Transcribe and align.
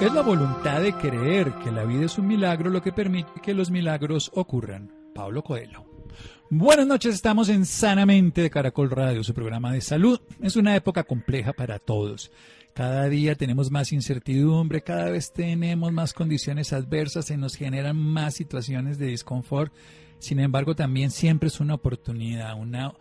Es 0.00 0.14
la 0.14 0.22
voluntad 0.22 0.80
de 0.80 0.94
creer 0.94 1.52
que 1.62 1.70
la 1.70 1.84
vida 1.84 2.06
es 2.06 2.16
un 2.16 2.26
milagro 2.26 2.70
lo 2.70 2.80
que 2.80 2.90
permite 2.90 3.28
que 3.42 3.52
los 3.52 3.70
milagros 3.70 4.30
ocurran. 4.32 4.90
Pablo 5.14 5.42
Coelho. 5.42 5.84
Buenas 6.48 6.86
noches, 6.86 7.14
estamos 7.14 7.50
en 7.50 7.66
Sanamente 7.66 8.40
de 8.40 8.48
Caracol 8.48 8.90
Radio, 8.90 9.22
su 9.22 9.34
programa 9.34 9.74
de 9.74 9.82
salud. 9.82 10.18
Es 10.40 10.56
una 10.56 10.74
época 10.74 11.04
compleja 11.04 11.52
para 11.52 11.78
todos. 11.78 12.32
Cada 12.72 13.10
día 13.10 13.34
tenemos 13.34 13.70
más 13.70 13.92
incertidumbre, 13.92 14.80
cada 14.80 15.10
vez 15.10 15.34
tenemos 15.34 15.92
más 15.92 16.14
condiciones 16.14 16.72
adversas, 16.72 17.26
se 17.26 17.36
nos 17.36 17.54
generan 17.54 17.98
más 17.98 18.32
situaciones 18.32 18.96
de 18.96 19.08
disconfort. 19.08 19.70
Sin 20.18 20.40
embargo, 20.40 20.74
también 20.74 21.10
siempre 21.10 21.48
es 21.48 21.60
una 21.60 21.74
oportunidad, 21.74 22.58
una 22.58 22.94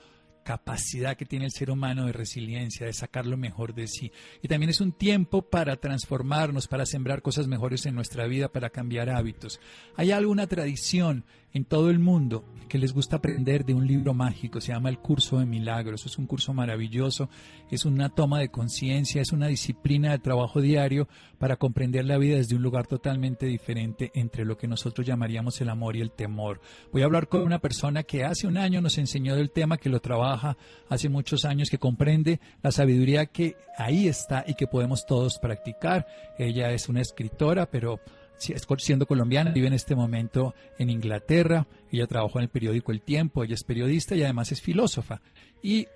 capacidad 0.50 1.16
que 1.16 1.28
tiene 1.28 1.46
el 1.46 1.52
ser 1.52 1.70
humano 1.70 2.08
de 2.08 2.12
resiliencia, 2.12 2.88
de 2.88 2.94
sacar 2.94 3.28
lo 3.28 3.38
mejor 3.38 3.76
de 3.76 3.88
sí. 3.88 4.12
Y 4.42 4.48
también 4.48 4.72
es 4.72 4.82
un 4.82 4.92
tiempo 4.94 5.44
para 5.44 5.76
transformarnos, 5.76 6.68
para 6.68 6.88
sembrar 6.88 7.22
cosas 7.22 7.48
mejores 7.48 7.86
en 7.86 7.94
nuestra 7.94 8.26
vida, 8.26 8.48
para 8.48 8.72
cambiar 8.72 9.12
hábitos. 9.12 9.60
Hay 9.96 10.10
alguna 10.10 10.48
tradición 10.48 11.24
en 11.54 11.66
todo 11.66 11.90
el 11.90 12.00
mundo 12.00 12.46
que 12.70 12.78
les 12.78 12.94
gusta 12.94 13.18
aprender 13.18 13.66
de 13.66 13.74
un 13.74 13.88
libro 13.88 14.14
mágico, 14.14 14.62
se 14.62 14.72
llama 14.72 14.90
el 14.90 15.00
curso 15.00 15.40
de 15.40 15.46
milagros, 15.46 16.06
es 16.06 16.18
un 16.20 16.28
curso 16.28 16.54
maravilloso, 16.54 17.28
es 17.72 17.84
una 17.84 18.10
toma 18.10 18.40
de 18.40 18.50
conciencia, 18.50 19.22
es 19.22 19.32
una 19.32 19.48
disciplina 19.48 20.12
de 20.12 20.20
trabajo 20.20 20.62
diario 20.62 21.08
para 21.40 21.56
comprender 21.56 22.06
la 22.06 22.20
vida 22.20 22.38
desde 22.38 22.56
un 22.56 22.62
lugar 22.62 22.86
totalmente 22.86 23.48
diferente 23.48 24.12
entre 24.14 24.46
lo 24.46 24.56
que 24.56 24.68
nosotros 24.68 25.06
llamaríamos 25.06 25.60
el 25.62 25.70
amor 25.70 25.96
y 25.96 26.02
el 26.02 26.12
temor. 26.12 26.62
Voy 26.94 27.02
a 27.02 27.06
hablar 27.06 27.28
con 27.28 27.42
una 27.42 27.60
persona 27.60 28.04
que 28.04 28.24
hace 28.24 28.46
un 28.46 28.58
año 28.58 28.82
nos 28.82 29.00
enseñó 29.00 29.36
del 29.36 29.52
tema, 29.52 29.78
que 29.78 29.90
lo 29.90 30.00
trabaja 30.00 30.56
hace 30.90 31.10
muchos 31.10 31.46
años, 31.46 31.70
que 31.70 31.80
comprende 31.80 32.40
la 32.62 32.72
sabiduría 32.72 33.26
que 33.26 33.56
ahí 33.78 34.08
está 34.08 34.46
y 34.48 34.54
que 34.54 34.68
podemos 34.68 35.08
todos 35.08 35.40
practicar. 35.40 36.06
Ella 36.38 36.72
es 36.72 36.88
una 36.88 37.02
escritora, 37.02 37.66
pero 37.66 38.00
siendo 38.40 39.06
colombiana, 39.06 39.52
vive 39.52 39.68
en 39.68 39.74
este 39.74 39.96
momento 39.96 40.56
en 40.78 40.90
Inglaterra, 40.90 41.68
ella 41.92 42.08
trabajó 42.08 42.40
en 42.40 42.44
el 42.44 42.50
periódico 42.50 42.92
El 42.92 43.02
Tiempo, 43.02 43.44
ella 43.44 43.56
es 43.56 43.64
periodista 43.64 44.16
y 44.16 44.24
además 44.24 44.52
es 44.52 44.62
filósofa. 44.62 45.22
Y 45.62 45.88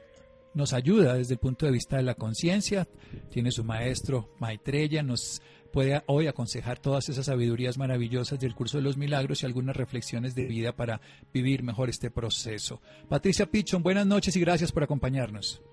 nos 0.54 0.74
ayuda 0.74 1.16
desde 1.16 1.34
el 1.34 1.40
punto 1.40 1.66
de 1.66 1.72
vista 1.72 1.98
de 1.98 2.04
la 2.04 2.16
conciencia, 2.16 2.88
tiene 3.30 3.52
su 3.52 3.64
maestro 3.64 4.30
Maitreya, 4.40 5.02
nos 5.02 5.42
puede 5.72 6.04
hoy 6.06 6.28
aconsejar 6.28 6.78
todas 6.78 7.10
esas 7.10 7.26
sabidurías 7.26 7.80
maravillosas 7.80 8.40
del 8.40 8.54
curso 8.54 8.78
de 8.78 8.84
los 8.84 8.96
milagros 8.96 9.42
y 9.42 9.48
algunas 9.48 9.76
reflexiones 9.76 10.36
de 10.36 10.46
vida 10.46 10.74
para 10.74 11.02
vivir 11.34 11.64
mejor 11.64 11.90
este 11.90 12.12
proceso. 12.12 12.80
Patricia 13.10 13.48
Pichon, 13.48 13.82
buenas 13.82 14.06
noches 14.06 14.36
y 14.36 14.40
gracias 14.40 14.72
por 14.72 14.84
acompañarnos. 14.84 15.64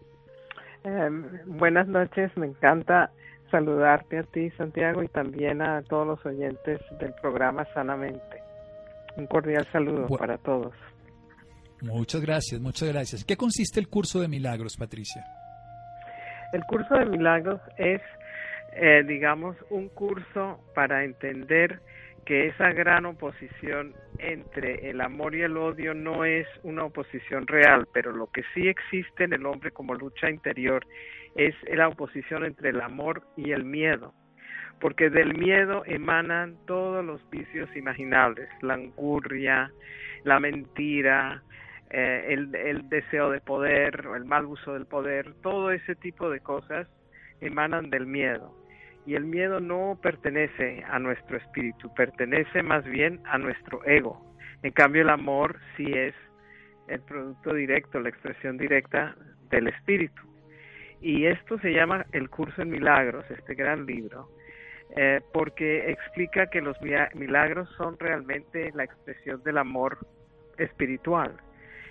Eh, 0.84 1.10
buenas 1.44 1.86
noches, 1.86 2.34
me 2.38 2.46
encanta 2.46 3.12
saludarte 3.50 4.18
a 4.18 4.22
ti, 4.22 4.50
Santiago, 4.50 5.02
y 5.02 5.08
también 5.08 5.62
a 5.62 5.82
todos 5.82 6.06
los 6.06 6.26
oyentes 6.26 6.80
del 6.98 7.12
programa 7.20 7.64
Sanamente. 7.74 8.42
Un 9.16 9.26
cordial 9.26 9.66
saludo 9.72 10.06
para 10.16 10.38
todos. 10.38 10.72
Muchas 11.82 12.20
gracias, 12.20 12.60
muchas 12.60 12.88
gracias. 12.88 13.24
¿Qué 13.24 13.36
consiste 13.36 13.80
el 13.80 13.88
curso 13.88 14.20
de 14.20 14.28
milagros, 14.28 14.76
Patricia? 14.76 15.24
El 16.52 16.64
curso 16.64 16.94
de 16.94 17.06
milagros 17.06 17.60
es, 17.78 18.02
eh, 18.72 19.02
digamos, 19.06 19.56
un 19.70 19.88
curso 19.88 20.60
para 20.74 21.04
entender 21.04 21.80
que 22.24 22.48
esa 22.48 22.70
gran 22.72 23.06
oposición 23.06 23.94
entre 24.18 24.90
el 24.90 25.00
amor 25.00 25.34
y 25.34 25.42
el 25.42 25.56
odio 25.56 25.94
no 25.94 26.24
es 26.24 26.46
una 26.62 26.84
oposición 26.84 27.46
real, 27.46 27.86
pero 27.92 28.12
lo 28.12 28.26
que 28.26 28.42
sí 28.54 28.68
existe 28.68 29.24
en 29.24 29.32
el 29.32 29.46
hombre 29.46 29.70
como 29.70 29.94
lucha 29.94 30.30
interior 30.30 30.86
es 31.34 31.54
la 31.72 31.88
oposición 31.88 32.44
entre 32.44 32.70
el 32.70 32.80
amor 32.80 33.22
y 33.36 33.52
el 33.52 33.64
miedo, 33.64 34.14
porque 34.80 35.10
del 35.10 35.36
miedo 35.36 35.82
emanan 35.86 36.56
todos 36.66 37.04
los 37.04 37.28
vicios 37.30 37.74
imaginables, 37.76 38.48
la 38.60 38.74
angurria, 38.74 39.72
la 40.24 40.40
mentira, 40.40 41.42
eh, 41.90 42.26
el, 42.28 42.54
el 42.54 42.88
deseo 42.88 43.30
de 43.30 43.40
poder, 43.40 44.06
el 44.14 44.24
mal 44.24 44.44
uso 44.46 44.74
del 44.74 44.86
poder, 44.86 45.34
todo 45.42 45.70
ese 45.70 45.94
tipo 45.94 46.30
de 46.30 46.40
cosas 46.40 46.86
emanan 47.40 47.90
del 47.90 48.06
miedo. 48.06 48.59
Y 49.06 49.14
el 49.14 49.24
miedo 49.24 49.60
no 49.60 49.98
pertenece 50.02 50.84
a 50.88 50.98
nuestro 50.98 51.36
espíritu, 51.36 51.92
pertenece 51.94 52.62
más 52.62 52.84
bien 52.84 53.20
a 53.24 53.38
nuestro 53.38 53.84
ego. 53.84 54.24
En 54.62 54.72
cambio, 54.72 55.02
el 55.02 55.10
amor 55.10 55.58
sí 55.76 55.86
es 55.92 56.14
el 56.88 57.00
producto 57.00 57.54
directo, 57.54 58.00
la 58.00 58.10
expresión 58.10 58.58
directa 58.58 59.16
del 59.50 59.68
espíritu. 59.68 60.22
Y 61.00 61.26
esto 61.26 61.58
se 61.60 61.72
llama 61.72 62.04
El 62.12 62.28
Curso 62.28 62.60
en 62.60 62.70
Milagros, 62.70 63.24
este 63.30 63.54
gran 63.54 63.86
libro, 63.86 64.28
eh, 64.96 65.20
porque 65.32 65.90
explica 65.90 66.50
que 66.50 66.60
los 66.60 66.76
milagros 67.14 67.70
son 67.76 67.98
realmente 67.98 68.70
la 68.74 68.84
expresión 68.84 69.42
del 69.42 69.58
amor 69.58 69.98
espiritual 70.58 71.32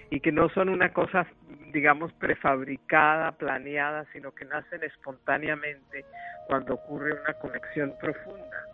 y 0.09 0.19
que 0.19 0.31
no 0.31 0.49
son 0.49 0.69
una 0.69 0.91
cosa, 0.93 1.27
digamos, 1.71 2.11
prefabricada, 2.13 3.31
planeada, 3.33 4.05
sino 4.11 4.31
que 4.33 4.45
nacen 4.45 4.83
espontáneamente 4.83 6.05
cuando 6.47 6.75
ocurre 6.75 7.13
una 7.13 7.33
conexión 7.33 7.93
profunda 7.99 8.65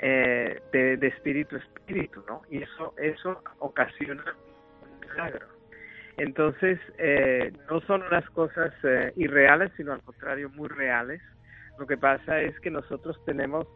eh, 0.00 0.60
de, 0.72 0.96
de 0.96 1.06
espíritu 1.08 1.56
a 1.56 1.58
espíritu, 1.58 2.24
¿no? 2.28 2.42
Y 2.50 2.62
eso, 2.62 2.94
eso 2.98 3.42
ocasiona 3.58 4.24
un 4.82 5.00
milagro. 5.00 5.56
Entonces, 6.18 6.78
eh, 6.98 7.52
no 7.70 7.80
son 7.82 8.02
unas 8.02 8.28
cosas 8.30 8.72
eh, 8.84 9.12
irreales, 9.16 9.70
sino 9.76 9.92
al 9.92 10.02
contrario, 10.02 10.48
muy 10.50 10.68
reales. 10.68 11.20
Lo 11.78 11.86
que 11.86 11.98
pasa 11.98 12.40
es 12.40 12.58
que 12.60 12.70
nosotros 12.70 13.22
tenemos 13.26 13.66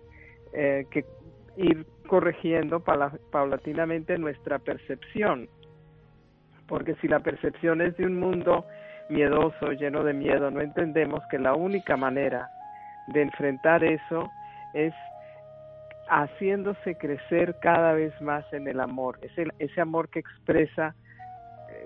eh, 0.55 0.87
que 0.91 1.05
ir 1.57 1.85
corrigiendo 2.07 2.81
paulatinamente 2.81 4.17
nuestra 4.17 4.59
percepción, 4.59 5.49
porque 6.71 6.95
si 7.01 7.09
la 7.09 7.19
percepción 7.19 7.81
es 7.81 7.97
de 7.97 8.07
un 8.07 8.17
mundo 8.17 8.65
miedoso, 9.09 9.73
lleno 9.73 10.05
de 10.05 10.15
miedo, 10.15 10.53
no 10.53 10.61
entendemos 10.61 11.21
que 11.29 11.37
la 11.37 11.53
única 11.53 11.97
manera 11.97 12.49
de 13.09 13.23
enfrentar 13.23 13.83
eso 13.83 14.31
es 14.73 14.95
haciéndose 16.09 16.95
crecer 16.95 17.57
cada 17.61 17.93
vez 17.95 18.13
más 18.21 18.45
en 18.53 18.69
el 18.69 18.79
amor, 18.79 19.19
es 19.21 19.33
ese 19.59 19.81
amor 19.81 20.11
que 20.11 20.21
expresa 20.21 20.95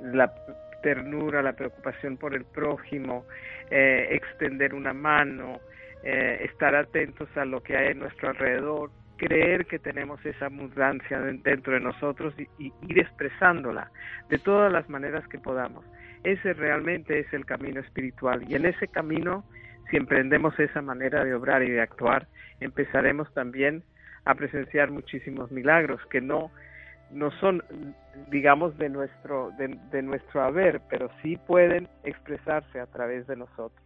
la 0.02 0.34
ternura, 0.82 1.40
la 1.40 1.54
preocupación 1.54 2.18
por 2.18 2.34
el 2.34 2.44
prójimo, 2.44 3.24
eh, 3.70 4.08
extender 4.10 4.74
una 4.74 4.92
mano, 4.92 5.60
eh, 6.02 6.40
estar 6.42 6.74
atentos 6.74 7.34
a 7.38 7.46
lo 7.46 7.62
que 7.62 7.74
hay 7.74 7.92
en 7.92 8.00
nuestro 8.00 8.28
alrededor, 8.28 8.90
creer 9.24 9.64
que 9.64 9.78
tenemos 9.78 10.24
esa 10.26 10.46
abundancia 10.46 11.18
dentro 11.18 11.72
de 11.72 11.80
nosotros 11.80 12.34
y, 12.38 12.72
ir 12.86 12.98
expresándola 12.98 13.90
de 14.28 14.38
todas 14.38 14.70
las 14.70 14.88
maneras 14.90 15.26
que 15.28 15.38
podamos. 15.38 15.82
Ese 16.24 16.52
realmente 16.52 17.20
es 17.20 17.32
el 17.32 17.46
camino 17.46 17.80
espiritual 17.80 18.44
y 18.46 18.54
en 18.54 18.66
ese 18.66 18.86
camino, 18.86 19.42
si 19.90 19.96
emprendemos 19.96 20.58
esa 20.58 20.82
manera 20.82 21.24
de 21.24 21.34
obrar 21.34 21.62
y 21.62 21.70
de 21.70 21.80
actuar, 21.80 22.26
empezaremos 22.60 23.32
también 23.32 23.82
a 24.26 24.34
presenciar 24.34 24.90
muchísimos 24.90 25.50
milagros 25.50 26.00
que 26.10 26.20
no 26.20 26.50
no 27.10 27.30
son, 27.38 27.62
digamos, 28.30 28.76
de 28.76 28.88
nuestro, 28.88 29.52
de, 29.56 30.02
nuestro 30.02 30.42
haber, 30.42 30.80
pero 30.90 31.10
sí 31.22 31.36
pueden 31.36 31.88
expresarse 32.02 32.80
a 32.80 32.86
través 32.86 33.26
de 33.28 33.36
nosotros. 33.36 33.80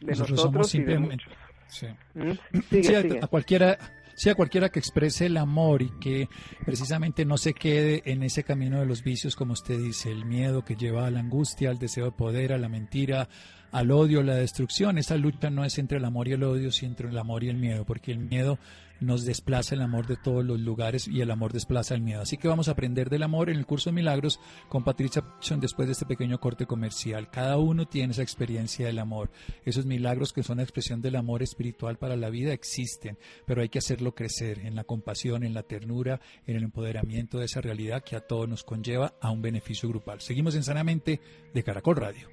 De 0.00 0.12
nosotros, 0.12 0.74
y 0.74 0.84
de 0.84 0.98
muchos. 0.98 1.32
Sí. 1.70 1.86
¿Mm? 2.14 3.22
a 3.22 3.26
cualquiera 3.28 3.78
sea 4.20 4.34
cualquiera 4.34 4.68
que 4.68 4.78
exprese 4.78 5.26
el 5.26 5.38
amor 5.38 5.80
y 5.80 5.90
que 5.98 6.28
precisamente 6.66 7.24
no 7.24 7.38
se 7.38 7.54
quede 7.54 8.02
en 8.04 8.22
ese 8.22 8.44
camino 8.44 8.78
de 8.78 8.84
los 8.84 9.02
vicios, 9.02 9.34
como 9.34 9.54
usted 9.54 9.78
dice, 9.78 10.10
el 10.10 10.26
miedo 10.26 10.62
que 10.62 10.76
lleva 10.76 11.06
a 11.06 11.10
la 11.10 11.20
angustia, 11.20 11.70
al 11.70 11.78
deseo 11.78 12.04
de 12.04 12.12
poder, 12.12 12.52
a 12.52 12.58
la 12.58 12.68
mentira, 12.68 13.30
al 13.72 13.90
odio, 13.90 14.20
a 14.20 14.24
la 14.24 14.34
destrucción. 14.34 14.98
Esa 14.98 15.16
lucha 15.16 15.48
no 15.48 15.64
es 15.64 15.78
entre 15.78 15.96
el 15.96 16.04
amor 16.04 16.28
y 16.28 16.32
el 16.32 16.42
odio, 16.42 16.70
sino 16.70 16.90
entre 16.90 17.08
el 17.08 17.16
amor 17.16 17.44
y 17.44 17.48
el 17.48 17.56
miedo, 17.56 17.86
porque 17.86 18.12
el 18.12 18.18
miedo 18.18 18.58
nos 19.00 19.24
desplaza 19.24 19.74
el 19.74 19.82
amor 19.82 20.06
de 20.06 20.16
todos 20.16 20.44
los 20.44 20.60
lugares 20.60 21.08
y 21.08 21.20
el 21.20 21.30
amor 21.30 21.52
desplaza 21.52 21.94
el 21.94 22.02
miedo. 22.02 22.22
Así 22.22 22.36
que 22.36 22.48
vamos 22.48 22.68
a 22.68 22.72
aprender 22.72 23.10
del 23.10 23.22
amor 23.22 23.50
en 23.50 23.56
el 23.56 23.66
curso 23.66 23.90
de 23.90 23.94
milagros 23.94 24.40
con 24.68 24.84
Patricia 24.84 25.22
después 25.58 25.88
de 25.88 25.92
este 25.92 26.06
pequeño 26.06 26.38
corte 26.38 26.66
comercial. 26.66 27.30
Cada 27.30 27.56
uno 27.58 27.86
tiene 27.86 28.12
esa 28.12 28.22
experiencia 28.22 28.86
del 28.86 28.98
amor. 28.98 29.30
Esos 29.64 29.86
milagros 29.86 30.32
que 30.32 30.42
son 30.42 30.58
la 30.58 30.62
expresión 30.62 31.00
del 31.00 31.16
amor 31.16 31.42
espiritual 31.42 31.98
para 31.98 32.16
la 32.16 32.30
vida 32.30 32.52
existen, 32.52 33.18
pero 33.46 33.62
hay 33.62 33.68
que 33.68 33.78
hacerlo 33.78 34.14
crecer 34.14 34.60
en 34.60 34.74
la 34.74 34.84
compasión, 34.84 35.44
en 35.44 35.54
la 35.54 35.62
ternura, 35.62 36.20
en 36.46 36.56
el 36.56 36.64
empoderamiento 36.64 37.38
de 37.38 37.46
esa 37.46 37.60
realidad 37.60 38.02
que 38.02 38.16
a 38.16 38.26
todos 38.26 38.48
nos 38.48 38.64
conlleva 38.64 39.14
a 39.20 39.30
un 39.30 39.42
beneficio 39.42 39.88
grupal. 39.88 40.20
Seguimos 40.20 40.54
en 40.54 40.62
Sanamente 40.62 41.20
de 41.52 41.62
Caracol 41.62 41.96
Radio. 41.96 42.28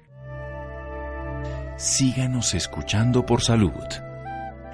Síganos 1.76 2.54
escuchando 2.54 3.24
por 3.24 3.40
salud. 3.40 4.07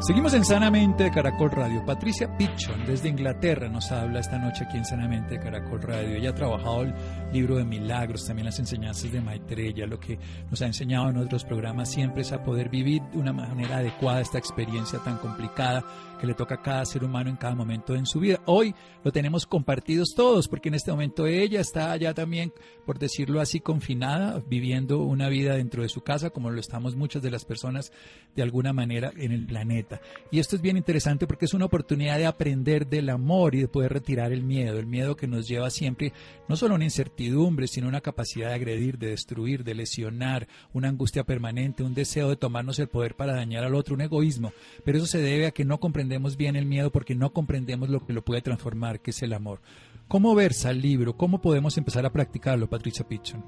Seguimos 0.00 0.32
en 0.32 0.46
Sanamente 0.46 1.04
de 1.04 1.10
Caracol 1.10 1.50
Radio. 1.50 1.84
Patricia 1.84 2.34
Pichon 2.38 2.86
desde 2.86 3.10
Inglaterra 3.10 3.68
nos 3.68 3.92
habla 3.92 4.20
esta 4.20 4.38
noche 4.38 4.64
aquí 4.64 4.78
en 4.78 4.84
Sanamente 4.86 5.34
de 5.34 5.40
Caracol 5.40 5.82
Radio. 5.82 6.16
Ella 6.16 6.30
ha 6.30 6.34
trabajado 6.34 6.84
el 6.84 6.94
libro 7.34 7.56
de 7.56 7.64
milagros, 7.64 8.26
también 8.26 8.46
las 8.46 8.58
enseñanzas 8.58 9.12
de 9.12 9.20
Maitreya. 9.20 9.86
Lo 9.86 10.00
que 10.00 10.18
nos 10.50 10.62
ha 10.62 10.66
enseñado 10.66 11.10
en 11.10 11.18
otros 11.18 11.44
programas 11.44 11.90
siempre 11.90 12.22
es 12.22 12.32
a 12.32 12.42
poder 12.42 12.70
vivir 12.70 13.02
de 13.12 13.18
una 13.18 13.34
manera 13.34 13.76
adecuada 13.76 14.22
esta 14.22 14.38
experiencia 14.38 15.00
tan 15.00 15.18
complicada 15.18 15.84
que 16.20 16.26
le 16.26 16.34
toca 16.34 16.56
a 16.56 16.62
cada 16.62 16.84
ser 16.84 17.02
humano 17.02 17.30
en 17.30 17.36
cada 17.36 17.54
momento 17.54 17.94
en 17.94 18.04
su 18.04 18.20
vida. 18.20 18.40
Hoy 18.44 18.74
lo 19.02 19.10
tenemos 19.10 19.46
compartidos 19.46 20.12
todos, 20.14 20.48
porque 20.48 20.68
en 20.68 20.74
este 20.74 20.90
momento 20.90 21.26
ella 21.26 21.60
está 21.60 21.92
allá 21.92 22.12
también, 22.12 22.52
por 22.84 22.98
decirlo 22.98 23.40
así, 23.40 23.60
confinada, 23.60 24.42
viviendo 24.46 24.98
una 24.98 25.30
vida 25.30 25.54
dentro 25.54 25.82
de 25.82 25.88
su 25.88 26.02
casa, 26.02 26.28
como 26.30 26.50
lo 26.50 26.60
estamos 26.60 26.94
muchas 26.94 27.22
de 27.22 27.30
las 27.30 27.46
personas 27.46 27.90
de 28.36 28.42
alguna 28.42 28.74
manera 28.74 29.12
en 29.16 29.32
el 29.32 29.46
planeta. 29.46 30.00
Y 30.30 30.40
esto 30.40 30.56
es 30.56 30.62
bien 30.62 30.76
interesante 30.76 31.26
porque 31.26 31.46
es 31.46 31.54
una 31.54 31.64
oportunidad 31.64 32.18
de 32.18 32.26
aprender 32.26 32.86
del 32.86 33.08
amor 33.08 33.54
y 33.54 33.62
de 33.62 33.68
poder 33.68 33.92
retirar 33.92 34.32
el 34.32 34.42
miedo, 34.42 34.78
el 34.78 34.86
miedo 34.86 35.16
que 35.16 35.26
nos 35.26 35.48
lleva 35.48 35.70
siempre 35.70 36.12
no 36.48 36.56
solo 36.56 36.74
a 36.74 36.76
una 36.76 36.84
incertidumbre, 36.84 37.66
sino 37.66 37.88
una 37.88 38.02
capacidad 38.02 38.48
de 38.48 38.54
agredir, 38.54 38.98
de 38.98 39.08
destruir, 39.08 39.64
de 39.64 39.74
lesionar, 39.74 40.48
una 40.74 40.88
angustia 40.88 41.24
permanente, 41.24 41.82
un 41.82 41.94
deseo 41.94 42.28
de 42.28 42.36
tomarnos 42.36 42.78
el 42.78 42.88
poder 42.88 43.14
para 43.14 43.34
dañar 43.34 43.64
al 43.64 43.74
otro, 43.74 43.94
un 43.94 44.02
egoísmo. 44.02 44.52
Pero 44.84 44.98
eso 44.98 45.06
se 45.06 45.18
debe 45.18 45.46
a 45.46 45.52
que 45.52 45.64
no 45.64 45.80
comprendemos 45.80 46.09
bien 46.36 46.56
el 46.56 46.66
miedo 46.66 46.90
porque 46.90 47.14
no 47.14 47.32
comprendemos 47.32 47.88
lo 47.88 48.04
que 48.06 48.12
lo 48.12 48.22
puede 48.22 48.42
transformar, 48.42 49.00
que 49.00 49.10
es 49.10 49.22
el 49.22 49.32
amor. 49.32 49.60
¿Cómo 50.08 50.34
versa 50.34 50.70
el 50.70 50.80
libro? 50.80 51.12
¿Cómo 51.16 51.40
podemos 51.40 51.78
empezar 51.78 52.04
a 52.04 52.10
practicarlo, 52.10 52.68
Patricia 52.68 53.06
Pichon? 53.06 53.44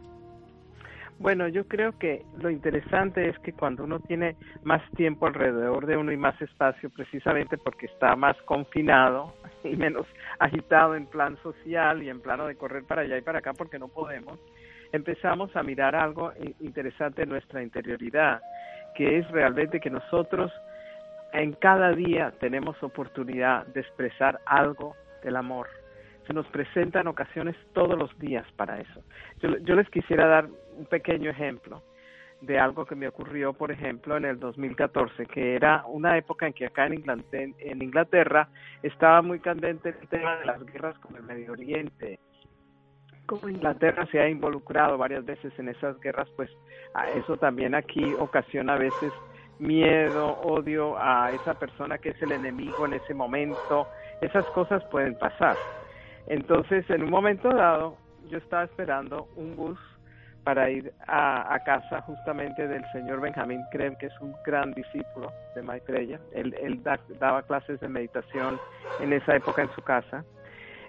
Bueno, 1.18 1.46
yo 1.46 1.68
creo 1.68 1.96
que 1.98 2.24
lo 2.38 2.50
interesante 2.50 3.28
es 3.28 3.38
que 3.40 3.52
cuando 3.52 3.84
uno 3.84 4.00
tiene 4.00 4.36
más 4.64 4.82
tiempo 4.96 5.26
alrededor 5.26 5.86
de 5.86 5.96
uno 5.96 6.10
y 6.10 6.16
más 6.16 6.40
espacio, 6.40 6.90
precisamente 6.90 7.58
porque 7.58 7.86
está 7.86 8.16
más 8.16 8.36
confinado 8.42 9.34
y 9.64 9.76
menos 9.76 10.06
agitado 10.38 10.96
en 10.96 11.06
plan 11.06 11.36
social 11.42 12.02
y 12.02 12.08
en 12.08 12.20
plano 12.20 12.46
de 12.46 12.56
correr 12.56 12.84
para 12.84 13.02
allá 13.02 13.18
y 13.18 13.22
para 13.22 13.38
acá 13.38 13.52
porque 13.52 13.78
no 13.78 13.88
podemos, 13.88 14.38
empezamos 14.92 15.54
a 15.54 15.62
mirar 15.62 15.94
algo 15.94 16.32
interesante 16.60 17.22
en 17.22 17.28
nuestra 17.28 17.62
interioridad, 17.62 18.40
que 18.96 19.18
es 19.18 19.30
realmente 19.30 19.80
que 19.80 19.90
nosotros 19.90 20.50
en 21.32 21.52
cada 21.52 21.92
día 21.92 22.32
tenemos 22.40 22.80
oportunidad 22.82 23.66
de 23.66 23.80
expresar 23.80 24.40
algo 24.46 24.94
del 25.22 25.36
amor 25.36 25.68
se 26.26 26.32
nos 26.32 26.46
presentan 26.48 27.06
ocasiones 27.06 27.56
todos 27.72 27.98
los 27.98 28.16
días 28.18 28.46
para 28.56 28.80
eso. 28.80 29.02
Yo, 29.40 29.74
les 29.74 29.88
quisiera 29.90 30.26
dar 30.26 30.48
un 30.76 30.86
pequeño 30.86 31.30
ejemplo 31.30 31.82
de 32.40 32.58
algo 32.58 32.84
que 32.86 32.94
me 32.94 33.06
ocurrió, 33.06 33.52
por 33.52 33.70
ejemplo, 33.70 34.16
en 34.16 34.24
el 34.24 34.38
2014, 34.38 35.26
que 35.26 35.54
era 35.54 35.84
una 35.86 36.16
época 36.18 36.46
en 36.46 36.52
que 36.52 36.66
acá 36.66 36.86
en 36.86 37.82
Inglaterra, 37.82 38.48
estaba 38.82 39.22
muy 39.22 39.38
candente 39.38 39.90
el 40.00 40.08
tema 40.08 40.36
de 40.36 40.46
las 40.46 40.64
guerras 40.66 40.98
con 40.98 41.14
el 41.16 41.22
Medio 41.22 41.52
Oriente. 41.52 42.18
Como 43.26 43.48
Inglaterra 43.48 44.06
se 44.10 44.18
ha 44.18 44.28
involucrado 44.28 44.98
varias 44.98 45.24
veces 45.24 45.56
en 45.58 45.68
esas 45.68 45.98
guerras, 46.00 46.28
pues 46.36 46.50
eso 47.14 47.36
también 47.36 47.76
aquí 47.76 48.12
ocasiona 48.18 48.74
a 48.74 48.78
veces 48.78 49.12
miedo, 49.62 50.40
odio 50.42 50.96
a 50.98 51.30
esa 51.30 51.54
persona 51.54 51.98
que 51.98 52.10
es 52.10 52.22
el 52.22 52.32
enemigo 52.32 52.84
en 52.84 52.94
ese 52.94 53.14
momento. 53.14 53.86
Esas 54.20 54.44
cosas 54.46 54.84
pueden 54.90 55.14
pasar. 55.14 55.56
Entonces, 56.26 56.88
en 56.90 57.04
un 57.04 57.10
momento 57.10 57.48
dado, 57.48 57.96
yo 58.28 58.38
estaba 58.38 58.64
esperando 58.64 59.28
un 59.36 59.56
bus 59.56 59.78
para 60.44 60.68
ir 60.70 60.92
a, 61.06 61.56
casa 61.64 62.00
justamente 62.02 62.66
del 62.66 62.84
señor 62.92 63.20
Benjamín 63.20 63.62
Krem, 63.70 63.94
que 63.96 64.06
es 64.06 64.20
un 64.20 64.34
gran 64.44 64.72
discípulo 64.72 65.32
de 65.54 65.62
Maitreya. 65.62 66.18
Él, 66.32 66.54
él 66.60 66.82
daba 67.20 67.42
clases 67.42 67.78
de 67.78 67.88
meditación 67.88 68.58
en 69.00 69.12
esa 69.12 69.36
época 69.36 69.62
en 69.62 69.70
su 69.70 69.82
casa. 69.82 70.24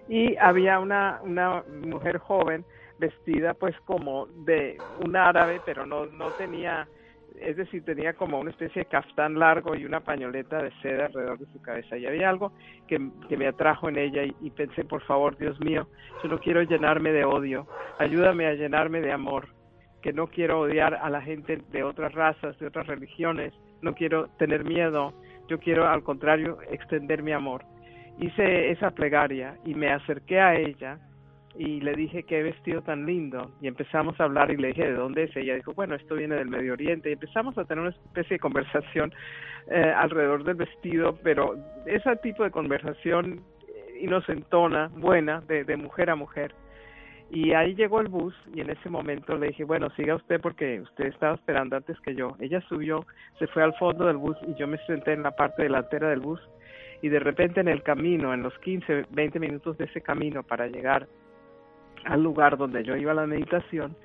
Y 0.09 0.35
había 0.37 0.79
una, 0.79 1.19
una 1.21 1.63
mujer 1.85 2.17
joven 2.17 2.65
vestida 2.97 3.53
pues 3.53 3.75
como 3.81 4.25
de 4.45 4.77
un 5.05 5.15
árabe, 5.15 5.61
pero 5.65 5.85
no, 5.85 6.07
no 6.07 6.29
tenía 6.31 6.87
es 7.43 7.57
decir, 7.57 7.83
tenía 7.83 8.13
como 8.13 8.39
una 8.39 8.51
especie 8.51 8.83
de 8.83 8.89
caftán 8.89 9.37
largo 9.37 9.75
y 9.75 9.85
una 9.85 9.99
pañoleta 9.99 10.61
de 10.61 10.71
seda 10.81 11.07
alrededor 11.07 11.39
de 11.39 11.45
su 11.47 11.61
cabeza. 11.61 11.97
Y 11.97 12.05
había 12.05 12.29
algo 12.29 12.53
que, 12.87 12.99
me 12.99 13.47
atrajo 13.47 13.89
en 13.89 13.97
ella 13.97 14.23
y, 14.23 14.49
pensé, 14.51 14.83
por 14.83 15.01
favor, 15.03 15.37
Dios 15.37 15.59
mío, 15.59 15.87
yo 16.23 16.29
no 16.29 16.39
quiero 16.39 16.61
llenarme 16.63 17.11
de 17.11 17.25
odio, 17.25 17.67
ayúdame 17.99 18.47
a 18.47 18.53
llenarme 18.53 19.01
de 19.01 19.11
amor, 19.11 19.49
que 20.01 20.13
no 20.13 20.27
quiero 20.27 20.61
odiar 20.61 20.95
a 20.95 21.09
la 21.09 21.21
gente 21.21 21.61
de 21.71 21.83
otras 21.83 22.13
razas, 22.13 22.57
de 22.59 22.67
otras 22.67 22.87
religiones, 22.87 23.53
no 23.81 23.93
quiero 23.93 24.27
tener 24.37 24.63
miedo, 24.63 25.13
yo 25.47 25.59
quiero 25.59 25.87
al 25.87 26.03
contrario 26.03 26.59
extender 26.69 27.23
mi 27.23 27.31
amor. 27.31 27.63
Hice 28.19 28.71
esa 28.71 28.91
plegaria 28.91 29.57
y 29.65 29.73
me 29.73 29.91
acerqué 29.91 30.39
a 30.39 30.55
ella 30.55 30.99
y 31.57 31.81
le 31.81 31.93
dije 31.93 32.23
qué 32.23 32.41
vestido 32.41 32.81
tan 32.81 33.05
lindo 33.05 33.51
y 33.61 33.67
empezamos 33.67 34.19
a 34.19 34.23
hablar 34.23 34.49
y 34.51 34.57
le 34.57 34.69
dije 34.69 34.85
de 34.85 34.93
dónde 34.93 35.23
es 35.23 35.35
ella 35.35 35.55
dijo 35.55 35.73
bueno 35.73 35.95
esto 35.95 36.15
viene 36.15 36.35
del 36.35 36.49
Medio 36.49 36.73
Oriente 36.73 37.09
y 37.09 37.13
empezamos 37.13 37.57
a 37.57 37.65
tener 37.65 37.81
una 37.81 37.91
especie 37.91 38.35
de 38.35 38.39
conversación 38.39 39.13
eh, 39.69 39.93
alrededor 39.95 40.43
del 40.43 40.55
vestido 40.55 41.19
pero 41.23 41.55
ese 41.85 42.15
tipo 42.17 42.43
de 42.43 42.49
conversación 42.49 43.43
inocentona 44.03 44.89
buena 44.97 45.41
de 45.41 45.77
mujer 45.77 46.09
a 46.09 46.15
mujer. 46.15 46.53
Y 47.31 47.53
ahí 47.53 47.73
llegó 47.73 47.99
el 47.99 48.09
bus 48.09 48.35
y 48.53 48.61
en 48.61 48.69
ese 48.69 48.89
momento 48.89 49.35
le 49.37 49.47
dije 49.47 49.63
bueno 49.63 49.89
siga 49.91 50.15
usted 50.15 50.39
porque 50.39 50.81
usted 50.81 51.05
estaba 51.05 51.35
esperando 51.35 51.75
antes 51.75 51.99
que 52.01 52.13
yo 52.13 52.35
ella 52.39 52.61
subió 52.67 53.05
se 53.39 53.47
fue 53.47 53.63
al 53.63 53.73
fondo 53.75 54.05
del 54.05 54.17
bus 54.17 54.37
y 54.47 54.53
yo 54.55 54.67
me 54.67 54.77
senté 54.85 55.13
en 55.13 55.23
la 55.23 55.31
parte 55.31 55.63
delantera 55.63 56.09
del 56.09 56.19
bus. 56.19 56.41
Y 57.01 57.09
de 57.09 57.19
repente 57.19 57.59
en 57.59 57.67
el 57.67 57.83
camino, 57.83 58.33
en 58.33 58.43
los 58.43 58.57
15, 58.59 59.07
20 59.09 59.39
minutos 59.39 59.77
de 59.77 59.85
ese 59.85 60.01
camino 60.01 60.41
para 60.43 60.67
llegar 60.67 61.07
al 62.05 62.23
lugar 62.23 62.57
donde 62.57 62.83
yo 62.83 62.95
iba 62.95 63.11
a 63.11 63.15
la 63.15 63.27
meditación, 63.27 63.95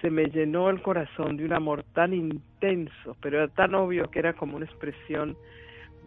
se 0.00 0.10
me 0.10 0.26
llenó 0.26 0.68
el 0.68 0.82
corazón 0.82 1.36
de 1.36 1.44
un 1.44 1.52
amor 1.52 1.84
tan 1.94 2.12
intenso, 2.12 3.16
pero 3.20 3.38
era 3.38 3.48
tan 3.48 3.74
obvio 3.74 4.10
que 4.10 4.18
era 4.18 4.32
como 4.32 4.56
una 4.56 4.66
expresión 4.66 5.36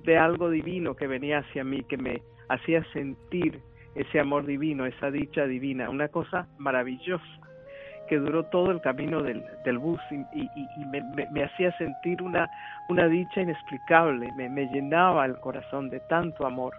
de 0.03 0.17
algo 0.17 0.49
divino 0.49 0.95
que 0.95 1.07
venía 1.07 1.39
hacia 1.39 1.63
mí, 1.63 1.83
que 1.83 1.97
me 1.97 2.21
hacía 2.49 2.83
sentir 2.91 3.61
ese 3.95 4.19
amor 4.19 4.45
divino, 4.45 4.85
esa 4.85 5.09
dicha 5.09 5.45
divina, 5.45 5.89
una 5.89 6.09
cosa 6.09 6.47
maravillosa 6.57 7.23
que 8.07 8.17
duró 8.17 8.43
todo 8.45 8.71
el 8.71 8.81
camino 8.81 9.21
del, 9.23 9.43
del 9.63 9.77
bus 9.77 9.99
y, 10.11 10.47
me, 11.31 11.43
hacía 11.43 11.75
sentir 11.77 12.21
una, 12.21 12.49
una 12.89 13.07
dicha 13.07 13.41
inexplicable, 13.41 14.31
me, 14.37 14.49
me 14.49 14.67
llenaba 14.67 15.25
el 15.25 15.35
corazón 15.39 15.89
de 15.89 15.99
tanto 16.01 16.45
amor 16.45 16.73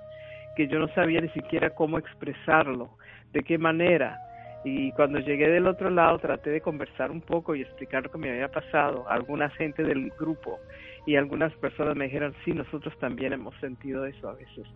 que 0.54 0.68
yo 0.68 0.78
no 0.78 0.88
sabía 0.88 1.20
ni 1.20 1.28
siquiera 1.30 1.70
cómo 1.70 1.98
expresarlo, 1.98 2.90
de 3.32 3.42
qué 3.42 3.58
manera. 3.58 4.18
Y 4.64 4.90
cuando 4.92 5.20
llegué 5.20 5.48
del 5.48 5.68
otro 5.68 5.90
lado 5.90 6.18
traté 6.18 6.50
de 6.50 6.60
conversar 6.60 7.10
un 7.10 7.20
poco 7.20 7.54
y 7.54 7.62
explicar 7.62 8.02
lo 8.02 8.10
que 8.10 8.18
me 8.18 8.30
había 8.30 8.50
pasado 8.50 9.08
alguna 9.08 9.48
gente 9.50 9.84
del 9.84 10.10
grupo 10.18 10.58
y 11.06 11.14
algunas 11.14 11.52
personas 11.54 11.96
me 11.96 12.06
dijeron, 12.06 12.34
sí, 12.44 12.52
nosotros 12.52 12.98
también 12.98 13.32
hemos 13.32 13.54
sentido 13.60 14.04
eso 14.06 14.28
a 14.28 14.34
veces. 14.34 14.66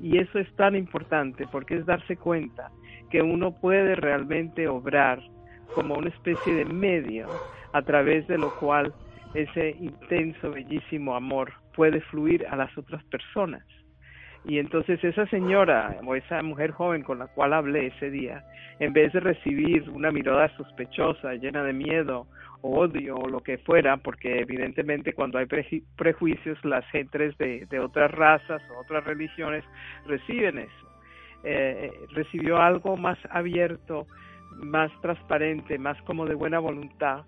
Y 0.00 0.18
eso 0.18 0.38
es 0.38 0.50
tan 0.56 0.74
importante 0.74 1.46
porque 1.52 1.76
es 1.76 1.86
darse 1.86 2.16
cuenta 2.16 2.70
que 3.10 3.20
uno 3.20 3.52
puede 3.52 3.94
realmente 3.94 4.66
obrar 4.66 5.20
como 5.74 5.94
una 5.94 6.08
especie 6.08 6.54
de 6.54 6.64
medio 6.64 7.28
a 7.72 7.82
través 7.82 8.26
de 8.28 8.38
lo 8.38 8.54
cual 8.56 8.94
ese 9.34 9.76
intenso, 9.80 10.52
bellísimo 10.52 11.14
amor 11.14 11.52
puede 11.74 12.00
fluir 12.02 12.46
a 12.46 12.56
las 12.56 12.76
otras 12.78 13.04
personas. 13.04 13.64
Y 14.44 14.58
entonces 14.58 15.02
esa 15.02 15.26
señora 15.26 15.96
o 16.06 16.14
esa 16.14 16.42
mujer 16.42 16.70
joven 16.70 17.02
con 17.02 17.18
la 17.18 17.28
cual 17.28 17.54
hablé 17.54 17.86
ese 17.86 18.10
día, 18.10 18.44
en 18.78 18.92
vez 18.92 19.12
de 19.12 19.20
recibir 19.20 19.88
una 19.90 20.10
mirada 20.10 20.54
sospechosa, 20.56 21.34
llena 21.34 21.62
de 21.62 21.72
miedo 21.72 22.26
o 22.60 22.80
odio 22.80 23.16
o 23.16 23.28
lo 23.28 23.40
que 23.40 23.58
fuera, 23.58 23.96
porque 23.96 24.40
evidentemente 24.40 25.14
cuando 25.14 25.38
hay 25.38 25.46
prejuicios 25.96 26.62
las 26.64 26.84
gentes 26.90 27.36
de, 27.38 27.66
de, 27.66 27.80
otras 27.80 28.10
razas 28.10 28.62
o 28.70 28.80
otras 28.80 29.04
religiones 29.04 29.64
reciben 30.06 30.58
eso, 30.58 30.88
eh, 31.44 31.90
recibió 32.12 32.58
algo 32.58 32.96
más 32.96 33.18
abierto, 33.30 34.06
más 34.56 34.90
transparente, 35.00 35.78
más 35.78 36.00
como 36.02 36.26
de 36.26 36.34
buena 36.34 36.58
voluntad 36.58 37.24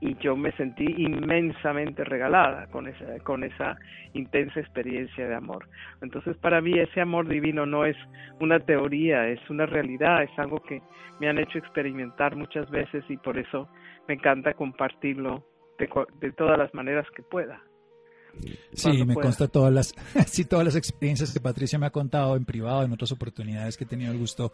y, 0.00 0.16
yo 0.20 0.36
me 0.36 0.52
sentí 0.52 0.84
inmensamente 0.84 2.04
regalada 2.04 2.66
con 2.68 2.88
esa, 2.88 3.18
con 3.22 3.44
esa 3.44 3.76
intensa 4.14 4.60
experiencia 4.60 5.28
de 5.28 5.34
amor. 5.34 5.68
Entonces 6.02 6.36
para 6.38 6.60
mí 6.60 6.78
ese 6.78 7.00
amor 7.00 7.28
divino 7.28 7.66
no 7.66 7.84
es 7.84 7.96
una 8.40 8.58
teoría, 8.60 9.28
es 9.28 9.40
una 9.50 9.66
realidad, 9.66 10.22
es 10.22 10.38
algo 10.38 10.60
que 10.62 10.82
me 11.20 11.28
han 11.28 11.38
hecho 11.38 11.58
experimentar 11.58 12.36
muchas 12.36 12.70
veces 12.70 13.04
y 13.08 13.16
por 13.16 13.38
eso 13.38 13.68
me 14.08 14.14
encanta 14.14 14.54
compartirlo 14.54 15.44
de, 15.78 15.88
de 16.20 16.32
todas 16.32 16.58
las 16.58 16.72
maneras 16.74 17.06
que 17.14 17.22
pueda. 17.22 17.62
Sí, 18.72 19.04
me 19.04 19.14
consta 19.14 19.48
todas 19.48 19.72
las, 19.72 19.94
sí, 20.26 20.44
todas 20.44 20.64
las 20.64 20.76
experiencias 20.76 21.32
que 21.32 21.40
Patricia 21.40 21.78
me 21.78 21.86
ha 21.86 21.90
contado 21.90 22.36
en 22.36 22.44
privado, 22.44 22.82
en 22.82 22.92
otras 22.92 23.10
oportunidades 23.12 23.76
que 23.76 23.84
he 23.84 23.86
tenido 23.86 24.12
el 24.12 24.18
gusto 24.18 24.52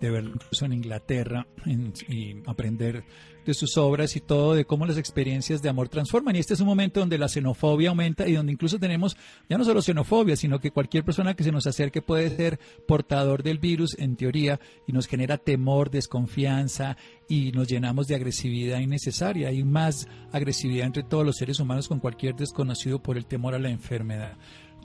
de 0.00 0.10
ver 0.10 0.24
incluso 0.24 0.64
en 0.64 0.72
Inglaterra 0.72 1.46
y 1.66 2.42
aprender 2.46 3.04
de 3.44 3.54
sus 3.54 3.76
obras 3.76 4.16
y 4.16 4.20
todo, 4.20 4.54
de 4.54 4.64
cómo 4.64 4.86
las 4.86 4.98
experiencias 4.98 5.62
de 5.62 5.68
amor 5.68 5.88
transforman. 5.88 6.36
Y 6.36 6.38
este 6.38 6.54
es 6.54 6.60
un 6.60 6.66
momento 6.66 7.00
donde 7.00 7.18
la 7.18 7.28
xenofobia 7.28 7.90
aumenta 7.90 8.26
y 8.26 8.32
donde 8.34 8.52
incluso 8.52 8.78
tenemos 8.78 9.16
ya 9.48 9.58
no 9.58 9.64
solo 9.64 9.82
xenofobia, 9.82 10.36
sino 10.36 10.60
que 10.60 10.70
cualquier 10.70 11.04
persona 11.04 11.34
que 11.34 11.44
se 11.44 11.52
nos 11.52 11.66
acerque 11.66 12.02
puede 12.02 12.30
ser 12.30 12.58
portador 12.86 13.42
del 13.42 13.58
virus, 13.58 13.98
en 13.98 14.16
teoría, 14.16 14.60
y 14.86 14.92
nos 14.92 15.06
genera 15.06 15.38
temor, 15.38 15.90
desconfianza 15.90 16.96
y 17.28 17.52
nos 17.52 17.68
llenamos 17.68 18.06
de 18.06 18.14
agresividad 18.14 18.80
innecesaria. 18.80 19.48
Hay 19.48 19.64
más 19.64 20.08
agresividad 20.32 20.86
entre 20.86 21.02
todos 21.02 21.24
los 21.24 21.36
seres 21.36 21.60
humanos 21.60 21.88
con 21.88 22.00
cualquier 22.00 22.34
desconocido 22.34 23.02
por 23.02 23.16
el 23.16 23.26
temor 23.26 23.54
a 23.54 23.58
la 23.58 23.70
enfermedad. 23.70 24.36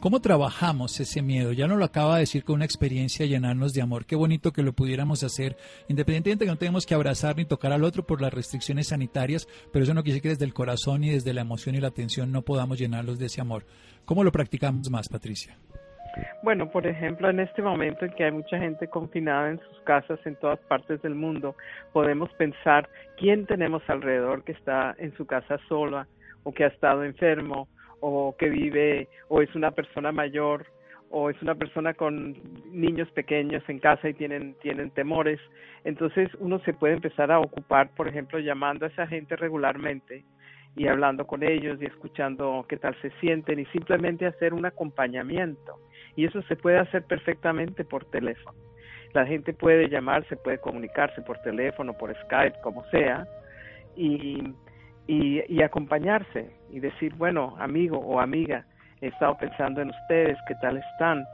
¿Cómo 0.01 0.21
trabajamos 0.21 0.97
ese 1.01 1.21
miedo? 1.21 1.51
Ya 1.51 1.67
nos 1.67 1.77
lo 1.77 1.83
acaba 1.83 2.13
de 2.13 2.21
decir 2.21 2.45
con 2.45 2.55
una 2.55 2.63
experiencia 2.63 3.25
llenarnos 3.25 3.73
de 3.73 3.81
amor. 3.81 4.05
Qué 4.05 4.15
bonito 4.15 4.53
que 4.53 4.63
lo 4.63 4.71
pudiéramos 4.71 5.25
hacer, 5.25 5.57
independientemente 5.89 6.45
de 6.45 6.47
que 6.47 6.53
no 6.53 6.57
tenemos 6.57 6.85
que 6.85 6.95
abrazar 6.95 7.35
ni 7.35 7.43
tocar 7.43 7.73
al 7.73 7.83
otro 7.83 8.03
por 8.03 8.21
las 8.21 8.33
restricciones 8.33 8.87
sanitarias, 8.87 9.45
pero 9.73 9.83
eso 9.83 9.93
no 9.93 10.01
quiere 10.01 10.13
decir 10.13 10.21
que 10.21 10.29
desde 10.29 10.45
el 10.45 10.53
corazón 10.53 11.03
y 11.03 11.09
desde 11.09 11.33
la 11.33 11.41
emoción 11.41 11.75
y 11.75 11.81
la 11.81 11.89
atención 11.89 12.31
no 12.31 12.43
podamos 12.43 12.79
llenarlos 12.79 13.19
de 13.19 13.25
ese 13.25 13.41
amor. 13.41 13.65
¿Cómo 14.05 14.23
lo 14.23 14.31
practicamos 14.31 14.89
más, 14.89 15.09
Patricia? 15.09 15.57
Bueno, 16.43 16.71
por 16.71 16.87
ejemplo, 16.87 17.29
en 17.29 17.41
este 17.41 17.61
momento 17.61 18.05
en 18.05 18.13
que 18.13 18.23
hay 18.23 18.31
mucha 18.31 18.57
gente 18.57 18.87
confinada 18.87 19.49
en 19.49 19.59
sus 19.59 19.81
casas 19.81 20.19
en 20.23 20.37
todas 20.37 20.59
partes 20.59 21.01
del 21.01 21.15
mundo, 21.15 21.57
podemos 21.91 22.29
pensar 22.37 22.87
quién 23.17 23.45
tenemos 23.45 23.83
alrededor 23.89 24.45
que 24.45 24.53
está 24.53 24.95
en 24.97 25.13
su 25.17 25.25
casa 25.25 25.59
sola 25.67 26.07
o 26.43 26.53
que 26.53 26.63
ha 26.63 26.67
estado 26.67 27.03
enfermo 27.03 27.67
o 28.01 28.35
que 28.37 28.49
vive 28.49 29.07
o 29.27 29.41
es 29.41 29.53
una 29.55 29.71
persona 29.71 30.11
mayor 30.11 30.65
o 31.11 31.29
es 31.29 31.41
una 31.41 31.55
persona 31.55 31.93
con 31.93 32.35
niños 32.71 33.09
pequeños 33.11 33.63
en 33.67 33.79
casa 33.79 34.09
y 34.09 34.13
tienen 34.13 34.55
tienen 34.61 34.91
temores. 34.91 35.39
Entonces 35.83 36.29
uno 36.39 36.59
se 36.59 36.73
puede 36.73 36.93
empezar 36.93 37.31
a 37.31 37.39
ocupar 37.39 37.89
por 37.95 38.07
ejemplo 38.07 38.39
llamando 38.39 38.85
a 38.85 38.89
esa 38.89 39.07
gente 39.07 39.35
regularmente 39.35 40.23
y 40.75 40.87
hablando 40.87 41.25
con 41.25 41.43
ellos 41.43 41.79
y 41.81 41.85
escuchando 41.85 42.65
qué 42.69 42.77
tal 42.77 42.95
se 43.01 43.09
sienten 43.19 43.59
y 43.59 43.65
simplemente 43.67 44.27
hacer 44.27 44.53
un 44.53 44.65
acompañamiento. 44.65 45.79
Y 46.15 46.25
eso 46.25 46.41
se 46.43 46.55
puede 46.55 46.77
hacer 46.77 47.03
perfectamente 47.03 47.83
por 47.83 48.05
teléfono. 48.05 48.57
La 49.13 49.25
gente 49.25 49.53
puede 49.53 49.89
llamarse 49.89 50.35
puede 50.37 50.59
comunicarse 50.59 51.21
por 51.23 51.39
teléfono 51.39 51.93
por 51.93 52.15
Skype 52.15 52.61
como 52.61 52.83
sea 52.91 53.27
y 53.95 54.53
y, 55.09 55.63
acompañarse 55.63 56.51
y 56.71 56.79
decir, 56.79 57.13
bueno, 57.15 57.55
amigo 57.59 57.97
o 57.97 58.19
amiga, 58.19 58.65
he 59.01 59.07
estado 59.07 59.37
pensando 59.37 59.81
en 59.81 59.89
ustedes, 59.89 60.37
¿qué 60.47 60.55
tal 60.61 60.77
están? 60.77 61.25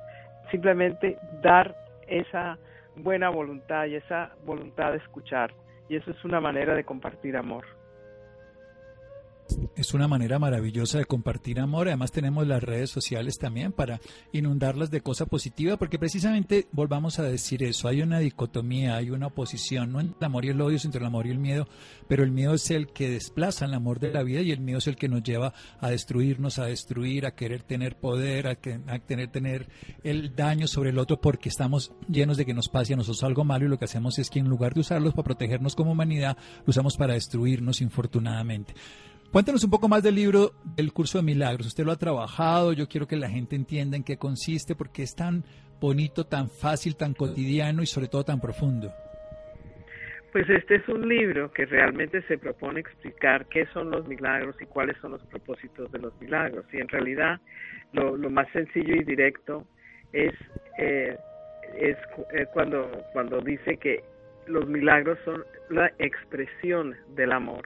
Simplemente 0.51 1.17
dar 1.41 1.75
esa 2.07 2.57
buena 2.97 3.29
voluntad 3.29 3.85
y 3.85 3.95
esa 3.95 4.31
voluntad 4.45 4.91
de 4.91 4.97
escuchar. 4.97 5.51
Y 5.89 5.95
eso 5.95 6.11
es 6.11 6.25
una 6.25 6.39
manera 6.39 6.73
de 6.73 6.83
compartir 6.83 7.37
amor. 7.37 7.65
Es 9.75 9.93
una 9.93 10.07
manera 10.07 10.39
maravillosa 10.39 10.97
de 10.97 11.05
compartir 11.05 11.59
amor. 11.59 11.87
Además 11.87 12.11
tenemos 12.11 12.47
las 12.47 12.63
redes 12.63 12.89
sociales 12.89 13.37
también 13.37 13.71
para 13.71 13.99
inundarlas 14.31 14.89
de 14.89 15.01
cosa 15.01 15.25
positiva, 15.25 15.77
porque 15.77 15.99
precisamente 15.99 16.67
volvamos 16.71 17.19
a 17.19 17.23
decir 17.23 17.61
eso. 17.63 17.87
Hay 17.87 18.01
una 18.01 18.19
dicotomía, 18.19 18.95
hay 18.95 19.11
una 19.11 19.27
oposición, 19.27 19.91
no 19.91 19.99
entre 19.99 20.17
el 20.19 20.25
amor 20.25 20.45
y 20.45 20.49
el 20.49 20.61
odio, 20.61 20.79
sino 20.79 20.89
entre 20.89 21.01
el 21.01 21.07
amor 21.07 21.27
y 21.27 21.31
el 21.31 21.39
miedo, 21.39 21.67
pero 22.07 22.23
el 22.23 22.31
miedo 22.31 22.53
es 22.53 22.71
el 22.71 22.87
que 22.87 23.09
desplaza 23.09 23.65
el 23.65 23.73
amor 23.73 23.99
de 23.99 24.11
la 24.11 24.23
vida 24.23 24.41
y 24.41 24.51
el 24.51 24.61
miedo 24.61 24.79
es 24.79 24.87
el 24.87 24.95
que 24.95 25.09
nos 25.09 25.23
lleva 25.23 25.53
a 25.79 25.89
destruirnos, 25.89 26.57
a 26.57 26.65
destruir, 26.65 27.25
a 27.25 27.35
querer 27.35 27.61
tener 27.63 27.97
poder, 27.97 28.47
a, 28.47 28.55
que, 28.55 28.79
tener, 29.05 29.29
tener 29.29 29.69
el 30.03 30.35
daño 30.35 30.67
sobre 30.67 30.89
el 30.89 30.99
otro 30.99 31.21
porque 31.21 31.49
estamos 31.49 31.91
llenos 32.09 32.37
de 32.37 32.45
que 32.45 32.53
nos 32.53 32.69
pase 32.69 32.93
a 32.93 32.97
nosotros 32.97 33.23
algo 33.23 33.43
malo 33.43 33.65
y 33.65 33.69
lo 33.69 33.77
que 33.77 33.85
hacemos 33.85 34.17
es 34.19 34.29
que 34.29 34.39
en 34.39 34.47
lugar 34.47 34.73
de 34.73 34.81
usarlos 34.81 35.13
para 35.13 35.25
protegernos 35.25 35.75
como 35.75 35.91
humanidad, 35.91 36.37
lo 36.65 36.71
usamos 36.71 36.97
para 36.97 37.13
destruirnos 37.13 37.81
infortunadamente. 37.81 38.73
Cuéntanos 39.31 39.63
un 39.63 39.69
poco 39.69 39.87
más 39.87 40.01
del 40.01 40.15
libro 40.15 40.51
del 40.75 40.93
curso 40.93 41.17
de 41.17 41.23
milagros. 41.23 41.67
Usted 41.67 41.83
lo 41.83 41.91
ha 41.91 41.97
trabajado, 41.97 42.71
yo 42.73 42.87
quiero 42.87 43.07
que 43.07 43.17
la 43.17 43.29
gente 43.29 43.55
entienda 43.55 43.97
en 43.97 44.03
qué 44.03 44.17
consiste, 44.17 44.75
porque 44.75 45.03
es 45.03 45.15
tan 45.15 45.43
bonito, 45.81 46.25
tan 46.25 46.49
fácil, 46.49 46.95
tan 46.95 47.13
cotidiano 47.13 47.83
y 47.83 47.85
sobre 47.85 48.07
todo 48.07 48.23
tan 48.23 48.39
profundo. 48.39 48.93
Pues 50.31 50.49
este 50.49 50.75
es 50.75 50.87
un 50.89 51.07
libro 51.07 51.51
que 51.51 51.65
realmente 51.65 52.21
se 52.23 52.37
propone 52.37 52.81
explicar 52.81 53.45
qué 53.47 53.65
son 53.67 53.89
los 53.89 54.05
milagros 54.07 54.55
y 54.61 54.65
cuáles 54.65 54.97
son 54.97 55.11
los 55.11 55.23
propósitos 55.27 55.91
de 55.91 55.99
los 55.99 56.19
milagros. 56.19 56.65
Y 56.73 56.77
en 56.77 56.89
realidad 56.89 57.39
lo, 57.93 58.17
más 58.29 58.47
sencillo 58.51 58.95
y 58.95 59.03
directo 59.03 59.65
es, 60.11 60.33
eh, 60.77 61.17
es 61.77 61.97
eh, 62.33 62.45
cuando, 62.53 62.89
cuando 63.13 63.39
dice 63.39 63.77
que 63.77 64.03
los 64.47 64.67
milagros 64.67 65.17
son 65.23 65.43
la 65.69 65.91
expresión 65.99 66.95
del 67.15 67.31
amor. 67.31 67.65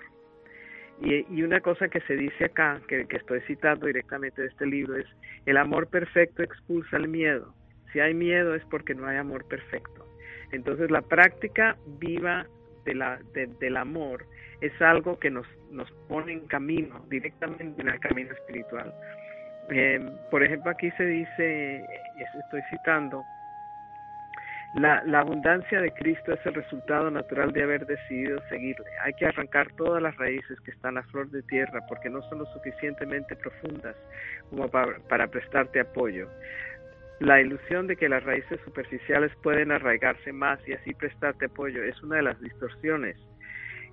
Y, 1.01 1.43
una 1.43 1.61
cosa 1.61 1.87
que 1.87 2.01
se 2.01 2.15
dice 2.15 2.45
acá, 2.45 2.81
que, 2.87 3.07
estoy 3.09 3.39
citando 3.41 3.87
directamente 3.87 4.41
de 4.41 4.49
este 4.49 4.65
libro, 4.65 4.97
es 4.97 5.07
el 5.45 5.57
amor 5.57 5.87
perfecto 5.87 6.43
expulsa 6.43 6.97
el 6.97 7.07
miedo. 7.07 7.53
Si 7.93 7.99
hay 7.99 8.13
miedo 8.13 8.53
es 8.53 8.63
porque 8.65 8.93
no 8.93 9.07
hay 9.07 9.17
amor 9.17 9.47
perfecto. 9.47 10.05
Entonces 10.51 10.91
la 10.91 11.01
práctica 11.01 11.77
viva 11.99 12.45
del 12.85 13.77
amor 13.77 14.25
es 14.61 14.81
algo 14.81 15.17
que 15.19 15.29
nos, 15.29 15.47
nos 15.71 15.89
pone 16.07 16.33
en 16.33 16.47
camino, 16.47 17.05
directamente 17.09 17.81
en 17.81 17.87
el 17.87 17.99
camino 17.99 18.33
espiritual. 18.33 18.93
Eh, 19.69 19.99
por 20.31 20.43
ejemplo, 20.43 20.71
aquí 20.71 20.91
se 20.91 21.05
dice, 21.05 21.85
estoy 22.43 22.61
citando, 22.71 23.23
la, 24.75 25.19
abundancia 25.19 25.81
de 25.81 25.91
Cristo 25.91 26.33
es 26.33 26.45
el 26.45 26.53
resultado 26.53 27.09
natural 27.09 27.51
de 27.51 27.63
haber 27.63 27.85
decidido 27.87 28.39
seguirle. 28.49 28.85
Hay 29.03 29.13
que 29.13 29.25
arrancar 29.25 29.71
todas 29.73 30.01
las 30.01 30.15
raíces 30.17 30.59
que 30.61 30.71
están 30.71 30.97
a 30.97 31.03
flor 31.03 31.29
de 31.31 31.41
tierra 31.43 31.85
porque 31.87 32.09
no 32.09 32.21
son 32.29 32.39
lo 32.39 32.45
suficientemente 32.53 33.35
profundas 33.35 33.95
como 34.49 34.69
para, 34.69 34.99
para 35.09 35.27
prestarte 35.27 35.79
apoyo. 35.79 36.29
La 37.19 37.41
ilusión 37.41 37.87
de 37.87 37.95
que 37.95 38.07
las 38.07 38.23
raíces 38.23 38.59
superficiales 38.63 39.31
pueden 39.41 39.71
arraigarse 39.71 40.31
más 40.31 40.59
y 40.67 40.73
así 40.73 40.93
prestarte 40.93 41.45
apoyo 41.45 41.83
es 41.83 42.01
una 42.03 42.17
de 42.17 42.23
las 42.23 42.39
distorsiones 42.39 43.17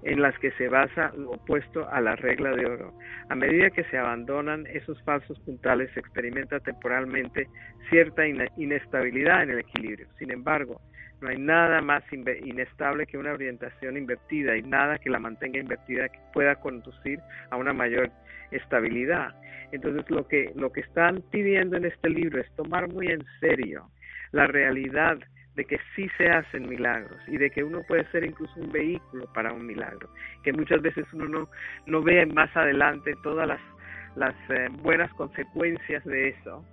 en 0.02 0.22
las 0.22 0.38
que 0.38 0.50
se 0.52 0.68
basa 0.68 1.12
lo 1.16 1.32
opuesto 1.32 1.88
a 1.90 2.00
la 2.00 2.16
regla 2.16 2.50
de 2.50 2.66
oro. 2.66 2.92
A 3.28 3.34
medida 3.34 3.70
que 3.70 3.84
se 3.84 3.98
abandonan 3.98 4.66
esos 4.66 5.02
falsos 5.02 5.38
puntales, 5.40 5.90
se 5.94 6.00
experimenta 6.00 6.60
temporalmente 6.60 7.48
cierta 7.90 8.24
inestabilidad 8.56 9.42
en 9.42 9.50
el 9.50 9.58
equilibrio. 9.60 10.06
Sin 10.18 10.30
embargo, 10.30 10.80
no 11.20 11.28
hay 11.28 11.38
nada 11.38 11.80
más 11.80 12.04
inestable 12.12 13.06
que 13.06 13.16
una 13.18 13.32
orientación 13.32 13.96
invertida 13.96 14.56
y 14.56 14.62
nada 14.62 14.98
que 14.98 15.10
la 15.10 15.18
mantenga 15.18 15.58
invertida 15.58 16.08
que 16.08 16.18
pueda 16.32 16.56
conducir 16.56 17.20
a 17.50 17.56
una 17.56 17.72
mayor 17.72 18.10
estabilidad. 18.50 19.34
Entonces, 19.72 20.08
lo 20.10 20.28
que, 20.28 20.52
lo 20.54 20.70
que 20.72 20.80
están 20.80 21.22
pidiendo 21.30 21.76
en 21.76 21.86
este 21.86 22.10
libro 22.10 22.40
es 22.40 22.54
tomar 22.54 22.88
muy 22.88 23.08
en 23.08 23.24
serio 23.40 23.90
la 24.32 24.46
realidad 24.46 25.18
de 25.56 25.64
que 25.64 25.78
sí 25.94 26.08
se 26.18 26.28
hacen 26.28 26.68
milagros 26.68 27.20
y 27.26 27.38
de 27.38 27.50
que 27.50 27.64
uno 27.64 27.82
puede 27.88 28.04
ser 28.10 28.24
incluso 28.24 28.52
un 28.60 28.70
vehículo 28.70 29.26
para 29.32 29.52
un 29.52 29.66
milagro, 29.66 30.08
que 30.42 30.52
muchas 30.52 30.82
veces 30.82 31.06
uno 31.12 31.26
no, 31.26 31.48
no 31.86 32.02
ve 32.02 32.24
más 32.26 32.54
adelante 32.56 33.14
todas 33.22 33.48
las, 33.48 33.60
las 34.16 34.34
eh, 34.50 34.68
buenas 34.82 35.12
consecuencias 35.14 36.04
de 36.04 36.28
eso, 36.28 36.64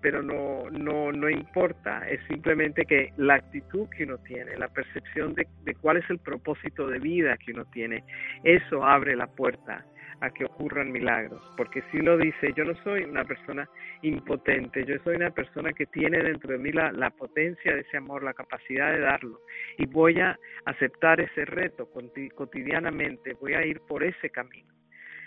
pero 0.00 0.22
no, 0.22 0.70
no, 0.70 1.10
no 1.10 1.28
importa, 1.28 2.08
es 2.08 2.20
simplemente 2.28 2.84
que 2.84 3.12
la 3.16 3.34
actitud 3.34 3.88
que 3.90 4.04
uno 4.04 4.18
tiene, 4.18 4.56
la 4.56 4.68
percepción 4.68 5.34
de, 5.34 5.48
de 5.64 5.74
cuál 5.74 5.96
es 5.96 6.08
el 6.08 6.18
propósito 6.18 6.86
de 6.86 7.00
vida 7.00 7.36
que 7.38 7.52
uno 7.52 7.64
tiene, 7.66 8.04
eso 8.44 8.84
abre 8.84 9.16
la 9.16 9.26
puerta 9.26 9.84
a 10.20 10.30
que 10.30 10.44
ocurran 10.44 10.90
milagros, 10.90 11.40
porque 11.56 11.82
si 11.90 11.98
uno 11.98 12.16
dice, 12.16 12.52
yo 12.56 12.64
no 12.64 12.74
soy 12.82 13.04
una 13.04 13.24
persona 13.24 13.68
impotente, 14.02 14.84
yo 14.84 14.96
soy 15.04 15.16
una 15.16 15.30
persona 15.30 15.72
que 15.72 15.86
tiene 15.86 16.18
dentro 16.22 16.52
de 16.52 16.58
mí 16.58 16.72
la, 16.72 16.90
la 16.92 17.10
potencia 17.10 17.74
de 17.74 17.80
ese 17.80 17.96
amor, 17.96 18.22
la 18.22 18.34
capacidad 18.34 18.92
de 18.92 19.00
darlo, 19.00 19.40
y 19.78 19.86
voy 19.86 20.20
a 20.20 20.38
aceptar 20.64 21.20
ese 21.20 21.44
reto 21.44 21.88
cotidianamente, 22.34 23.34
voy 23.34 23.54
a 23.54 23.64
ir 23.64 23.80
por 23.80 24.02
ese 24.02 24.30
camino. 24.30 24.74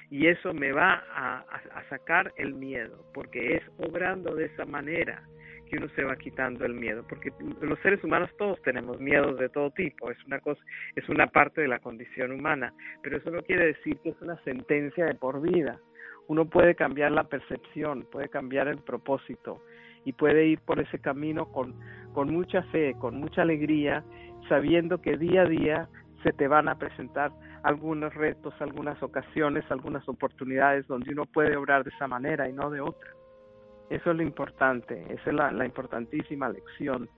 Y 0.09 0.27
eso 0.27 0.53
me 0.53 0.73
va 0.73 1.05
a, 1.13 1.39
a 1.39 1.89
sacar 1.89 2.33
el 2.35 2.53
miedo, 2.53 3.09
porque 3.13 3.55
es 3.55 3.63
obrando 3.77 4.35
de 4.35 4.45
esa 4.45 4.65
manera 4.65 5.23
que 5.71 5.77
uno 5.77 5.87
se 5.95 6.03
va 6.03 6.17
quitando 6.17 6.65
el 6.65 6.73
miedo, 6.73 7.05
porque 7.07 7.31
los 7.61 7.79
seres 7.79 8.03
humanos 8.03 8.29
todos 8.37 8.61
tenemos 8.61 8.99
miedos 8.99 9.39
de 9.39 9.47
todo 9.47 9.71
tipo, 9.71 10.11
es 10.11 10.17
una 10.25 10.39
cosa, 10.41 10.61
es 10.97 11.07
una 11.07 11.27
parte 11.27 11.61
de 11.61 11.69
la 11.69 11.79
condición 11.79 12.33
humana, 12.33 12.73
pero 13.01 13.17
eso 13.17 13.31
no 13.31 13.41
quiere 13.41 13.67
decir 13.67 13.97
que 14.03 14.09
es 14.09 14.21
una 14.21 14.35
sentencia 14.43 15.05
de 15.05 15.15
por 15.15 15.41
vida. 15.41 15.79
Uno 16.27 16.45
puede 16.45 16.75
cambiar 16.75 17.13
la 17.13 17.23
percepción, 17.23 18.05
puede 18.11 18.27
cambiar 18.27 18.67
el 18.67 18.79
propósito 18.79 19.63
y 20.03 20.11
puede 20.11 20.45
ir 20.45 20.59
por 20.59 20.81
ese 20.81 20.99
camino 20.99 21.49
con, 21.51 21.79
con 22.13 22.33
mucha 22.33 22.63
fe, 22.63 22.93
con 22.99 23.17
mucha 23.17 23.43
alegría, 23.43 24.03
sabiendo 24.49 25.01
que 25.01 25.17
día 25.17 25.43
a 25.43 25.45
día 25.45 25.89
se 26.21 26.33
te 26.33 26.49
van 26.49 26.67
a 26.67 26.77
presentar 26.77 27.31
algunos 27.63 28.13
retos, 28.13 28.53
algunas 28.59 29.01
ocasiones, 29.01 29.63
algunas 29.69 30.07
oportunidades 30.09 30.85
donde 30.87 31.11
uno 31.11 31.25
puede 31.25 31.55
obrar 31.55 31.85
de 31.85 31.91
esa 31.91 32.07
manera 32.07 32.49
y 32.49 32.53
no 32.53 32.69
de 32.69 32.81
otra. 32.81 33.09
Eso 33.91 34.11
es 34.11 34.17
lo 34.17 34.23
importante, 34.23 35.05
esa 35.09 35.29
es 35.29 35.33
la, 35.33 35.65
importantísima 35.65 36.47
lección 36.47 37.09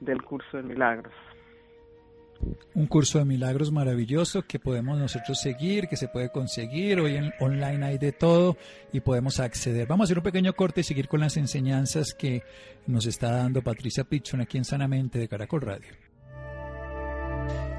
del 0.00 0.20
curso 0.20 0.56
de 0.56 0.64
milagros. 0.64 1.12
Un 2.74 2.86
curso 2.86 3.20
de 3.20 3.24
milagros 3.24 3.70
maravilloso 3.70 4.42
que 4.42 4.58
podemos 4.58 4.98
nosotros 4.98 5.40
seguir, 5.40 5.86
que 5.86 5.96
se 5.96 6.08
puede 6.08 6.30
conseguir. 6.30 6.98
Hoy 6.98 7.16
en 7.16 7.32
online 7.38 7.86
hay 7.86 7.98
de 7.98 8.10
todo 8.10 8.56
y 8.92 8.98
podemos 8.98 9.38
acceder. 9.38 9.86
Vamos 9.86 10.04
a 10.04 10.06
hacer 10.06 10.18
un 10.18 10.24
pequeño 10.24 10.52
corte 10.54 10.80
y 10.80 10.84
seguir 10.84 11.06
con 11.06 11.20
las 11.20 11.36
enseñanzas 11.36 12.14
que 12.14 12.42
nos 12.88 13.06
está 13.06 13.30
dando 13.30 13.62
Patricia 13.62 14.02
Pichon 14.02 14.40
aquí 14.40 14.58
en 14.58 14.64
Sanamente 14.64 15.20
de 15.20 15.28
Caracol 15.28 15.60
Radio. 15.60 15.92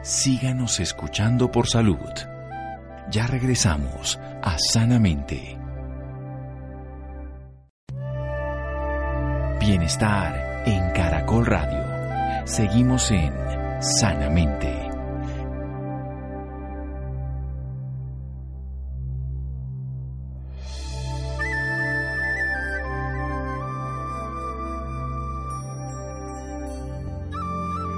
Síganos 0.01 0.79
escuchando 0.79 1.51
por 1.51 1.67
salud. 1.67 1.97
Ya 3.11 3.27
regresamos 3.27 4.17
a 4.41 4.57
Sanamente. 4.57 5.57
Bienestar 9.69 10.63
en 10.65 10.91
Caracol 10.93 11.45
Radio. 11.45 12.47
Seguimos 12.47 13.11
en 13.11 13.31
Sanamente. 13.79 14.89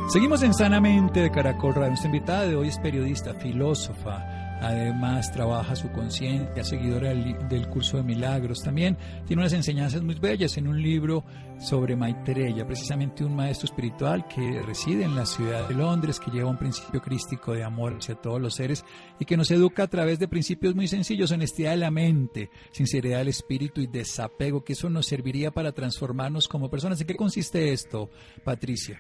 Seguimos 0.10 0.44
en 0.44 0.54
Sanamente 0.54 1.22
de 1.22 1.32
Caracol 1.32 1.74
Radio. 1.74 1.88
Nuestra 1.88 2.08
invitada 2.08 2.48
de 2.48 2.58
hoy 2.58 2.68
es 2.68 2.78
periodista, 2.80 3.34
filósofa, 3.34 4.41
Además, 4.62 5.32
trabaja 5.32 5.76
su 5.76 5.92
conciencia, 5.92 6.64
seguidora 6.64 7.10
del, 7.10 7.68
curso 7.68 7.98
de 7.98 8.04
milagros. 8.04 8.62
También 8.64 8.96
tiene 9.26 9.42
unas 9.42 9.54
enseñanzas 9.54 10.04
muy 10.04 10.14
bellas 10.14 10.56
en 10.58 10.68
un 10.68 10.80
libro 10.80 11.24
sobre 11.58 11.96
Maitreya, 11.96 12.66
precisamente 12.68 13.26
un 13.26 13.36
maestro 13.36 13.66
espiritual 13.66 14.28
que 14.28 14.62
reside 14.62 15.04
en 15.04 15.16
la 15.16 15.26
ciudad 15.26 15.68
de 15.68 15.74
Londres, 15.74 16.20
que 16.20 16.30
lleva 16.30 16.52
un 16.52 16.60
principio 16.60 17.02
crístico 17.02 17.54
de 17.54 17.64
amor 17.64 17.96
hacia 17.98 18.14
todos 18.14 18.40
los 18.40 18.54
seres 18.54 18.86
y 19.20 19.26
que 19.26 19.36
nos 19.36 19.50
educa 19.50 19.84
a 19.84 19.88
través 19.88 20.20
de 20.20 20.28
principios 20.28 20.76
muy 20.76 20.88
sencillos: 20.88 21.32
honestidad 21.32 21.72
de 21.72 21.78
la 21.78 21.90
mente, 21.90 22.52
sinceridad 22.70 23.18
del 23.18 23.30
espíritu 23.30 23.82
y 23.82 23.88
desapego, 23.88 24.64
que 24.64 24.74
eso 24.74 24.92
nos 24.92 25.08
serviría 25.08 25.50
para 25.50 25.72
transformarnos 25.72 26.48
como 26.48 26.70
personas. 26.70 27.02
¿En 27.02 27.08
qué 27.08 27.16
consiste 27.16 27.74
esto, 27.74 28.12
Patricia? 28.44 29.00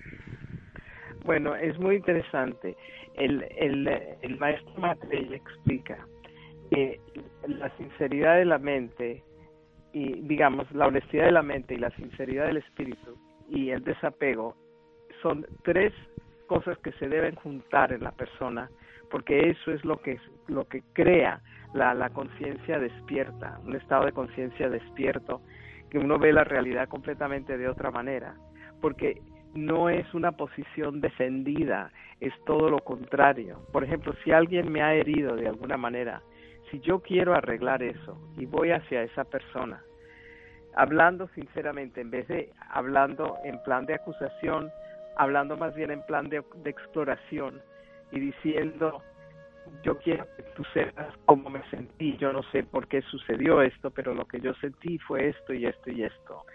Bueno, 1.23 1.55
es 1.55 1.77
muy 1.77 1.97
interesante 1.97 2.75
el, 3.15 3.45
el, 3.57 3.87
el 4.21 4.37
maestro 4.37 4.73
Matrella 4.77 5.35
explica 5.35 6.07
que 6.69 6.99
la 7.47 7.69
sinceridad 7.77 8.37
de 8.37 8.45
la 8.45 8.57
mente 8.57 9.23
y 9.93 10.21
digamos 10.21 10.71
la 10.71 10.87
honestidad 10.87 11.25
de 11.25 11.31
la 11.31 11.43
mente 11.43 11.73
y 11.73 11.77
la 11.77 11.91
sinceridad 11.91 12.47
del 12.47 12.57
espíritu 12.57 13.17
y 13.49 13.71
el 13.71 13.83
desapego 13.83 14.55
son 15.21 15.45
tres 15.63 15.93
cosas 16.47 16.77
que 16.79 16.93
se 16.93 17.09
deben 17.09 17.35
juntar 17.35 17.91
en 17.91 18.03
la 18.03 18.11
persona 18.11 18.69
porque 19.09 19.49
eso 19.49 19.71
es 19.71 19.83
lo 19.83 19.97
que 20.01 20.17
lo 20.47 20.65
que 20.67 20.81
crea 20.93 21.41
la, 21.73 21.93
la 21.93 22.09
conciencia 22.09 22.79
despierta 22.79 23.59
un 23.65 23.75
estado 23.75 24.05
de 24.05 24.13
conciencia 24.13 24.69
despierto 24.69 25.41
que 25.89 25.99
uno 25.99 26.17
ve 26.17 26.31
la 26.31 26.45
realidad 26.45 26.87
completamente 26.87 27.57
de 27.57 27.67
otra 27.67 27.91
manera 27.91 28.35
porque 28.79 29.21
no 29.53 29.89
es 29.89 30.11
una 30.13 30.31
posición 30.31 31.01
defendida, 31.01 31.91
es 32.19 32.33
todo 32.45 32.69
lo 32.69 32.79
contrario. 32.79 33.59
Por 33.71 33.83
ejemplo, 33.83 34.13
si 34.23 34.31
alguien 34.31 34.71
me 34.71 34.81
ha 34.81 34.93
herido 34.93 35.35
de 35.35 35.47
alguna 35.47 35.77
manera, 35.77 36.21
si 36.69 36.79
yo 36.79 36.99
quiero 36.99 37.33
arreglar 37.33 37.83
eso 37.83 38.17
y 38.37 38.45
voy 38.45 38.71
hacia 38.71 39.03
esa 39.03 39.25
persona, 39.25 39.83
hablando 40.75 41.27
sinceramente, 41.35 42.01
en 42.01 42.11
vez 42.11 42.27
de 42.27 42.49
hablando 42.69 43.37
en 43.43 43.61
plan 43.63 43.85
de 43.85 43.95
acusación, 43.95 44.71
hablando 45.17 45.57
más 45.57 45.75
bien 45.75 45.91
en 45.91 46.01
plan 46.03 46.29
de, 46.29 46.43
exploración 46.65 47.61
y 48.11 48.19
diciendo, 48.19 49.03
yo 49.83 49.97
quiero 49.97 50.25
que 50.37 50.43
tú 50.55 50.63
sepas 50.73 51.13
cómo 51.25 51.49
me 51.49 51.61
sentí, 51.69 52.15
yo 52.17 52.31
no 52.31 52.43
sé 52.51 52.63
por 52.63 52.87
qué 52.87 53.01
sucedió 53.01 53.61
esto, 53.61 53.91
pero 53.91 54.13
lo 54.13 54.25
que 54.25 54.39
yo 54.39 54.53
sentí 54.55 54.97
fue 54.99 55.29
esto 55.29 55.53
y 55.53 55.65
esto 55.65 55.91
y 55.91 56.03
esto 56.03 56.45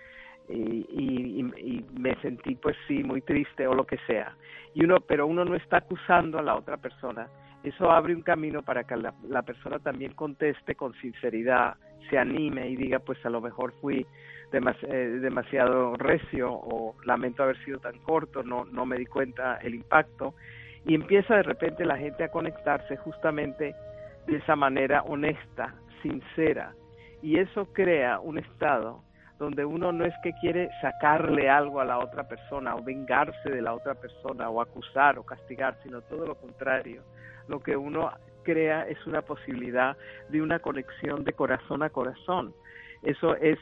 y, 0.48 0.86
y, 0.90 1.84
me 1.98 2.14
sentí 2.16 2.54
pues 2.54 2.76
sí 2.86 3.02
muy 3.02 3.20
triste 3.22 3.66
o 3.66 3.74
lo 3.74 3.84
que 3.84 3.98
sea. 4.06 4.34
Y 4.74 4.84
uno 4.84 5.00
pero 5.00 5.26
uno 5.26 5.44
no 5.44 5.54
está 5.54 5.78
acusando 5.78 6.38
a 6.38 6.42
la 6.42 6.56
otra 6.56 6.76
persona. 6.76 7.28
Eso 7.64 7.90
abre 7.90 8.14
un 8.14 8.22
camino 8.22 8.62
para 8.62 8.84
que 8.84 8.96
la, 8.96 9.12
la 9.28 9.42
persona 9.42 9.78
también 9.78 10.12
conteste 10.12 10.74
con 10.74 10.94
sinceridad 10.94 11.76
se 12.08 12.18
anime 12.18 12.68
y 12.68 12.76
diga 12.76 13.00
pues 13.00 13.24
a 13.26 13.30
lo 13.30 13.40
mejor 13.40 13.72
fui 13.80 14.06
eh, 14.52 14.96
demasiado 15.20 15.96
recio 15.96 16.52
o 16.52 16.94
lamento 17.04 17.42
haber 17.42 17.62
sido 17.64 17.80
tan 17.80 17.98
corto 17.98 18.44
no 18.44 18.64
no 18.64 18.86
me 18.86 18.96
di 18.96 19.06
cuenta 19.06 19.56
el 19.56 19.74
impacto. 19.74 20.34
Y 20.84 20.94
empieza 20.94 21.34
de 21.34 21.42
repente 21.42 21.84
la 21.84 21.96
gente 21.96 22.22
a 22.22 22.30
conectarse 22.30 22.96
justamente 22.96 23.74
de 24.26 24.36
esa 24.36 24.54
manera 24.54 25.02
honesta 25.02 25.74
sincera. 26.02 26.74
Y 27.22 27.38
eso 27.38 27.72
crea 27.72 28.20
un 28.20 28.38
estado 28.38 29.02
donde 29.38 29.64
uno 29.64 29.92
no 29.92 30.04
es 30.04 30.14
que 30.22 30.32
quiere 30.40 30.70
sacarle 30.80 31.50
algo 31.50 31.80
a 31.80 31.84
la 31.84 31.98
otra 31.98 32.26
persona 32.26 32.74
o 32.74 32.82
vengarse 32.82 33.50
de 33.50 33.60
la 33.60 33.74
otra 33.74 33.94
persona 33.94 34.48
o 34.48 34.60
acusar 34.60 35.18
o 35.18 35.24
castigar, 35.24 35.76
sino 35.82 36.00
todo 36.02 36.26
lo 36.26 36.34
contrario. 36.36 37.02
Lo 37.48 37.60
que 37.60 37.76
uno 37.76 38.10
crea 38.44 38.86
es 38.88 39.04
una 39.06 39.22
posibilidad 39.22 39.96
de 40.30 40.40
una 40.40 40.58
conexión 40.60 41.24
de 41.24 41.32
corazón 41.32 41.82
a 41.82 41.90
corazón. 41.90 42.54
Eso 43.02 43.36
es 43.36 43.58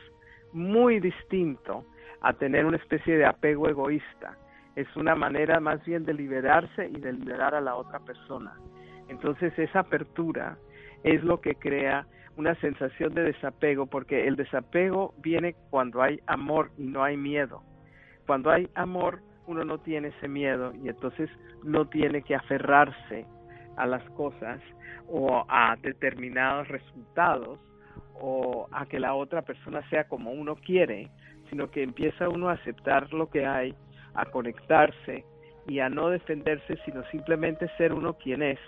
muy 0.53 1.01
distinto 1.01 1.85
a 2.21 2.33
tener 2.35 2.65
una 2.65 2.77
especie 2.77 3.17
de 3.17 3.27
apego 3.27 3.69
egoísta. 3.69 4.39
Es 4.77 4.87
una 4.97 5.15
manera 5.15 5.59
más 5.61 5.85
bien 5.85 6.05
de 6.05 6.15
liberarse 6.15 6.89
y 6.89 7.01
de 7.01 7.13
liberar 7.13 7.55
a 7.55 7.61
la 7.61 7.75
otra 7.75 7.99
persona. 8.01 8.55
Entonces 9.09 9.59
esa 9.59 9.81
apertura 9.81 10.57
es 11.03 11.23
lo 11.23 11.41
que 11.41 11.55
crea 11.57 12.07
una 12.37 12.55
sensación 12.57 13.15
de 13.15 13.25
desapego, 13.25 13.87
porque 13.87 14.27
el 14.27 14.37
desapego 14.37 15.15
viene 15.19 15.55
cuando 15.71 16.03
hay 16.03 16.21
amor 16.27 16.71
y 16.77 16.85
no 16.85 17.05
hay 17.05 17.17
miedo. 17.17 17.63
Cuando 18.27 18.51
hay 18.51 18.69
amor, 18.75 19.21
uno 19.47 19.65
no 19.65 19.79
tiene 19.79 20.09
ese 20.09 20.29
miedo 20.29 20.73
y 20.83 20.89
entonces 20.89 21.31
no 21.63 21.87
tiene 21.87 22.23
que 22.23 22.35
aferrarse 22.35 23.27
a 23.77 23.87
las 23.87 24.03
cosas 24.11 24.61
o 25.09 25.45
a 25.49 25.77
determinados 25.83 26.69
resultados 26.69 27.59
o 28.15 28.69
a 28.73 28.87
que 28.87 28.99
la 28.99 29.15
otra 29.15 29.43
persona 29.43 29.87
sea 29.91 30.05
como 30.09 30.31
uno 30.31 30.57
quiere, 30.57 31.11
sino 31.51 31.71
que 31.71 31.83
empieza 31.83 32.29
uno 32.29 32.49
a 32.49 32.55
aceptar 32.55 33.13
lo 33.13 33.29
que 33.29 33.47
hay, 33.47 33.75
a 34.15 34.25
conectarse 34.27 35.25
y 35.67 35.81
a 35.81 35.89
no 35.89 36.09
defenderse, 36.09 36.79
sino 36.85 37.05
simplemente 37.11 37.69
ser 37.77 37.93
uno 37.93 38.15
quien 38.15 38.43
es 38.43 38.59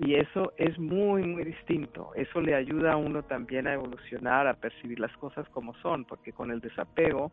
y 0.00 0.14
eso 0.14 0.52
es 0.56 0.78
muy, 0.78 1.22
muy 1.22 1.44
distinto. 1.44 2.12
Eso 2.14 2.40
le 2.40 2.54
ayuda 2.54 2.92
a 2.92 2.96
uno 2.96 3.22
también 3.22 3.66
a 3.66 3.74
evolucionar, 3.74 4.46
a 4.46 4.54
percibir 4.54 4.98
las 4.98 5.14
cosas 5.18 5.48
como 5.50 5.74
son, 5.76 6.04
porque 6.04 6.32
con 6.32 6.50
el 6.50 6.60
desapego 6.60 7.30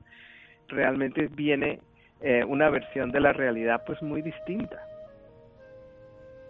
realmente 0.68 1.28
viene 1.28 1.80
eh, 2.22 2.44
una 2.44 2.70
versión 2.70 3.12
de 3.12 3.22
la 3.22 3.34
realidad 3.34 3.84
pues 3.86 4.02
muy 4.02 4.22
distinta. 4.22 4.78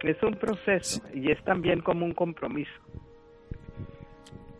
Es 0.00 0.20
un 0.22 0.34
proceso 0.34 1.02
y 1.14 1.30
es 1.30 1.42
también 1.44 1.80
como 1.80 2.04
un 2.06 2.12
compromiso. 2.12 2.72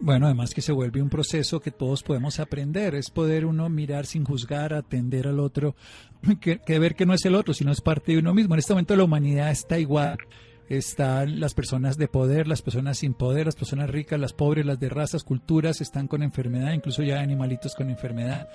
Bueno, 0.03 0.27
además 0.27 0.55
que 0.55 0.63
se 0.63 0.73
vuelve 0.73 1.03
un 1.03 1.11
proceso 1.11 1.61
que 1.61 1.71
todos 1.71 2.03
podemos 2.03 2.41
aprender, 2.41 2.95
es 2.95 3.11
poder 3.11 3.45
uno 3.45 3.69
mirar 3.69 4.07
sin 4.07 4.25
juzgar, 4.25 4.73
atender 4.73 5.27
al 5.27 5.41
otro, 5.41 5.75
que, 6.41 6.59
que 6.59 6.79
ver 6.79 6.95
que 6.95 7.05
no 7.05 7.13
es 7.13 7.25
el 7.27 7.35
otro, 7.35 7.53
sino 7.53 7.73
es 7.73 7.81
parte 7.81 8.13
de 8.13 8.19
uno 8.19 8.33
mismo. 8.33 8.55
En 8.55 8.61
este 8.61 8.73
momento 8.73 8.97
la 8.97 9.05
humanidad 9.05 9.51
está 9.51 9.79
igual 9.79 10.17
están 10.71 11.41
las 11.41 11.53
personas 11.53 11.99
de 11.99 12.07
poder, 12.07 12.47
las 12.47 12.63
personas 12.63 12.99
sin 12.99 13.13
poder, 13.13 13.47
las 13.47 13.57
personas 13.57 13.91
ricas, 13.91 14.21
las 14.21 14.33
pobres, 14.33 14.65
las 14.65 14.79
de 14.79 14.89
razas, 14.89 15.25
culturas, 15.25 15.81
están 15.81 16.07
con 16.07 16.23
enfermedad, 16.23 16.73
incluso 16.73 17.03
ya 17.03 17.21
animalitos 17.21 17.75
con 17.75 17.91
enfermedad. 17.91 18.49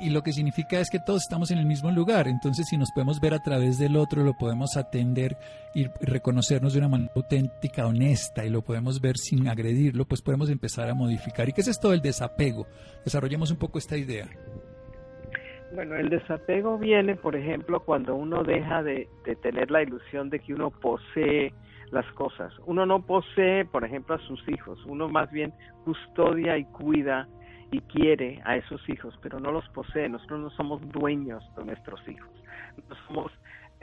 Y 0.00 0.08
lo 0.08 0.22
que 0.22 0.32
significa 0.32 0.80
es 0.80 0.88
que 0.88 0.98
todos 0.98 1.22
estamos 1.22 1.50
en 1.50 1.58
el 1.58 1.66
mismo 1.66 1.90
lugar. 1.90 2.26
Entonces, 2.26 2.66
si 2.68 2.78
nos 2.78 2.90
podemos 2.92 3.20
ver 3.20 3.34
a 3.34 3.42
través 3.42 3.78
del 3.78 3.96
otro, 3.96 4.24
lo 4.24 4.32
podemos 4.34 4.78
atender 4.78 5.36
y 5.74 5.84
reconocernos 6.00 6.72
de 6.72 6.78
una 6.78 6.88
manera 6.88 7.12
auténtica, 7.14 7.86
honesta, 7.86 8.46
y 8.46 8.48
lo 8.48 8.62
podemos 8.62 9.02
ver 9.02 9.18
sin 9.18 9.46
agredirlo, 9.46 10.06
pues 10.06 10.22
podemos 10.22 10.48
empezar 10.48 10.88
a 10.88 10.94
modificar. 10.94 11.50
¿Y 11.50 11.52
qué 11.52 11.60
es 11.60 11.68
esto 11.68 11.90
del 11.90 12.00
desapego? 12.00 12.66
Desarrollemos 13.04 13.50
un 13.50 13.58
poco 13.58 13.78
esta 13.78 13.98
idea. 13.98 14.26
Bueno, 15.72 15.96
el 15.96 16.08
desapego 16.08 16.78
viene, 16.78 17.14
por 17.14 17.36
ejemplo, 17.36 17.80
cuando 17.80 18.14
uno 18.14 18.42
deja 18.42 18.82
de, 18.82 19.08
tener 19.42 19.70
la 19.70 19.82
ilusión 19.82 20.30
de 20.30 20.40
que 20.40 20.54
uno 20.54 20.70
posee 20.70 21.52
las 21.90 22.06
cosas. 22.12 22.52
Uno 22.64 22.86
no 22.86 23.02
posee, 23.02 23.66
por 23.66 23.84
ejemplo, 23.84 24.14
a 24.14 24.18
sus 24.20 24.46
hijos, 24.48 24.82
uno 24.86 25.08
más 25.08 25.30
bien 25.30 25.52
custodia 25.84 26.56
y 26.56 26.64
cuida 26.64 27.28
y 27.70 27.80
quiere 27.82 28.40
a 28.44 28.56
esos 28.56 28.86
hijos, 28.88 29.18
pero 29.22 29.40
no 29.40 29.52
los 29.52 29.68
posee. 29.70 30.08
Nosotros 30.08 30.40
no 30.40 30.50
somos 30.50 30.80
dueños 30.88 31.44
de 31.54 31.64
nuestros 31.66 32.00
hijos, 32.08 32.30
no 32.88 32.96
somos 33.06 33.32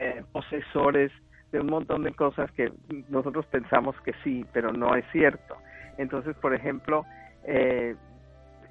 eh, 0.00 0.24
posesores 0.32 1.12
de 1.52 1.60
un 1.60 1.68
montón 1.68 2.02
de 2.02 2.12
cosas 2.12 2.50
que 2.52 2.72
nosotros 3.08 3.46
pensamos 3.46 3.94
que 4.00 4.12
sí, 4.24 4.44
pero 4.52 4.72
no 4.72 4.96
es 4.96 5.04
cierto. 5.12 5.56
Entonces, 5.98 6.36
por 6.36 6.52
ejemplo, 6.52 7.04
eh, 7.44 7.94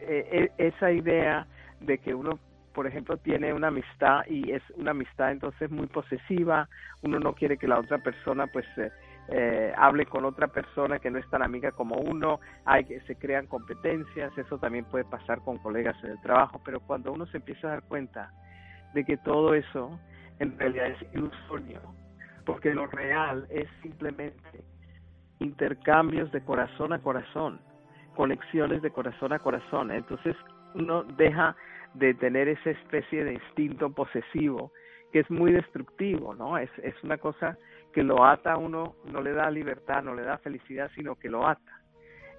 eh, 0.02 0.52
esa 0.58 0.92
idea 0.92 1.48
de 1.80 1.98
que 1.98 2.14
uno 2.14 2.40
por 2.76 2.86
ejemplo, 2.86 3.18
tiene 3.18 3.54
una 3.54 3.70
amistad 3.70 4.26
y 4.28 4.52
es 4.52 4.62
una 4.76 4.92
amistad 4.92 5.32
entonces 5.32 5.72
muy 5.72 5.88
posesiva, 5.88 6.68
uno 7.02 7.20
no 7.20 7.34
quiere 7.34 7.58
que 7.58 7.70
la 7.70 7.80
otra 7.80 8.00
persona 8.00 8.48
pues 8.48 8.66
eh, 8.78 8.92
eh, 9.30 9.74
hable 9.78 10.06
con 10.06 10.26
otra 10.26 10.48
persona 10.50 11.00
que 11.00 11.10
no 11.10 11.18
es 11.18 11.28
tan 11.30 11.42
amiga 11.42 11.72
como 11.72 11.96
uno, 11.96 12.42
hay 12.66 12.84
que 12.84 13.00
se 13.02 13.16
crean 13.16 13.48
competencias, 13.48 14.38
eso 14.38 14.60
también 14.60 14.84
puede 14.86 15.06
pasar 15.06 15.40
con 15.40 15.58
colegas 15.58 15.96
en 16.04 16.12
el 16.12 16.22
trabajo, 16.22 16.62
pero 16.66 16.82
cuando 16.82 17.14
uno 17.14 17.26
se 17.28 17.38
empieza 17.38 17.68
a 17.68 17.72
dar 17.72 17.84
cuenta 17.84 18.32
de 18.94 19.06
que 19.06 19.16
todo 19.18 19.54
eso 19.54 19.98
en 20.40 20.60
realidad 20.60 20.88
es 20.88 21.14
ilusorio, 21.14 21.82
porque 22.46 22.74
lo 22.74 22.88
real 22.88 23.48
es 23.50 23.70
simplemente 23.82 24.66
intercambios 25.40 26.30
de 26.34 26.42
corazón 26.42 26.92
a 26.92 27.00
corazón, 27.00 27.62
conexiones 28.16 28.82
de 28.82 28.92
corazón 28.92 29.32
a 29.32 29.40
corazón, 29.40 29.92
entonces 29.92 30.36
uno 30.74 31.04
deja 31.04 31.56
de 31.96 32.14
tener 32.14 32.48
esa 32.48 32.72
especie 32.72 33.24
de 33.24 33.34
instinto 33.34 33.90
posesivo 33.92 34.72
que 35.12 35.20
es 35.22 35.30
muy 35.32 35.52
destructivo, 35.52 36.36
¿no? 36.36 36.58
Es, 36.58 36.70
es 36.84 36.96
una 37.04 37.18
cosa 37.18 37.58
que 37.94 38.04
lo 38.04 38.26
ata 38.26 38.54
a 38.54 38.58
uno, 38.58 38.96
no 39.06 39.22
le 39.22 39.32
da 39.32 39.50
libertad, 39.50 40.04
no 40.04 40.14
le 40.14 40.24
da 40.24 40.38
felicidad, 40.40 40.92
sino 40.96 41.16
que 41.16 41.30
lo 41.30 41.48
ata. 41.48 41.82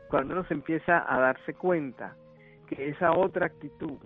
Cuando 0.09 0.35
uno 0.35 0.45
se 0.45 0.55
empieza 0.55 1.05
a 1.09 1.19
darse 1.19 1.55
cuenta 1.55 2.17
que 2.69 2.89
esa 2.89 3.13
otra 3.13 3.47
actitud 3.47 3.99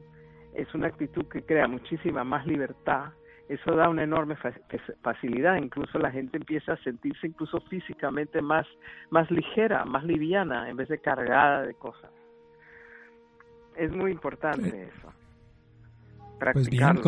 es 0.55 0.73
una 0.75 0.89
actitud 0.89 1.27
que 1.27 1.43
crea 1.43 1.67
muchísima 1.67 2.25
más 2.25 2.47
libertad, 2.47 3.13
eso 3.49 3.75
da 3.75 3.89
una 3.89 4.05
enorme 4.05 4.37
facilidad, 5.03 5.57
incluso 5.57 5.99
la 5.99 6.13
gente 6.13 6.37
empieza 6.37 6.75
a 6.75 6.83
sentirse 6.85 7.27
incluso 7.27 7.61
físicamente 7.63 8.41
más, 8.41 8.67
más 9.11 9.29
ligera, 9.33 9.85
más 9.85 10.05
liviana, 10.05 10.71
en 10.71 10.77
vez 10.77 10.89
de 10.89 10.99
cargada 10.99 11.63
de 11.63 11.75
cosas. 11.75 12.13
Es 13.77 13.91
muy 13.91 14.13
importante 14.13 14.85
eso. 14.85 15.13
Pues 16.53 16.69
bien, 16.69 17.01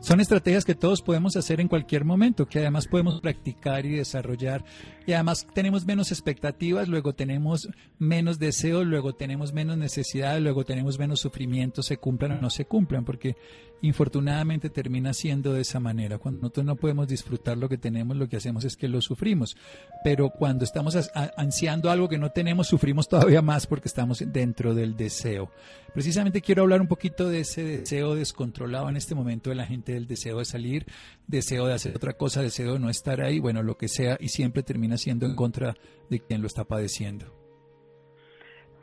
son, 0.00 0.20
estrategias 0.20 0.64
que 0.64 0.74
todos 0.74 1.00
podemos 1.02 1.36
hacer 1.36 1.60
en 1.60 1.68
cualquier 1.68 2.04
momento, 2.04 2.46
que 2.46 2.58
además 2.58 2.86
podemos 2.88 3.20
practicar 3.20 3.86
y 3.86 3.96
desarrollar. 3.96 4.64
Y 5.06 5.12
además 5.12 5.46
tenemos 5.54 5.86
menos 5.86 6.10
expectativas, 6.10 6.88
luego 6.88 7.14
tenemos 7.14 7.68
menos 7.98 8.38
deseos, 8.38 8.86
luego 8.86 9.14
tenemos 9.14 9.52
menos 9.52 9.78
necesidades, 9.78 10.42
luego 10.42 10.64
tenemos 10.64 10.98
menos 10.98 11.20
sufrimiento, 11.20 11.82
se 11.82 11.98
cumplan 11.98 12.32
o 12.32 12.40
no 12.40 12.50
se 12.50 12.64
cumplan, 12.64 13.04
porque 13.04 13.36
infortunadamente 13.82 14.70
termina 14.70 15.12
siendo 15.12 15.52
de 15.52 15.62
esa 15.62 15.80
manera. 15.80 16.18
Cuando 16.18 16.40
nosotros 16.40 16.66
no 16.66 16.76
podemos 16.76 17.08
disfrutar 17.08 17.56
lo 17.56 17.68
que 17.68 17.78
tenemos, 17.78 18.16
lo 18.16 18.28
que 18.28 18.36
hacemos 18.36 18.64
es 18.64 18.76
que 18.76 18.88
lo 18.88 19.00
sufrimos. 19.00 19.56
Pero 20.04 20.30
cuando 20.30 20.64
estamos 20.64 20.96
ansiando 21.36 21.90
algo 21.90 22.08
que 22.08 22.18
no 22.18 22.30
tenemos, 22.30 22.66
sufrimos 22.66 23.08
todavía 23.08 23.42
más 23.42 23.66
porque 23.66 23.88
estamos 23.88 24.22
dentro 24.26 24.74
del 24.74 24.96
deseo. 24.96 25.50
Precisamente 25.94 26.42
quiero 26.42 26.62
hablar 26.62 26.80
un 26.80 26.88
poquito 26.88 27.28
de 27.28 27.40
ese 27.40 27.64
deseo 27.64 28.14
descontrolado 28.14 28.88
en 28.88 28.96
este 28.96 29.14
momento 29.14 29.50
de 29.50 29.56
la 29.56 29.66
gente, 29.66 29.92
del 29.92 30.06
deseo 30.06 30.38
de 30.38 30.44
salir, 30.44 30.86
deseo 31.26 31.66
de 31.66 31.74
hacer 31.74 31.96
otra 31.96 32.12
cosa, 32.12 32.42
deseo 32.42 32.74
de 32.74 32.78
no 32.78 32.90
estar 32.90 33.20
ahí, 33.20 33.40
bueno, 33.40 33.62
lo 33.62 33.76
que 33.76 33.88
sea, 33.88 34.16
y 34.20 34.28
siempre 34.28 34.62
termina 34.62 34.96
siendo 34.96 35.26
en 35.26 35.34
contra 35.34 35.74
de 36.10 36.20
quien 36.20 36.40
lo 36.40 36.46
está 36.46 36.64
padeciendo. 36.64 37.47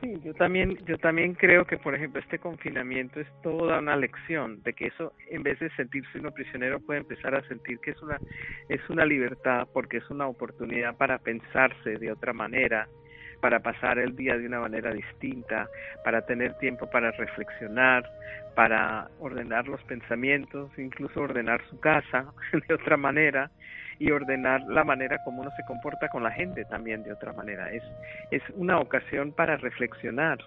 Sí, 0.01 0.19
yo 0.23 0.33
también, 0.33 0.77
yo 0.85 0.97
también 0.97 1.33
creo 1.33 1.65
que, 1.65 1.77
por 1.77 1.95
ejemplo, 1.95 2.19
este 2.21 2.37
confinamiento 2.37 3.19
es 3.19 3.27
toda 3.41 3.79
una 3.79 3.95
lección 3.95 4.61
de 4.63 4.73
que 4.73 4.87
eso, 4.87 5.13
en 5.29 5.41
vez 5.41 5.59
de 5.59 5.69
sentirse 5.71 6.19
uno 6.19 6.31
prisionero, 6.31 6.79
puede 6.79 6.99
empezar 6.99 7.33
a 7.33 7.47
sentir 7.47 7.79
que 7.79 7.91
es 7.91 8.01
una, 8.01 8.19
es 8.69 8.81
una 8.89 9.05
libertad, 9.05 9.67
porque 9.73 9.97
es 9.97 10.09
una 10.09 10.27
oportunidad 10.27 10.95
para 10.97 11.17
pensarse 11.19 11.97
de 11.97 12.11
otra 12.11 12.33
manera, 12.33 12.87
para 13.41 13.59
pasar 13.61 13.99
el 13.99 14.15
día 14.15 14.37
de 14.37 14.45
una 14.47 14.59
manera 14.59 14.91
distinta, 14.93 15.67
para 16.03 16.25
tener 16.25 16.57
tiempo 16.57 16.89
para 16.89 17.11
reflexionar, 17.11 18.03
para 18.55 19.07
ordenar 19.19 19.67
los 19.67 19.81
pensamientos, 19.83 20.71
incluso 20.77 21.21
ordenar 21.21 21.61
su 21.69 21.79
casa 21.79 22.25
de 22.67 22.73
otra 22.73 22.97
manera 22.97 23.49
y 23.99 24.11
ordenar 24.11 24.61
la 24.63 24.83
manera 24.83 25.23
como 25.23 25.41
uno 25.41 25.51
se 25.55 25.63
comporta 25.65 26.09
con 26.09 26.23
la 26.23 26.31
gente 26.31 26.65
también 26.65 27.03
de 27.03 27.13
otra 27.13 27.33
manera. 27.33 27.71
Es, 27.71 27.83
es 28.31 28.43
una 28.55 28.79
ocasión 28.79 29.31
para 29.31 29.57
reflexionar 29.57 30.39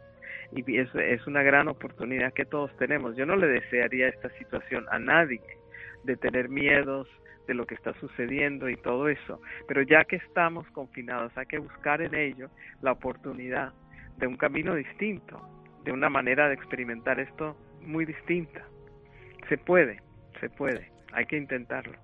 y 0.52 0.78
es, 0.78 0.94
es 0.94 1.26
una 1.26 1.42
gran 1.42 1.68
oportunidad 1.68 2.32
que 2.32 2.44
todos 2.44 2.74
tenemos. 2.76 3.16
Yo 3.16 3.26
no 3.26 3.36
le 3.36 3.46
desearía 3.46 4.08
esta 4.08 4.30
situación 4.38 4.86
a 4.90 4.98
nadie 4.98 5.40
de 6.04 6.16
tener 6.16 6.48
miedos 6.48 7.08
de 7.46 7.54
lo 7.54 7.66
que 7.66 7.74
está 7.74 7.94
sucediendo 7.94 8.68
y 8.68 8.76
todo 8.76 9.08
eso, 9.08 9.40
pero 9.66 9.82
ya 9.82 10.04
que 10.04 10.16
estamos 10.16 10.68
confinados 10.70 11.36
hay 11.36 11.46
que 11.46 11.58
buscar 11.58 12.02
en 12.02 12.14
ello 12.14 12.50
la 12.82 12.92
oportunidad 12.92 13.72
de 14.18 14.26
un 14.26 14.36
camino 14.36 14.74
distinto, 14.74 15.40
de 15.84 15.92
una 15.92 16.10
manera 16.10 16.48
de 16.48 16.54
experimentar 16.54 17.18
esto 17.18 17.56
muy 17.80 18.04
distinta. 18.04 18.64
Se 19.48 19.56
puede, 19.56 20.02
se 20.40 20.50
puede, 20.50 20.92
hay 21.12 21.24
que 21.24 21.38
intentarlo. 21.38 21.98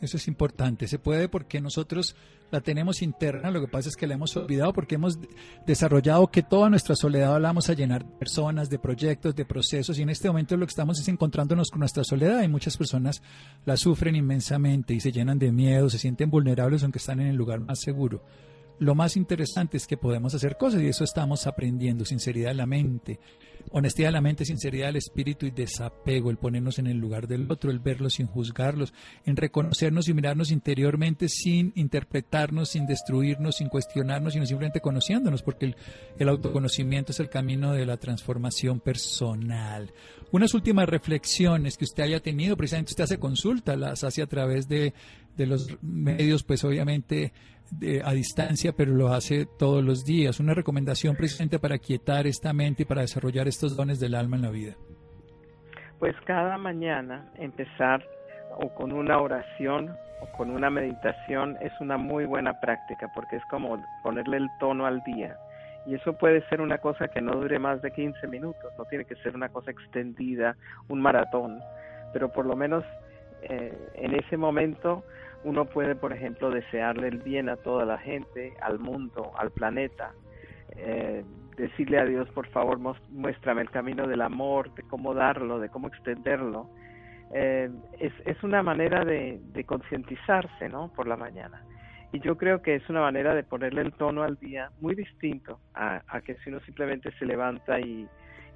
Eso 0.00 0.16
es 0.16 0.28
importante. 0.28 0.86
Se 0.86 0.98
puede 0.98 1.28
porque 1.28 1.60
nosotros 1.60 2.14
la 2.50 2.60
tenemos 2.60 3.02
interna, 3.02 3.50
lo 3.50 3.60
que 3.60 3.68
pasa 3.68 3.88
es 3.88 3.96
que 3.96 4.06
la 4.06 4.14
hemos 4.14 4.34
olvidado 4.36 4.72
porque 4.72 4.94
hemos 4.94 5.18
desarrollado 5.66 6.28
que 6.28 6.42
toda 6.42 6.70
nuestra 6.70 6.96
soledad 6.96 7.38
la 7.40 7.48
vamos 7.48 7.68
a 7.68 7.74
llenar 7.74 8.06
de 8.06 8.12
personas, 8.16 8.70
de 8.70 8.78
proyectos, 8.78 9.36
de 9.36 9.44
procesos 9.44 9.98
y 9.98 10.02
en 10.02 10.08
este 10.08 10.28
momento 10.28 10.56
lo 10.56 10.64
que 10.64 10.70
estamos 10.70 10.98
es 10.98 11.08
encontrándonos 11.08 11.70
con 11.70 11.80
nuestra 11.80 12.04
soledad 12.04 12.42
y 12.42 12.48
muchas 12.48 12.76
personas 12.78 13.22
la 13.66 13.76
sufren 13.76 14.16
inmensamente 14.16 14.94
y 14.94 15.00
se 15.00 15.12
llenan 15.12 15.38
de 15.38 15.52
miedo, 15.52 15.90
se 15.90 15.98
sienten 15.98 16.30
vulnerables 16.30 16.82
aunque 16.82 16.98
están 16.98 17.20
en 17.20 17.26
el 17.26 17.36
lugar 17.36 17.60
más 17.60 17.80
seguro. 17.80 18.24
Lo 18.78 18.94
más 18.94 19.16
interesante 19.16 19.76
es 19.76 19.86
que 19.86 19.96
podemos 19.96 20.34
hacer 20.34 20.56
cosas 20.56 20.80
y 20.80 20.86
eso 20.86 21.04
estamos 21.04 21.46
aprendiendo, 21.46 22.04
sinceridad 22.04 22.50
de 22.50 22.54
la 22.54 22.66
mente, 22.66 23.18
honestidad 23.70 24.08
de 24.08 24.12
la 24.12 24.20
mente, 24.20 24.44
sinceridad 24.44 24.86
del 24.86 24.96
espíritu 24.96 25.46
y 25.46 25.50
desapego, 25.50 26.30
el 26.30 26.36
ponernos 26.36 26.78
en 26.78 26.86
el 26.86 26.98
lugar 26.98 27.26
del 27.26 27.50
otro, 27.50 27.70
el 27.70 27.78
verlo 27.78 28.10
sin 28.10 28.26
juzgarlos, 28.26 28.92
en 29.24 29.36
reconocernos 29.36 30.08
y 30.08 30.14
mirarnos 30.14 30.50
interiormente 30.50 31.28
sin 31.28 31.72
interpretarnos, 31.74 32.70
sin 32.70 32.86
destruirnos, 32.86 33.56
sin 33.56 33.68
cuestionarnos, 33.68 34.32
sino 34.32 34.46
simplemente 34.46 34.80
conociéndonos, 34.80 35.42
porque 35.42 35.66
el, 35.66 35.76
el 36.18 36.28
autoconocimiento 36.28 37.12
es 37.12 37.20
el 37.20 37.28
camino 37.28 37.72
de 37.72 37.86
la 37.86 37.96
transformación 37.96 38.80
personal. 38.80 39.92
Unas 40.30 40.54
últimas 40.54 40.88
reflexiones 40.88 41.76
que 41.76 41.84
usted 41.84 42.02
haya 42.02 42.20
tenido, 42.20 42.56
precisamente 42.56 42.92
usted 42.92 43.04
hace 43.04 43.18
consulta, 43.18 43.76
las 43.76 44.04
hace 44.04 44.22
a 44.22 44.26
través 44.26 44.68
de, 44.68 44.92
de 45.36 45.46
los 45.46 45.82
medios, 45.82 46.42
pues 46.42 46.64
obviamente 46.64 47.32
a 48.04 48.12
distancia, 48.12 48.72
pero 48.76 48.92
lo 48.92 49.08
hace 49.08 49.46
todos 49.46 49.84
los 49.84 50.04
días. 50.04 50.40
Una 50.40 50.54
recomendación 50.54 51.16
precisamente 51.16 51.58
para 51.58 51.78
quietar 51.78 52.26
esta 52.26 52.52
mente 52.52 52.82
y 52.82 52.86
para 52.86 53.02
desarrollar 53.02 53.48
estos 53.48 53.76
dones 53.76 54.00
del 54.00 54.14
alma 54.14 54.36
en 54.36 54.42
la 54.42 54.50
vida. 54.50 54.74
Pues 55.98 56.14
cada 56.26 56.56
mañana 56.58 57.30
empezar 57.36 58.04
o 58.56 58.72
con 58.74 58.92
una 58.92 59.18
oración 59.18 59.90
o 60.20 60.36
con 60.36 60.50
una 60.50 60.70
meditación 60.70 61.56
es 61.60 61.72
una 61.80 61.96
muy 61.96 62.24
buena 62.24 62.60
práctica 62.60 63.10
porque 63.14 63.36
es 63.36 63.42
como 63.50 63.82
ponerle 64.02 64.38
el 64.38 64.48
tono 64.60 64.86
al 64.86 65.02
día. 65.04 65.36
Y 65.86 65.94
eso 65.94 66.12
puede 66.12 66.46
ser 66.48 66.60
una 66.60 66.78
cosa 66.78 67.08
que 67.08 67.20
no 67.20 67.32
dure 67.32 67.58
más 67.58 67.80
de 67.82 67.90
15 67.90 68.26
minutos, 68.28 68.72
no 68.76 68.84
tiene 68.86 69.04
que 69.04 69.16
ser 69.16 69.34
una 69.34 69.48
cosa 69.48 69.70
extendida, 69.70 70.56
un 70.88 71.00
maratón, 71.00 71.60
pero 72.12 72.30
por 72.30 72.44
lo 72.46 72.56
menos 72.56 72.84
eh, 73.42 73.72
en 73.94 74.14
ese 74.14 74.36
momento 74.36 75.04
uno 75.44 75.64
puede, 75.66 75.94
por 75.94 76.12
ejemplo, 76.12 76.50
desearle 76.50 77.08
el 77.08 77.18
bien 77.18 77.48
a 77.48 77.56
toda 77.56 77.84
la 77.84 77.98
gente, 77.98 78.54
al 78.60 78.78
mundo, 78.78 79.32
al 79.36 79.50
planeta, 79.50 80.12
eh, 80.76 81.24
decirle 81.56 81.98
a 81.98 82.04
Dios, 82.04 82.28
por 82.30 82.46
favor, 82.48 82.78
muéstrame 83.10 83.62
el 83.62 83.70
camino 83.70 84.06
del 84.06 84.22
amor, 84.22 84.74
de 84.74 84.82
cómo 84.82 85.14
darlo, 85.14 85.58
de 85.58 85.68
cómo 85.68 85.88
extenderlo. 85.88 86.68
Eh, 87.32 87.70
es, 87.98 88.12
es 88.24 88.42
una 88.42 88.62
manera 88.62 89.04
de, 89.04 89.40
de 89.52 89.64
concientizarse, 89.64 90.68
¿no? 90.68 90.92
Por 90.92 91.06
la 91.06 91.16
mañana. 91.16 91.62
Y 92.12 92.20
yo 92.20 92.36
creo 92.36 92.62
que 92.62 92.74
es 92.74 92.88
una 92.88 93.02
manera 93.02 93.34
de 93.34 93.42
ponerle 93.42 93.82
el 93.82 93.92
tono 93.92 94.22
al 94.22 94.36
día 94.36 94.70
muy 94.80 94.94
distinto 94.94 95.60
a, 95.74 96.02
a 96.08 96.20
que 96.22 96.36
si 96.36 96.48
uno 96.48 96.60
simplemente 96.60 97.12
se 97.18 97.26
levanta 97.26 97.78
y, 97.80 98.08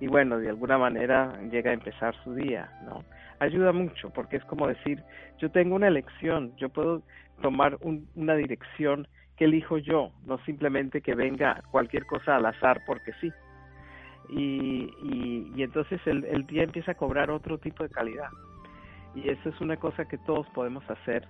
y 0.02 0.08
bueno, 0.08 0.40
de 0.40 0.48
alguna 0.48 0.78
manera 0.78 1.32
llega 1.48 1.70
a 1.70 1.74
empezar 1.74 2.12
su 2.24 2.34
día, 2.34 2.68
¿no? 2.84 3.04
Ayuda 3.38 3.70
mucho 3.70 4.10
porque 4.10 4.38
es 4.38 4.44
como 4.46 4.66
decir, 4.66 5.00
yo 5.38 5.48
tengo 5.52 5.76
una 5.76 5.86
elección, 5.86 6.56
yo 6.56 6.70
puedo 6.70 7.02
tomar 7.40 7.78
una 8.16 8.34
dirección 8.34 9.06
que 9.36 9.44
elijo 9.44 9.78
yo, 9.78 10.10
no 10.26 10.38
simplemente 10.38 11.02
que 11.02 11.14
venga 11.14 11.62
cualquier 11.70 12.04
cosa 12.06 12.34
al 12.34 12.46
azar 12.46 12.82
porque 12.84 13.12
sí. 13.20 13.30
Y, 14.28 14.90
y, 15.54 15.62
entonces 15.62 16.00
el, 16.06 16.24
el 16.24 16.48
día 16.48 16.64
empieza 16.64 16.90
a 16.90 16.96
cobrar 16.96 17.30
otro 17.30 17.58
tipo 17.58 17.84
de 17.84 17.90
calidad. 17.90 18.30
Y 19.14 19.28
eso 19.28 19.50
es 19.50 19.60
una 19.60 19.76
cosa 19.76 20.06
que 20.06 20.18
todos 20.18 20.48
podemos 20.48 20.82
hacer, 20.90 21.28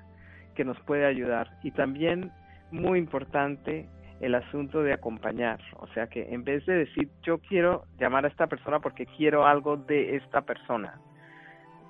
que 0.54 0.64
nos 0.64 0.80
puede 0.80 1.04
ayudar. 1.04 1.58
Y 1.62 1.72
también, 1.72 2.32
muy 2.70 2.98
importante, 2.98 3.86
el 4.22 4.36
asunto 4.36 4.82
de 4.82 4.92
acompañar. 4.92 5.60
O 5.80 5.88
sea 5.88 6.06
que 6.06 6.32
en 6.32 6.44
vez 6.44 6.64
de 6.64 6.74
decir 6.74 7.10
yo 7.22 7.38
quiero 7.38 7.84
llamar 7.98 8.24
a 8.24 8.28
esta 8.28 8.46
persona 8.46 8.80
porque 8.80 9.04
quiero 9.04 9.46
algo 9.46 9.76
de 9.76 10.16
esta 10.16 10.42
persona, 10.42 10.98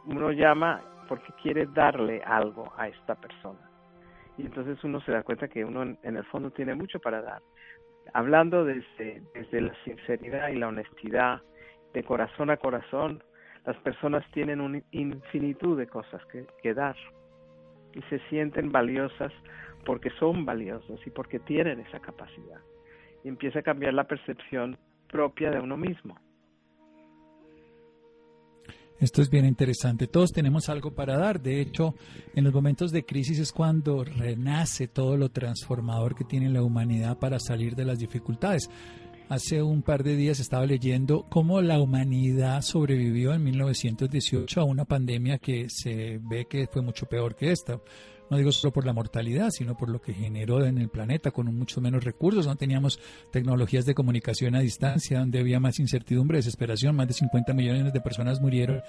uno 0.06 0.32
llama 0.32 0.82
porque 1.08 1.32
quiere 1.42 1.66
darle 1.66 2.22
algo 2.24 2.72
a 2.76 2.88
esta 2.88 3.14
persona. 3.14 3.60
Y 4.38 4.46
entonces 4.46 4.82
uno 4.82 5.00
se 5.02 5.12
da 5.12 5.22
cuenta 5.22 5.46
que 5.46 5.62
uno 5.62 5.82
en, 5.82 6.16
el 6.16 6.24
fondo 6.24 6.50
tiene 6.50 6.74
mucho 6.74 6.98
para 7.00 7.20
dar. 7.20 7.42
Hablando 8.14 8.64
desde, 8.64 9.22
desde 9.34 9.60
la 9.60 9.74
sinceridad 9.84 10.48
y 10.48 10.56
la 10.56 10.68
honestidad, 10.68 11.42
de 11.92 12.02
corazón 12.02 12.48
a 12.48 12.56
corazón, 12.56 13.22
las 13.66 13.76
personas 13.78 14.24
tienen 14.32 14.62
una 14.62 14.80
infinitud 14.90 15.78
de 15.78 15.86
cosas 15.86 16.24
que, 16.32 16.46
que 16.62 16.72
dar 16.72 16.96
y 17.92 18.00
se 18.08 18.18
sienten 18.30 18.72
valiosas 18.72 19.32
porque 19.84 20.10
son 20.18 20.44
valiosos 20.44 21.00
y 21.06 21.10
porque 21.10 21.38
tienen 21.40 21.80
esa 21.80 22.00
capacidad. 22.00 22.60
Y 23.24 23.28
empieza 23.28 23.60
a 23.60 23.62
cambiar 23.62 23.94
la 23.94 24.04
percepción 24.04 24.76
propia 25.08 25.50
de 25.50 25.60
uno 25.60 25.76
mismo. 25.76 26.16
Esto 29.02 29.20
es 29.20 29.30
bien 29.30 29.44
interesante. 29.44 30.06
Todos 30.06 30.30
tenemos 30.30 30.68
algo 30.68 30.94
para 30.94 31.18
dar. 31.18 31.40
De 31.40 31.60
hecho, 31.60 31.96
en 32.36 32.44
los 32.44 32.54
momentos 32.54 32.92
de 32.92 33.04
crisis 33.04 33.40
es 33.40 33.50
cuando 33.50 34.04
renace 34.04 34.86
todo 34.86 35.16
lo 35.16 35.28
transformador 35.28 36.14
que 36.14 36.22
tiene 36.22 36.48
la 36.48 36.62
humanidad 36.62 37.18
para 37.18 37.40
salir 37.40 37.74
de 37.74 37.84
las 37.84 37.98
dificultades. 37.98 38.70
Hace 39.28 39.60
un 39.60 39.82
par 39.82 40.04
de 40.04 40.14
días 40.14 40.38
estaba 40.38 40.66
leyendo 40.66 41.26
cómo 41.28 41.60
la 41.62 41.80
humanidad 41.80 42.60
sobrevivió 42.62 43.34
en 43.34 43.42
1918 43.42 44.60
a 44.60 44.64
una 44.64 44.84
pandemia 44.84 45.38
que 45.38 45.68
se 45.68 46.20
ve 46.22 46.44
que 46.44 46.68
fue 46.68 46.82
mucho 46.82 47.06
peor 47.06 47.34
que 47.34 47.50
esta 47.50 47.80
no 48.32 48.38
digo 48.38 48.50
solo 48.50 48.72
por 48.72 48.86
la 48.86 48.94
mortalidad, 48.94 49.50
sino 49.50 49.76
por 49.76 49.90
lo 49.90 50.00
que 50.00 50.14
generó 50.14 50.64
en 50.64 50.78
el 50.78 50.88
planeta 50.88 51.32
con 51.32 51.54
muchos 51.54 51.82
menos 51.82 52.02
recursos, 52.02 52.46
no 52.46 52.56
teníamos 52.56 52.98
tecnologías 53.30 53.84
de 53.84 53.94
comunicación 53.94 54.54
a 54.54 54.60
distancia, 54.60 55.18
donde 55.18 55.38
había 55.38 55.60
más 55.60 55.78
incertidumbre, 55.78 56.38
desesperación, 56.38 56.96
más 56.96 57.08
de 57.08 57.12
50 57.12 57.52
millones 57.52 57.92
de 57.92 58.00
personas 58.00 58.40
murieron. 58.40 58.80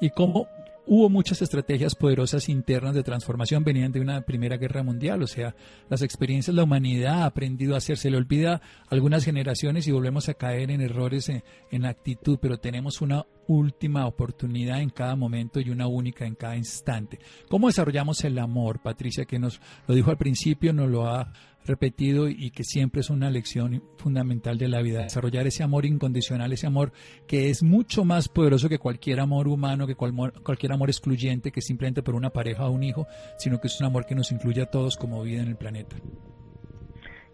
Y 0.00 0.10
cómo 0.10 0.46
hubo 0.86 1.08
muchas 1.08 1.42
estrategias 1.42 1.94
poderosas 1.94 2.48
internas 2.48 2.94
de 2.94 3.02
transformación, 3.02 3.64
venían 3.64 3.92
de 3.92 4.00
una 4.00 4.20
Primera 4.22 4.56
Guerra 4.56 4.82
Mundial, 4.82 5.22
o 5.22 5.26
sea, 5.26 5.54
las 5.88 6.02
experiencias, 6.02 6.54
la 6.54 6.64
humanidad 6.64 7.22
ha 7.22 7.26
aprendido 7.26 7.74
a 7.74 7.78
hacer, 7.78 7.96
se 7.96 8.10
le 8.10 8.16
olvida 8.16 8.60
algunas 8.88 9.24
generaciones 9.24 9.86
y 9.86 9.92
volvemos 9.92 10.28
a 10.28 10.34
caer 10.34 10.70
en 10.70 10.80
errores 10.80 11.28
en, 11.28 11.42
en 11.70 11.86
actitud, 11.86 12.38
pero 12.40 12.58
tenemos 12.58 13.00
una 13.00 13.24
última 13.46 14.06
oportunidad 14.06 14.80
en 14.80 14.90
cada 14.90 15.16
momento 15.16 15.60
y 15.60 15.70
una 15.70 15.86
única 15.86 16.26
en 16.26 16.34
cada 16.34 16.56
instante. 16.56 17.18
¿Cómo 17.48 17.68
desarrollamos 17.68 18.24
el 18.24 18.38
amor, 18.38 18.80
Patricia, 18.80 19.24
que 19.24 19.38
nos 19.38 19.60
lo 19.86 19.94
dijo 19.94 20.10
al 20.10 20.18
principio, 20.18 20.72
nos 20.72 20.90
lo 20.90 21.06
ha 21.06 21.32
repetido 21.66 22.28
y 22.28 22.50
que 22.50 22.64
siempre 22.64 23.00
es 23.00 23.10
una 23.10 23.30
lección 23.30 23.82
fundamental 23.96 24.58
de 24.58 24.68
la 24.68 24.82
vida, 24.82 25.02
desarrollar 25.02 25.46
ese 25.46 25.62
amor 25.62 25.86
incondicional, 25.86 26.52
ese 26.52 26.66
amor 26.66 26.92
que 27.26 27.50
es 27.50 27.62
mucho 27.62 28.04
más 28.04 28.28
poderoso 28.28 28.68
que 28.68 28.78
cualquier 28.78 29.20
amor 29.20 29.48
humano, 29.48 29.86
que 29.86 29.94
cualquier 29.94 30.72
amor 30.72 30.90
excluyente, 30.90 31.50
que 31.50 31.60
simplemente 31.60 32.02
por 32.02 32.14
una 32.14 32.30
pareja 32.30 32.66
o 32.66 32.70
un 32.70 32.82
hijo, 32.82 33.06
sino 33.38 33.60
que 33.60 33.68
es 33.68 33.80
un 33.80 33.86
amor 33.86 34.06
que 34.06 34.14
nos 34.14 34.30
incluye 34.32 34.62
a 34.62 34.66
todos 34.66 34.96
como 34.96 35.22
vida 35.22 35.42
en 35.42 35.48
el 35.48 35.56
planeta. 35.56 35.96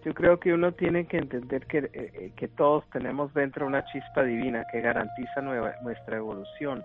Yo 0.05 0.15
creo 0.15 0.41
que 0.41 0.55
uno 0.55 0.73
tiene 0.73 1.07
que 1.07 1.19
entender 1.19 1.67
que, 1.67 1.79
eh, 1.79 1.91
eh, 1.93 2.33
que 2.35 2.49
todos 2.49 2.89
tenemos 2.91 3.35
dentro 3.35 3.67
una 3.67 3.85
chispa 3.85 4.23
divina 4.23 4.65
que 4.73 4.81
garantiza 4.81 5.43
nuestra 5.43 6.17
evolución 6.17 6.83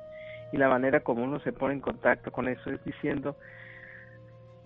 y 0.51 0.57
la 0.57 0.67
manera 0.67 0.99
como 0.99 1.23
uno 1.23 1.39
se 1.39 1.53
pone 1.53 1.75
en 1.75 1.79
contacto 1.79 2.31
con 2.31 2.49
eso 2.49 2.69
es 2.69 2.83
diciendo 2.83 3.37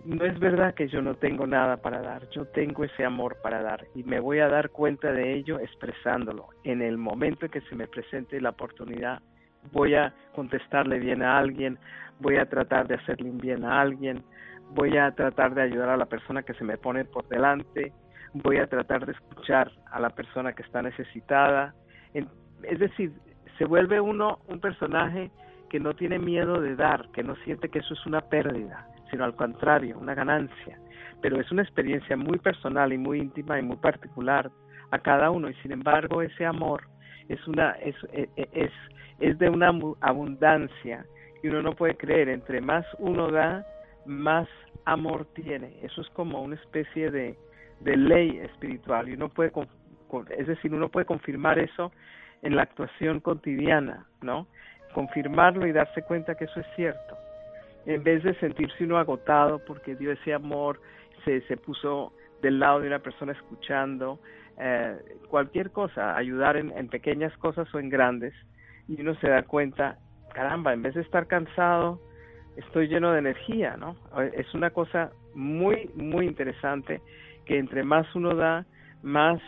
no 0.06 0.26
es 0.26 0.40
verdad 0.40 0.74
que 0.74 0.88
yo 0.88 1.02
no 1.02 1.16
tengo 1.16 1.46
nada 1.46 1.78
para 1.78 2.02
dar, 2.02 2.30
yo 2.30 2.46
tengo 2.46 2.84
ese 2.84 3.04
amor 3.04 3.38
para 3.42 3.62
dar 3.62 3.86
y 3.96 4.04
me 4.04 4.20
voy 4.20 4.40
a 4.40 4.48
dar 4.48 4.70
cuenta 4.70 5.12
de 5.12 5.34
ello 5.34 5.60
expresándolo. 5.60 6.48
En 6.64 6.82
el 6.82 6.98
momento 6.98 7.46
en 7.46 7.52
que 7.52 7.62
se 7.62 7.76
me 7.76 7.88
presente 7.88 8.40
la 8.40 8.52
oportunidad, 8.52 9.22
voy 9.72 9.96
a 9.96 10.14
contestarle 10.34 11.00
bien 11.00 11.22
a 11.22 11.38
alguien, 11.38 11.78
voy 12.20 12.38
a 12.38 12.46
tratar 12.48 12.88
de 12.88 12.96
hacerle 12.96 13.32
bien 13.34 13.66
a 13.66 13.82
alguien, 13.82 14.24
voy 14.72 14.98
a 14.98 15.12
tratar 15.12 15.54
de 15.54 15.64
ayudar 15.64 15.90
a 15.90 15.98
la 15.98 16.06
persona 16.06 16.44
que 16.44 16.54
se 16.54 16.64
me 16.64 16.78
pone 16.78 17.06
por 17.06 17.28
delante, 17.28 17.92
voy 18.34 18.58
a 18.58 18.68
tratar 18.68 19.06
de 19.06 19.14
escuchar 19.14 19.72
a 19.92 20.00
la 20.00 20.12
persona 20.12 20.54
que 20.54 20.64
está 20.64 20.82
necesitada. 20.82 21.74
Es 22.14 22.80
decir, 22.80 23.12
se 23.58 23.66
vuelve 23.66 24.00
uno 24.00 24.40
un 24.48 24.60
personaje 24.60 25.32
que 25.70 25.80
no 25.80 25.94
tiene 25.94 26.20
miedo 26.20 26.62
de 26.62 26.76
dar, 26.76 27.10
que 27.12 27.24
no 27.24 27.36
siente 27.44 27.70
que 27.70 27.80
eso 27.80 27.94
es 27.94 28.06
una 28.06 28.22
pérdida, 28.22 28.88
sino 29.10 29.24
al 29.24 29.36
contrario, 29.36 29.98
una 30.00 30.16
ganancia. 30.16 30.80
Pero 31.22 31.40
es 31.40 31.52
una 31.52 31.64
experiencia 31.64 32.16
muy 32.16 32.38
personal 32.40 32.94
y 32.94 32.98
muy 32.98 33.20
íntima 33.20 33.60
y 33.60 33.62
muy 33.62 33.78
particular 33.78 34.50
a 34.92 35.00
cada 35.00 35.32
uno. 35.32 35.50
Y 35.50 35.54
sin 35.56 35.72
embargo 35.72 36.22
ese 36.22 36.46
amor 36.46 36.84
es 37.28 37.46
una 37.48 37.72
es, 37.74 37.96
e, 38.14 38.30
e, 38.38 38.50
es, 38.54 38.72
es 39.20 39.38
de 39.38 39.50
una 39.50 39.72
abundancia 40.02 41.06
y 41.44 41.48
uno 41.48 41.62
no 41.62 41.76
puede 41.76 41.96
creer. 41.96 42.30
Entre 42.30 42.62
más 42.62 42.86
uno 43.00 43.30
da 43.30 43.66
más 44.06 44.48
amor 44.86 45.26
tiene. 45.34 45.78
Eso 45.84 46.02
es 46.02 46.10
como 46.10 46.42
una 46.42 46.56
especie 46.56 47.12
de, 47.12 47.38
de 47.82 47.98
ley 47.98 48.38
espiritual. 48.40 49.10
Y 49.10 49.14
uno 49.14 49.30
puede 49.30 49.52
es 50.38 50.48
decir 50.48 50.74
uno 50.74 50.90
puede 50.90 51.06
confirmar 51.06 51.60
eso 51.60 51.92
en 52.42 52.56
la 52.56 52.64
actuación 52.64 53.20
cotidiana 53.20 54.08
no 54.22 54.48
confirmarlo 54.94 55.68
y 55.68 55.72
darse 55.72 56.02
cuenta 56.02 56.36
que 56.36 56.46
eso 56.46 56.60
es 56.60 56.66
cierto 56.76 57.18
en 57.86 58.04
vez 58.04 58.24
de 58.24 58.34
sentirse 58.36 58.84
uno 58.84 58.98
agotado 58.98 59.60
porque 59.66 59.96
dio 59.96 60.12
ese 60.12 60.34
amor, 60.34 60.80
se, 61.26 61.42
se 61.42 61.58
puso 61.58 62.14
del 62.42 62.60
lado 62.60 62.80
de 62.80 62.88
una 62.88 63.00
persona 63.00 63.34
escuchando, 63.34 64.20
eh, 64.58 64.98
cualquier 65.30 65.72
cosa, 65.72 66.16
ayudar 66.16 66.58
en, 66.58 66.72
en, 66.78 66.88
pequeñas 66.88 67.36
cosas 67.38 67.74
o 67.74 67.80
en 67.80 67.90
grandes, 67.90 68.34
y 68.88 69.00
uno 69.02 69.16
se 69.16 69.30
da 69.30 69.44
cuenta, 69.44 69.98
caramba, 70.34 70.74
en 70.74 70.82
vez 70.82 70.96
de 70.96 71.02
estar 71.02 71.28
cansado, 71.28 72.00
estoy 72.58 72.88
lleno 72.88 73.12
de 73.12 73.20
energía, 73.20 73.78
¿no? 73.78 73.96
Es 74.34 74.54
una 74.54 74.70
cosa 74.72 75.12
muy, 75.34 75.90
muy 75.96 76.26
interesante 76.26 77.02
que 77.46 77.58
entre 77.58 77.84
más 77.84 78.14
uno 78.16 78.36
da, 78.36 78.66
más 79.02 79.40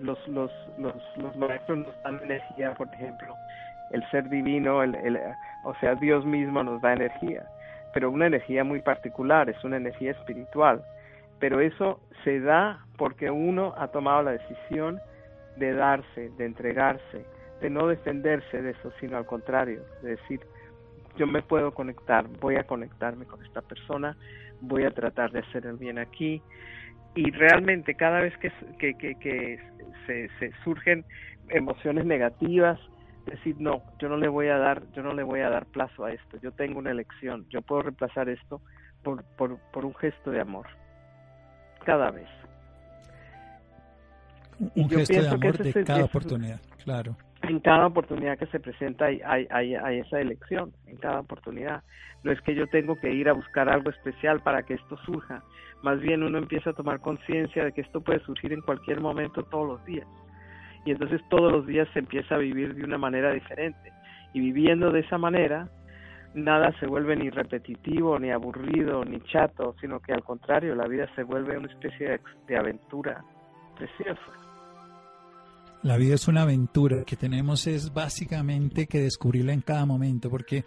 los, 0.00 0.18
los, 0.28 0.50
los, 0.78 0.94
los 1.16 1.36
maestros 1.36 1.78
nos 1.78 2.02
dan 2.04 2.20
energía, 2.22 2.74
por 2.74 2.88
ejemplo, 2.94 3.34
el 3.90 4.08
ser 4.10 4.28
divino, 4.28 4.82
el, 4.82 5.18
o 5.64 5.74
sea, 5.76 5.94
Dios 5.94 6.24
mismo 6.24 6.62
nos 6.62 6.80
da 6.82 6.92
energía, 6.92 7.44
pero 7.94 8.10
una 8.10 8.26
energía 8.26 8.64
muy 8.64 8.80
particular, 8.80 9.48
es 9.48 9.62
una 9.64 9.76
energía 9.76 10.12
espiritual. 10.12 10.82
Pero 11.40 11.60
eso 11.60 12.00
se 12.24 12.40
da 12.40 12.84
porque 12.96 13.30
uno 13.30 13.74
ha 13.78 13.88
tomado 13.88 14.22
la 14.22 14.32
decisión 14.32 15.00
de 15.56 15.72
darse, 15.72 16.30
de 16.36 16.44
entregarse, 16.44 17.24
de 17.60 17.70
no 17.70 17.86
defenderse 17.86 18.60
de 18.60 18.70
eso, 18.70 18.92
sino 19.00 19.16
al 19.16 19.26
contrario, 19.26 19.82
de 20.02 20.10
decir, 20.10 20.40
yo 21.16 21.26
me 21.26 21.42
puedo 21.42 21.72
conectar, 21.72 22.26
voy 22.40 22.56
a 22.56 22.64
conectarme 22.64 23.24
con 23.24 23.44
esta 23.44 23.62
persona, 23.62 24.16
voy 24.60 24.84
a 24.84 24.90
tratar 24.90 25.30
de 25.32 25.40
hacer 25.40 25.66
el 25.66 25.76
bien 25.76 25.98
aquí. 25.98 26.42
Y 27.14 27.30
realmente 27.30 27.94
cada 27.94 28.20
vez 28.20 28.34
que, 28.38 28.50
que 28.78 29.58
se, 30.06 30.28
se 30.38 30.52
surgen 30.62 31.04
emociones 31.48 32.04
negativas, 32.04 32.78
decir 33.30 33.56
no 33.58 33.82
yo 33.98 34.08
no 34.08 34.16
le 34.16 34.28
voy 34.28 34.48
a 34.48 34.58
dar 34.58 34.82
yo 34.92 35.02
no 35.02 35.12
le 35.12 35.22
voy 35.22 35.40
a 35.40 35.50
dar 35.50 35.66
plazo 35.66 36.04
a 36.04 36.12
esto. 36.12 36.38
Yo 36.42 36.52
tengo 36.52 36.78
una 36.78 36.90
elección. 36.90 37.46
Yo 37.50 37.62
puedo 37.62 37.82
reemplazar 37.82 38.28
esto 38.28 38.60
por, 39.02 39.24
por, 39.36 39.58
por 39.72 39.84
un 39.84 39.94
gesto 39.94 40.30
de 40.30 40.40
amor. 40.40 40.66
Cada 41.84 42.10
vez 42.10 42.28
un 44.74 44.90
gesto 44.90 45.20
de 45.20 45.28
amor 45.28 45.58
de 45.58 45.84
cada 45.84 46.04
oportunidad 46.04 46.60
claro. 46.84 47.16
en 47.42 47.60
cada 47.60 47.86
oportunidad 47.86 48.38
que 48.38 48.46
se 48.46 48.60
presenta 48.60 49.06
hay, 49.06 49.20
hay, 49.24 49.74
hay, 49.74 50.00
esa 50.00 50.20
elección, 50.20 50.72
en 50.86 50.96
cada 50.96 51.20
oportunidad. 51.20 51.82
No 52.24 52.32
es 52.32 52.40
que 52.42 52.54
yo 52.54 52.66
tengo 52.66 52.96
que 52.96 53.12
ir 53.12 53.28
a 53.28 53.32
buscar 53.32 53.68
algo 53.68 53.90
especial 53.90 54.40
para 54.40 54.64
que 54.64 54.74
esto 54.74 54.96
surja, 55.04 55.42
más 55.82 56.00
bien 56.00 56.22
uno 56.22 56.38
empieza 56.38 56.70
a 56.70 56.72
tomar 56.72 57.00
conciencia 57.00 57.64
de 57.64 57.72
que 57.72 57.82
esto 57.82 58.00
puede 58.00 58.20
surgir 58.20 58.52
en 58.52 58.60
cualquier 58.60 59.00
momento 59.00 59.44
todos 59.44 59.68
los 59.68 59.84
días. 59.84 60.06
Y 60.88 60.92
entonces 60.92 61.20
todos 61.28 61.52
los 61.52 61.66
días 61.66 61.86
se 61.92 61.98
empieza 61.98 62.36
a 62.36 62.38
vivir 62.38 62.74
de 62.74 62.82
una 62.82 62.96
manera 62.96 63.30
diferente. 63.34 63.92
Y 64.32 64.40
viviendo 64.40 64.90
de 64.90 65.00
esa 65.00 65.18
manera, 65.18 65.68
nada 66.32 66.72
se 66.80 66.86
vuelve 66.86 67.14
ni 67.14 67.28
repetitivo, 67.28 68.18
ni 68.18 68.30
aburrido, 68.30 69.04
ni 69.04 69.20
chato, 69.30 69.76
sino 69.82 70.00
que 70.00 70.14
al 70.14 70.24
contrario, 70.24 70.74
la 70.74 70.88
vida 70.88 71.06
se 71.14 71.24
vuelve 71.24 71.58
una 71.58 71.70
especie 71.70 72.08
de, 72.08 72.20
de 72.46 72.56
aventura 72.56 73.22
preciosa. 73.76 74.32
La 75.82 75.98
vida 75.98 76.14
es 76.14 76.26
una 76.26 76.40
aventura 76.40 77.04
que 77.04 77.16
tenemos 77.16 77.66
es 77.66 77.92
básicamente 77.92 78.86
que 78.86 79.02
descubrirla 79.02 79.52
en 79.52 79.60
cada 79.60 79.84
momento, 79.84 80.30
porque 80.30 80.64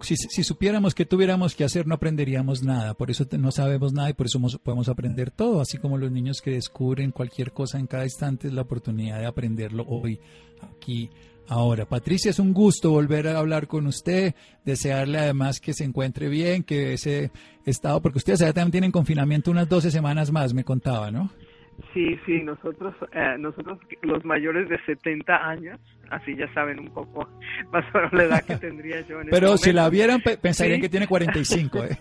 si, 0.00 0.44
supiéramos 0.44 0.94
que 0.94 1.04
tuviéramos 1.04 1.54
que 1.54 1.64
hacer, 1.64 1.86
no 1.86 1.94
aprenderíamos 1.94 2.62
nada. 2.62 2.94
Por 2.94 3.10
eso 3.10 3.26
no 3.38 3.50
sabemos 3.50 3.92
nada 3.92 4.10
y 4.10 4.12
por 4.12 4.26
eso 4.26 4.40
podemos 4.62 4.88
aprender 4.88 5.30
todo. 5.30 5.60
Así 5.60 5.78
como 5.78 5.98
los 5.98 6.10
niños 6.10 6.40
que 6.40 6.52
descubren 6.52 7.10
cualquier 7.10 7.52
cosa 7.52 7.78
en 7.78 7.86
cada 7.86 8.04
instante, 8.04 8.48
es 8.48 8.54
la 8.54 8.62
oportunidad 8.62 9.18
de 9.18 9.26
aprenderlo 9.26 9.84
hoy, 9.86 10.20
aquí, 10.62 11.10
ahora. 11.48 11.86
Patricia, 11.86 12.30
es 12.30 12.38
un 12.38 12.52
gusto 12.52 12.90
volver 12.90 13.28
a 13.28 13.38
hablar 13.38 13.66
con 13.66 13.86
usted. 13.86 14.34
Desearle 14.64 15.18
además 15.18 15.60
que 15.60 15.74
se 15.74 15.84
encuentre 15.84 16.28
bien, 16.28 16.62
que 16.62 16.94
ese 16.94 17.30
estado, 17.64 18.00
porque 18.00 18.18
ustedes 18.18 18.40
ya 18.40 18.52
también 18.52 18.72
tienen 18.72 18.92
confinamiento 18.92 19.50
unas 19.50 19.68
12 19.68 19.90
semanas 19.90 20.30
más, 20.30 20.54
me 20.54 20.64
contaba, 20.64 21.10
¿no? 21.10 21.30
Sí, 21.94 22.18
sí, 22.26 22.42
nosotros, 22.42 22.94
eh, 23.12 23.36
nosotros 23.38 23.78
los 24.02 24.24
mayores 24.24 24.68
de 24.68 24.78
70 24.84 25.48
años, 25.48 25.80
así 26.10 26.34
ya 26.36 26.52
saben 26.52 26.80
un 26.80 26.88
poco 26.92 27.28
más 27.72 27.84
o 27.94 27.98
menos 27.98 28.12
la 28.12 28.22
edad 28.24 28.44
que 28.44 28.56
tendría 28.58 29.00
yo. 29.02 29.20
En 29.20 29.28
Pero 29.30 29.56
si 29.56 29.72
la 29.72 29.88
vieran, 29.88 30.20
pensarían 30.20 30.80
que 30.80 30.88
tiene 30.88 31.06
45. 31.06 31.84
¿eh? 31.84 31.98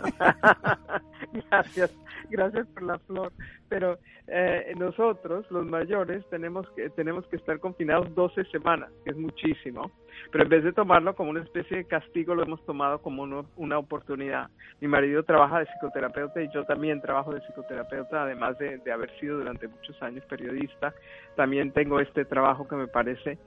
gracias, 1.50 1.96
gracias 2.32 2.68
por 2.68 2.84
la 2.84 3.00
flor. 3.00 3.32
Pero 3.70 3.98
eh, 4.28 4.74
nosotros, 4.78 5.46
los 5.52 5.66
mayores, 5.66 6.28
tenemos 6.30 6.70
que, 6.72 6.90
tenemos 6.92 7.26
que 7.28 7.38
estar 7.38 7.60
confinados 7.60 8.14
12 8.16 8.46
semanas, 8.46 8.90
que 9.04 9.12
es 9.12 9.18
muchísimo. 9.18 9.92
Pero 10.32 10.44
en 10.44 10.50
vez 10.50 10.64
de 10.64 10.74
tomarlo 10.74 11.16
como 11.16 11.30
una 11.30 11.44
especie 11.44 11.78
de 11.78 11.86
castigo, 11.86 12.36
lo 12.36 12.44
hemos 12.44 12.66
tomado 12.66 13.02
como 13.02 13.24
una 13.56 13.78
oportunidad. 13.78 14.50
Mi 14.82 14.88
marido 14.88 15.24
trabaja 15.24 15.60
de 15.60 15.66
psicoterapeuta 15.68 16.42
y 16.42 16.50
yo 16.54 16.64
también 16.66 17.02
trabajo 17.02 17.34
de 17.34 17.42
psicoterapeuta, 17.42 18.24
además 18.24 18.58
de, 18.58 18.78
de 18.80 18.92
haber 18.92 19.10
sido 19.20 19.38
durante 19.38 19.68
muchos 19.68 20.02
años 20.02 20.26
periodista. 20.26 20.94
También 21.36 21.72
tengo 21.72 22.00
este 22.00 22.26
trabajo 22.26 22.68
que 22.68 22.76
me 22.76 22.88
parece 22.88 23.38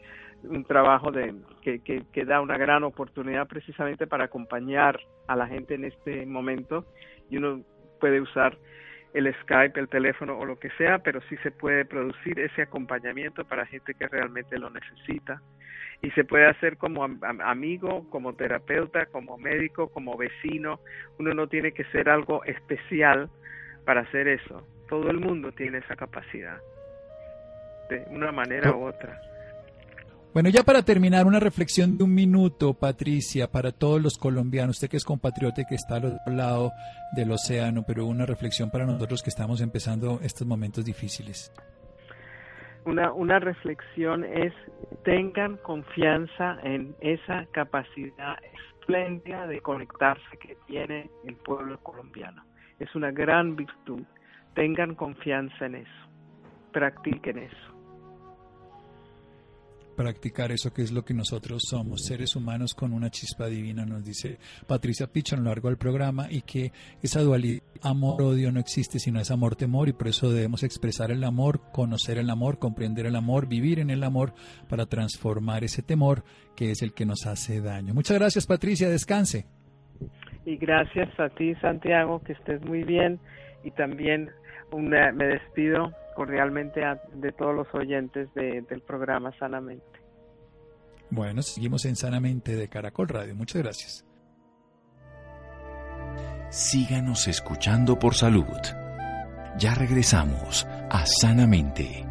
un 0.43 0.65
trabajo 0.65 1.11
de, 1.11 1.35
que, 1.63 1.81
que, 1.81 2.05
que, 2.13 2.25
da 2.25 2.41
una 2.41 2.57
gran 2.57 2.83
oportunidad 2.85 3.47
precisamente 3.47 4.07
para 4.07 4.25
acompañar 4.25 4.99
a 5.27 5.37
la 5.37 5.47
gente 5.47 5.75
en 5.75 5.85
este 5.85 6.25
momento 6.25 6.87
y 7.29 7.37
uno 7.37 7.63
puede 8.01 8.21
usar 8.21 8.57
el 9.15 9.33
Skype, 9.43 9.79
el 9.79 9.89
teléfono 9.89 10.39
o 10.39 10.45
lo 10.45 10.59
que 10.59 10.71
sea, 10.71 10.99
pero 10.99 11.21
sí 11.29 11.37
se 11.43 11.51
puede 11.51 11.85
producir 11.85 12.39
ese 12.39 12.63
acompañamiento 12.63 13.45
para 13.45 13.67
gente 13.67 13.95
que 13.95 14.09
realmente 14.09 14.59
lo 14.59 14.71
necesita 14.71 15.41
y 16.03 16.11
se 16.13 16.25
puede 16.25 16.47
hacer 16.47 16.77
como 16.79 17.05
amigo, 17.05 18.09
como 18.11 18.35
terapeuta, 18.35 19.07
como 19.07 19.37
médico, 19.37 19.89
como 19.89 20.17
vecino. 20.17 20.81
Uno 21.19 21.35
no 21.35 21.47
tiene 21.49 21.73
que 21.73 21.85
ser 21.87 22.09
algo 22.09 22.43
especial 22.45 23.29
para 23.85 24.03
hacer 24.03 24.29
eso. 24.29 24.67
Todo 24.89 25.11
el 25.11 25.19
mundo 25.19 25.53
tiene 25.53 25.79
esa 25.79 25.97
capacidad, 25.97 26.59
de 27.91 28.05
una 28.11 28.33
manera 28.33 28.73
u 28.73 28.87
otra. 28.87 29.21
Bueno, 30.33 30.49
ya 30.49 30.63
para 30.63 30.85
terminar, 30.85 31.27
una 31.27 31.41
reflexión 31.41 31.99
de 31.99 32.05
un 32.05 32.15
minuto, 32.15 32.73
Patricia, 32.75 33.49
para 33.51 33.73
todos 33.73 34.01
los 34.01 34.17
colombianos, 34.17 34.77
usted 34.77 34.89
que 34.89 34.97
es 34.97 35.05
compatriota 35.05 35.63
y 35.63 35.65
que 35.65 35.75
está 35.75 35.97
al 35.97 36.05
otro 36.05 36.33
lado 36.33 36.73
del 37.17 37.33
océano, 37.33 37.83
pero 37.85 38.07
una 38.07 38.27
reflexión 38.27 38.71
para 38.71 38.87
nosotros 38.87 39.25
que 39.25 39.31
estamos 39.31 39.61
empezando 39.61 40.21
estos 40.23 40.47
momentos 40.47 40.85
difíciles. 40.85 41.53
Una, 42.85 43.13
una 43.13 43.41
reflexión 43.41 44.23
es, 44.23 44.53
tengan 45.03 45.57
confianza 45.57 46.59
en 46.63 46.95
esa 47.01 47.47
capacidad 47.47 48.37
espléndida 48.79 49.49
de 49.49 49.61
conectarse 49.61 50.37
que 50.41 50.57
tiene 50.69 51.11
el 51.25 51.35
pueblo 51.35 51.77
colombiano. 51.83 52.45
Es 52.79 52.95
una 52.95 53.11
gran 53.11 53.57
virtud. 53.57 54.05
Tengan 54.55 54.95
confianza 54.95 55.67
en 55.67 55.75
eso. 55.75 56.09
Practiquen 56.71 57.39
eso 57.39 57.70
practicar 60.01 60.51
eso 60.51 60.73
que 60.73 60.81
es 60.81 60.93
lo 60.93 61.05
que 61.05 61.13
nosotros 61.13 61.61
somos, 61.69 62.07
seres 62.07 62.35
humanos 62.35 62.75
con 62.75 62.95
una 62.95 63.11
chispa 63.11 63.49
divina, 63.49 63.85
nos 63.85 64.03
dice 64.03 64.39
Patricia 64.67 65.07
Picha 65.07 65.37
a 65.37 65.39
lo 65.39 65.45
largo 65.45 65.69
del 65.69 65.77
programa, 65.77 66.27
y 66.31 66.41
que 66.41 66.73
esa 67.03 67.21
dualidad 67.21 67.63
amor-odio 67.83 68.51
no 68.51 68.61
existe, 68.61 68.99
sino 68.99 69.21
es 69.21 69.31
amor-temor, 69.31 69.91
y 69.91 69.93
por 69.93 70.09
eso 70.09 70.33
debemos 70.33 70.63
expresar 70.63 71.11
el 71.11 71.23
amor, 71.23 71.61
conocer 71.71 72.17
el 72.17 72.31
amor, 72.31 72.59
comprender 72.59 73.05
el 73.05 73.15
amor, 73.15 73.47
vivir 73.47 73.79
en 73.79 73.91
el 73.91 74.03
amor 74.03 74.33
para 74.71 74.87
transformar 74.87 75.65
ese 75.65 75.83
temor 75.83 76.25
que 76.57 76.71
es 76.71 76.81
el 76.81 76.95
que 76.95 77.05
nos 77.05 77.27
hace 77.27 77.61
daño. 77.61 77.93
Muchas 77.93 78.19
gracias 78.19 78.47
Patricia, 78.47 78.89
descanse. 78.89 79.45
Y 80.47 80.57
gracias 80.57 81.11
a 81.21 81.29
ti 81.29 81.55
Santiago, 81.57 82.23
que 82.23 82.33
estés 82.33 82.65
muy 82.65 82.85
bien, 82.85 83.21
y 83.65 83.71
también 83.73 84.31
me 84.73 85.27
despido 85.27 85.93
cordialmente 86.17 86.81
de 87.15 87.33
todos 87.33 87.55
los 87.55 87.75
oyentes 87.75 88.33
del 88.35 88.81
programa 88.87 89.31
Sanamente. 89.39 89.90
Bueno, 91.11 91.43
seguimos 91.43 91.85
en 91.85 91.97
Sanamente 91.97 92.57
de 92.57 92.69
Caracol 92.69 93.09
Radio. 93.09 93.35
Muchas 93.35 93.63
gracias. 93.63 94.05
Síganos 96.51 97.29
escuchando 97.29 97.99
por 97.99 98.15
salud. 98.15 98.45
Ya 99.59 99.75
regresamos 99.75 100.67
a 100.91 101.05
Sanamente. 101.07 102.07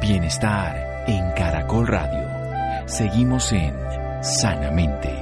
Bienestar 0.00 1.04
en 1.06 1.32
Caracol 1.32 1.86
Radio. 1.86 2.88
Seguimos 2.88 3.52
en 3.52 3.74
Sanamente. 4.20 5.21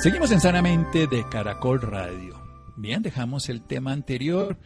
Seguimos 0.00 0.32
en 0.32 0.40
Sanamente 0.40 1.06
de 1.06 1.28
Caracol 1.28 1.82
Radio. 1.82 2.42
Bien, 2.74 3.02
dejamos 3.02 3.50
el 3.50 3.60
tema 3.60 3.92
anterior, 3.92 4.56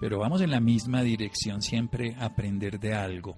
pero 0.00 0.20
vamos 0.20 0.40
en 0.40 0.52
la 0.52 0.60
misma 0.60 1.02
dirección, 1.02 1.62
siempre 1.62 2.14
aprender 2.20 2.78
de 2.78 2.94
algo. 2.94 3.36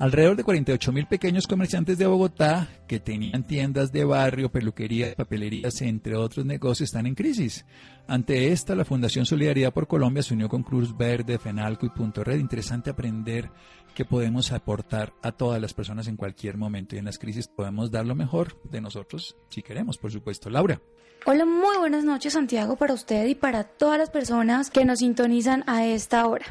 Alrededor 0.00 0.34
de 0.34 0.42
48 0.42 0.92
mil 0.92 1.06
pequeños 1.06 1.46
comerciantes 1.46 1.96
de 1.96 2.06
Bogotá 2.08 2.66
que 2.88 2.98
tenían 2.98 3.46
tiendas 3.46 3.92
de 3.92 4.04
barrio, 4.04 4.50
peluquerías, 4.50 5.14
papelerías, 5.14 5.80
entre 5.82 6.16
otros 6.16 6.44
negocios, 6.44 6.88
están 6.88 7.06
en 7.06 7.14
crisis. 7.14 7.64
Ante 8.08 8.50
esta, 8.50 8.74
la 8.74 8.84
Fundación 8.84 9.26
Solidaridad 9.26 9.72
por 9.72 9.86
Colombia 9.86 10.24
se 10.24 10.34
unió 10.34 10.48
con 10.48 10.64
Cruz 10.64 10.96
Verde, 10.96 11.38
Fenalco 11.38 11.86
y 11.86 11.90
Punto 11.90 12.24
Red. 12.24 12.40
Interesante 12.40 12.90
aprender 12.90 13.48
que 13.94 14.04
podemos 14.04 14.52
aportar 14.52 15.12
a 15.22 15.32
todas 15.32 15.60
las 15.60 15.74
personas 15.74 16.08
en 16.08 16.16
cualquier 16.16 16.56
momento 16.56 16.94
y 16.94 16.98
en 16.98 17.04
las 17.04 17.18
crisis 17.18 17.48
podemos 17.48 17.90
dar 17.90 18.06
lo 18.06 18.14
mejor 18.14 18.60
de 18.64 18.80
nosotros 18.80 19.36
si 19.48 19.62
queremos, 19.62 19.98
por 19.98 20.10
supuesto. 20.10 20.50
Laura. 20.50 20.80
Hola, 21.26 21.44
muy 21.44 21.76
buenas 21.76 22.02
noches 22.02 22.32
Santiago 22.32 22.76
para 22.76 22.94
usted 22.94 23.26
y 23.26 23.34
para 23.34 23.64
todas 23.64 23.98
las 23.98 24.08
personas 24.08 24.70
que 24.70 24.86
nos 24.86 25.00
sintonizan 25.00 25.64
a 25.66 25.84
esta 25.84 26.26
hora. 26.26 26.46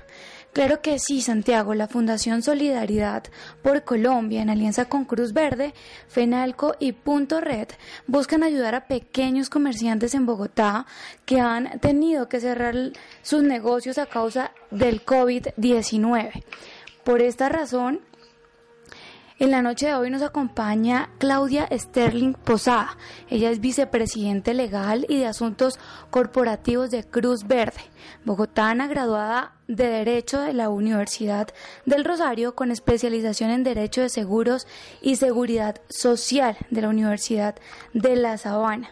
Claro 0.54 0.82
que 0.82 0.98
sí, 1.00 1.22
Santiago, 1.22 1.76
la 1.76 1.88
Fundación 1.88 2.42
Solidaridad 2.42 3.24
por 3.64 3.84
Colombia, 3.84 4.42
en 4.42 4.50
alianza 4.50 4.86
con 4.86 5.06
Cruz 5.06 5.32
Verde, 5.32 5.74
FENALCO 6.08 6.76
y 6.80 6.92
Punto 6.94 7.40
Red, 7.40 7.70
buscan 8.08 8.42
ayudar 8.44 8.74
a 8.74 8.88
pequeños 8.88 9.50
comerciantes 9.50 10.16
en 10.16 10.26
Bogotá 10.26 10.88
que 11.26 11.40
han 11.40 11.80
tenido 11.80 12.30
que 12.30 12.40
cerrar 12.40 12.76
sus 13.22 13.44
negocios 13.44 13.98
a 14.00 14.08
causa 14.08 14.52
del 14.72 15.06
COVID-19. 15.06 16.44
Por 17.10 17.24
esta 17.24 17.50
razón, 17.50 18.02
en 19.40 19.50
la 19.50 19.64
noche 19.64 19.88
de 19.88 19.96
hoy 19.96 20.12
nos 20.12 20.22
acompaña 20.22 21.10
Claudia 21.18 21.68
Sterling 21.72 22.36
Posada. 22.36 22.98
Ella 23.32 23.50
es 23.50 23.60
vicepresidente 23.60 24.54
legal 24.54 25.08
y 25.10 25.18
de 25.18 25.26
asuntos 25.26 25.80
corporativos 26.12 26.92
de 26.92 27.04
Cruz 27.04 27.48
Verde, 27.48 27.82
bogotana, 28.26 28.86
graduada 28.86 29.56
de 29.68 29.88
Derecho 29.88 30.40
de 30.40 30.54
la 30.54 30.70
Universidad 30.70 31.48
del 31.88 32.06
Rosario 32.06 32.54
con 32.54 32.70
especialización 32.70 33.50
en 33.50 33.64
Derecho 33.64 34.02
de 34.02 34.10
Seguros 34.10 34.68
y 35.02 35.16
Seguridad 35.16 35.82
Social 35.90 36.58
de 36.70 36.82
la 36.84 36.90
Universidad 36.90 37.56
de 37.96 38.18
La 38.18 38.38
Sabana. 38.38 38.92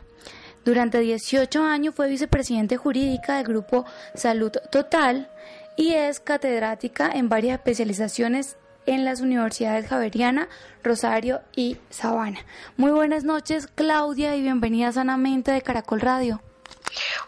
Durante 0.65 1.01
18 1.01 1.61
años 1.61 1.93
fue 1.93 2.09
vicepresidente 2.09 2.77
jurídica 2.77 3.37
del 3.37 3.45
Grupo 3.45 3.85
Salud 4.15 4.51
Total 4.71 5.29
y 5.77 5.93
es 5.93 6.19
catedrática 6.19 7.09
en 7.13 7.29
varias 7.29 7.59
especializaciones 7.59 8.57
en 8.85 9.05
las 9.05 9.21
universidades 9.21 9.87
Javeriana, 9.87 10.49
Rosario 10.83 11.41
y 11.55 11.77
Sabana. 11.89 12.45
Muy 12.75 12.91
buenas 12.91 13.23
noches, 13.23 13.67
Claudia, 13.67 14.35
y 14.35 14.41
bienvenida 14.41 14.91
sanamente 14.91 15.51
de 15.51 15.61
Caracol 15.61 16.01
Radio. 16.01 16.41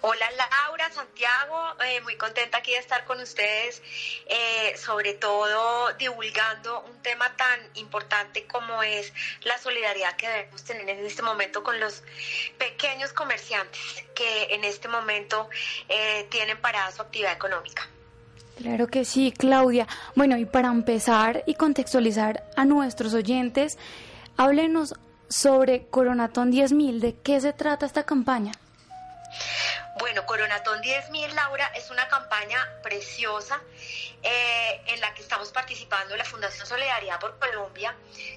Hola 0.02 0.26
Laura, 0.32 0.90
Santiago, 0.92 1.82
eh, 1.84 2.02
muy 2.02 2.16
contenta 2.16 2.60
aquí 2.60 2.72
de 2.72 2.78
estar 2.78 3.04
con 3.06 3.20
ustedes, 3.20 3.82
eh, 4.26 4.76
sobre 4.78 5.14
todo 5.14 5.94
divulgando 5.94 6.82
un 6.82 7.02
tema 7.02 7.36
tan 7.36 7.60
importante 7.76 8.48
como 8.48 8.82
es 8.82 9.14
la 9.44 9.58
solidaridad 9.58 10.16
que 10.16 10.28
debemos 10.28 10.64
tener 10.64 10.90
en 10.90 11.06
este 11.06 11.22
momento 11.22 11.64
con 11.64 11.80
los 11.80 12.04
pequeños 12.58 13.12
comerciantes 13.14 14.06
que 14.16 14.54
en 14.56 14.64
este 14.64 14.88
momento 14.88 15.50
eh, 15.90 16.26
tienen 16.30 16.60
parada 16.60 16.92
su 16.92 17.02
actividad 17.02 17.34
económica. 17.34 17.88
Claro 18.60 18.88
que 18.88 19.06
sí, 19.06 19.32
Claudia. 19.32 19.88
Bueno, 20.16 20.36
y 20.36 20.44
para 20.44 20.68
empezar 20.68 21.44
y 21.46 21.56
contextualizar 21.56 22.44
a 22.58 22.66
nuestros 22.66 23.14
oyentes, 23.14 23.78
háblenos 24.36 24.96
sobre 25.30 25.88
Coronatón 25.88 26.52
10.000, 26.52 27.00
¿de 27.00 27.16
qué 27.22 27.40
se 27.40 27.54
trata 27.54 27.86
esta 27.86 28.04
campaña? 28.04 28.52
Bueno, 29.98 30.26
Coronatón 30.26 30.82
10.000, 30.82 31.32
Laura, 31.36 31.72
es 31.74 31.90
una 31.90 32.10
campaña 32.10 32.60
preciosa 32.84 33.62
eh, 34.24 34.82
en 34.88 35.00
la 35.00 35.14
que 35.14 35.22
estamos 35.22 35.54
participando 35.54 36.18
la 36.18 36.26
Fundación 36.26 36.68
Solidaridad 36.68 37.18
por 37.18 37.40
Colombia, 37.40 37.96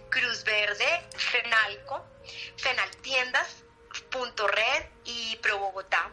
Cruz 0.09 0.45
Verde, 0.45 0.87
FENALCO, 1.17 2.01
FENALTIendas, 2.59 3.49
Punto 3.49 3.72
Red 4.47 4.87
y 5.05 5.37
Pro 5.37 5.59
Bogotá. 5.59 6.11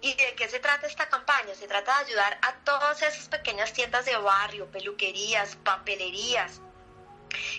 ¿Y 0.00 0.14
de 0.14 0.34
qué 0.34 0.48
se 0.48 0.60
trata 0.60 0.86
esta 0.86 1.08
campaña? 1.08 1.54
Se 1.54 1.66
trata 1.66 1.98
de 1.98 2.06
ayudar 2.06 2.38
a 2.42 2.54
todas 2.64 3.02
esas 3.02 3.28
pequeñas 3.28 3.72
tiendas 3.72 4.04
de 4.04 4.16
barrio, 4.16 4.70
peluquerías, 4.70 5.56
papelerías, 5.56 6.60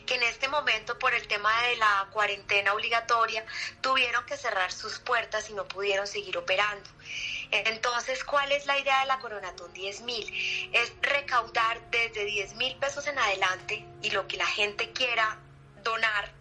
que 0.06 0.16
en 0.16 0.24
este 0.24 0.48
momento 0.48 0.98
por 1.00 1.14
el 1.14 1.28
tema 1.28 1.52
de 1.64 1.78
la 1.78 2.08
cuarentena 2.12 2.74
obligatoria 2.74 3.46
tuvieron 3.82 4.26
que 4.26 4.38
cerrar 4.38 4.72
sus 4.72 5.00
puertas 5.00 5.50
y 5.50 5.54
no 5.54 5.68
pudieron 5.68 6.08
seguir 6.08 6.38
operando. 6.38 6.90
Entonces, 7.52 8.24
¿cuál 8.24 8.52
es 8.52 8.66
la 8.66 8.78
idea 8.78 9.00
de 9.02 9.08
la 9.08 9.20
Coronatón 9.20 9.74
10 9.74 10.02
mil? 10.02 10.70
Es 10.74 10.94
recaudar 11.02 11.82
desde 11.90 12.26
10 12.26 12.56
mil 12.56 12.76
pesos 12.76 13.08
en 13.08 13.18
adelante 13.18 13.86
y 14.02 14.12
lo 14.12 14.28
que 14.28 14.38
la 14.38 14.46
gente 14.46 14.92
quiera 14.92 15.40
donar 15.84 16.32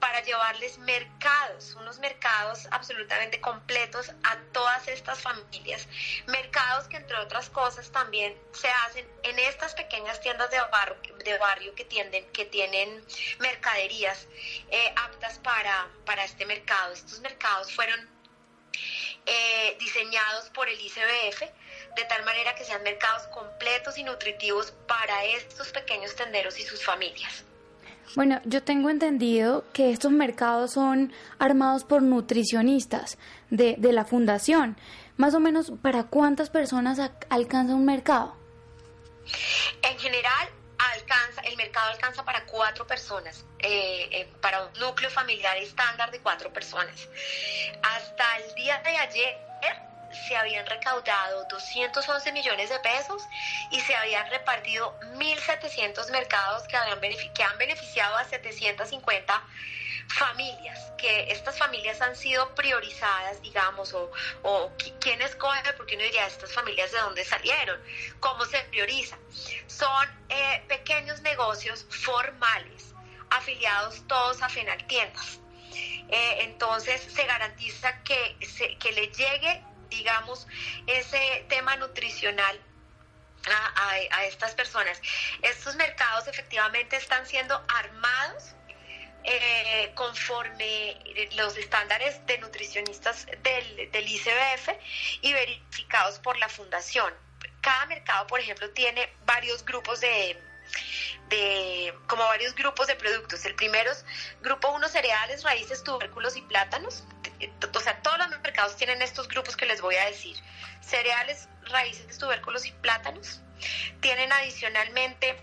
para 0.00 0.20
llevarles 0.22 0.78
mercados, 0.78 1.74
unos 1.74 1.98
mercados 1.98 2.66
absolutamente 2.70 3.40
completos 3.40 4.10
a 4.22 4.36
todas 4.52 4.88
estas 4.88 5.20
familias. 5.20 5.88
Mercados 6.26 6.88
que 6.88 6.96
entre 6.96 7.16
otras 7.18 7.48
cosas 7.50 7.90
también 7.90 8.36
se 8.52 8.68
hacen 8.68 9.08
en 9.22 9.38
estas 9.38 9.74
pequeñas 9.74 10.20
tiendas 10.20 10.50
de 10.50 10.60
barrio, 10.60 11.16
de 11.24 11.38
barrio 11.38 11.74
que, 11.74 11.84
tienden, 11.84 12.30
que 12.32 12.44
tienen 12.44 13.04
mercaderías 13.38 14.26
eh, 14.70 14.92
aptas 14.96 15.38
para, 15.38 15.88
para 16.04 16.24
este 16.24 16.44
mercado. 16.46 16.92
Estos 16.92 17.20
mercados 17.20 17.72
fueron 17.72 18.16
eh, 19.24 19.76
diseñados 19.80 20.50
por 20.50 20.68
el 20.68 20.80
ICBF 20.80 21.42
de 21.96 22.04
tal 22.04 22.24
manera 22.24 22.54
que 22.54 22.64
sean 22.64 22.82
mercados 22.82 23.26
completos 23.28 23.96
y 23.98 24.04
nutritivos 24.04 24.72
para 24.86 25.24
estos 25.24 25.72
pequeños 25.72 26.14
tenderos 26.14 26.58
y 26.60 26.62
sus 26.62 26.84
familias. 26.84 27.45
Bueno, 28.14 28.40
yo 28.44 28.62
tengo 28.62 28.88
entendido 28.88 29.64
que 29.72 29.90
estos 29.90 30.12
mercados 30.12 30.72
son 30.72 31.12
armados 31.38 31.84
por 31.84 32.02
nutricionistas 32.02 33.18
de, 33.50 33.76
la 33.80 34.04
fundación. 34.04 34.76
Más 35.16 35.34
o 35.34 35.40
menos, 35.40 35.72
¿para 35.82 36.04
cuántas 36.04 36.50
personas 36.50 37.00
alcanza 37.28 37.74
un 37.74 37.84
mercado? 37.84 38.36
En 39.82 39.98
general, 39.98 40.48
alcanza, 40.94 41.40
el 41.42 41.56
mercado 41.56 41.90
alcanza 41.90 42.24
para 42.24 42.44
cuatro 42.46 42.86
personas, 42.86 43.44
eh, 43.58 44.08
eh, 44.10 44.32
para 44.40 44.64
un 44.66 44.72
núcleo 44.78 45.10
familiar 45.10 45.56
estándar 45.58 46.10
de 46.10 46.20
cuatro 46.20 46.52
personas. 46.52 47.08
Hasta 47.82 48.36
el 48.38 48.54
día 48.54 48.80
de 48.82 48.96
ayer 48.96 49.38
se 50.26 50.36
habían 50.36 50.66
recaudado 50.66 51.44
211 51.44 52.32
millones 52.32 52.70
de 52.70 52.78
pesos 52.80 53.22
y 53.70 53.80
se 53.80 53.94
habían 53.94 54.28
repartido 54.30 54.98
1.700 55.16 56.10
mercados 56.10 56.66
que, 56.68 56.76
habían 56.76 57.00
que 57.34 57.42
han 57.42 57.58
beneficiado 57.58 58.16
a 58.16 58.24
750 58.24 59.42
familias, 60.08 60.92
que 60.98 61.30
estas 61.30 61.58
familias 61.58 62.00
han 62.00 62.16
sido 62.16 62.54
priorizadas, 62.54 63.40
digamos, 63.42 63.92
o, 63.92 64.10
o 64.42 64.70
quién 65.00 65.20
escoge, 65.22 65.72
porque 65.76 65.96
uno 65.96 66.04
diría, 66.04 66.26
estas 66.26 66.52
familias 66.52 66.92
de 66.92 66.98
dónde 66.98 67.24
salieron, 67.24 67.80
cómo 68.20 68.44
se 68.44 68.60
prioriza. 68.70 69.18
Son 69.66 70.08
eh, 70.28 70.64
pequeños 70.68 71.20
negocios 71.22 71.86
formales, 71.90 72.94
afiliados 73.30 74.06
todos 74.06 74.42
a 74.42 74.48
FENAL 74.48 74.86
Tiendas. 74.86 75.40
Eh, 76.08 76.38
entonces 76.42 77.02
se 77.02 77.24
garantiza 77.24 78.02
que, 78.04 78.36
se, 78.46 78.76
que 78.78 78.92
le 78.92 79.08
llegue 79.08 79.62
digamos, 79.96 80.46
ese 80.86 81.44
tema 81.48 81.76
nutricional 81.76 82.60
a, 84.10 84.24
estas 84.24 84.54
personas. 84.54 85.00
Estos 85.42 85.76
mercados 85.76 86.26
efectivamente 86.26 86.96
están 86.96 87.26
siendo 87.26 87.62
armados 87.68 88.54
eh, 89.24 89.92
conforme 89.94 90.98
los 91.36 91.56
estándares 91.56 92.24
de 92.26 92.38
nutricionistas 92.38 93.26
del, 93.26 93.90
del, 93.90 94.08
ICBF 94.08 94.68
y 95.22 95.32
verificados 95.32 96.18
por 96.18 96.36
la 96.38 96.48
fundación. 96.48 97.12
Cada 97.60 97.86
mercado, 97.86 98.26
por 98.26 98.40
ejemplo, 98.40 98.70
tiene 98.70 99.12
varios 99.24 99.64
grupos 99.64 100.00
de, 100.00 100.40
de 101.28 101.94
como 102.06 102.24
varios 102.24 102.54
grupos 102.54 102.86
de 102.86 102.94
productos. 102.94 103.44
El 103.44 103.54
primero 103.54 103.90
es 103.90 104.04
grupo 104.40 104.68
1 104.68 104.88
cereales, 104.88 105.42
raíces, 105.42 105.82
tubérculos 105.82 106.36
y 106.36 106.42
plátanos. 106.42 107.04
O 107.74 107.80
sea, 107.80 108.00
todos 108.02 108.18
los 108.18 108.40
mercados 108.40 108.76
tienen 108.76 109.02
estos 109.02 109.28
grupos 109.28 109.56
que 109.56 109.66
les 109.66 109.80
voy 109.80 109.96
a 109.96 110.06
decir. 110.06 110.36
Cereales, 110.80 111.48
raíces, 111.64 112.18
tubérculos 112.18 112.66
y 112.66 112.72
plátanos. 112.72 113.40
Tienen 114.00 114.32
adicionalmente 114.32 115.36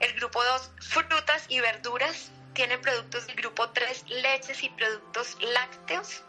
el 0.00 0.12
grupo 0.14 0.42
2 0.44 0.70
frutas 0.80 1.44
y 1.48 1.60
verduras. 1.60 2.30
Tienen 2.52 2.80
productos 2.80 3.26
del 3.26 3.36
grupo 3.36 3.70
3 3.70 4.04
leches 4.08 4.62
y 4.62 4.68
productos 4.70 5.36
lácteos. 5.40 6.22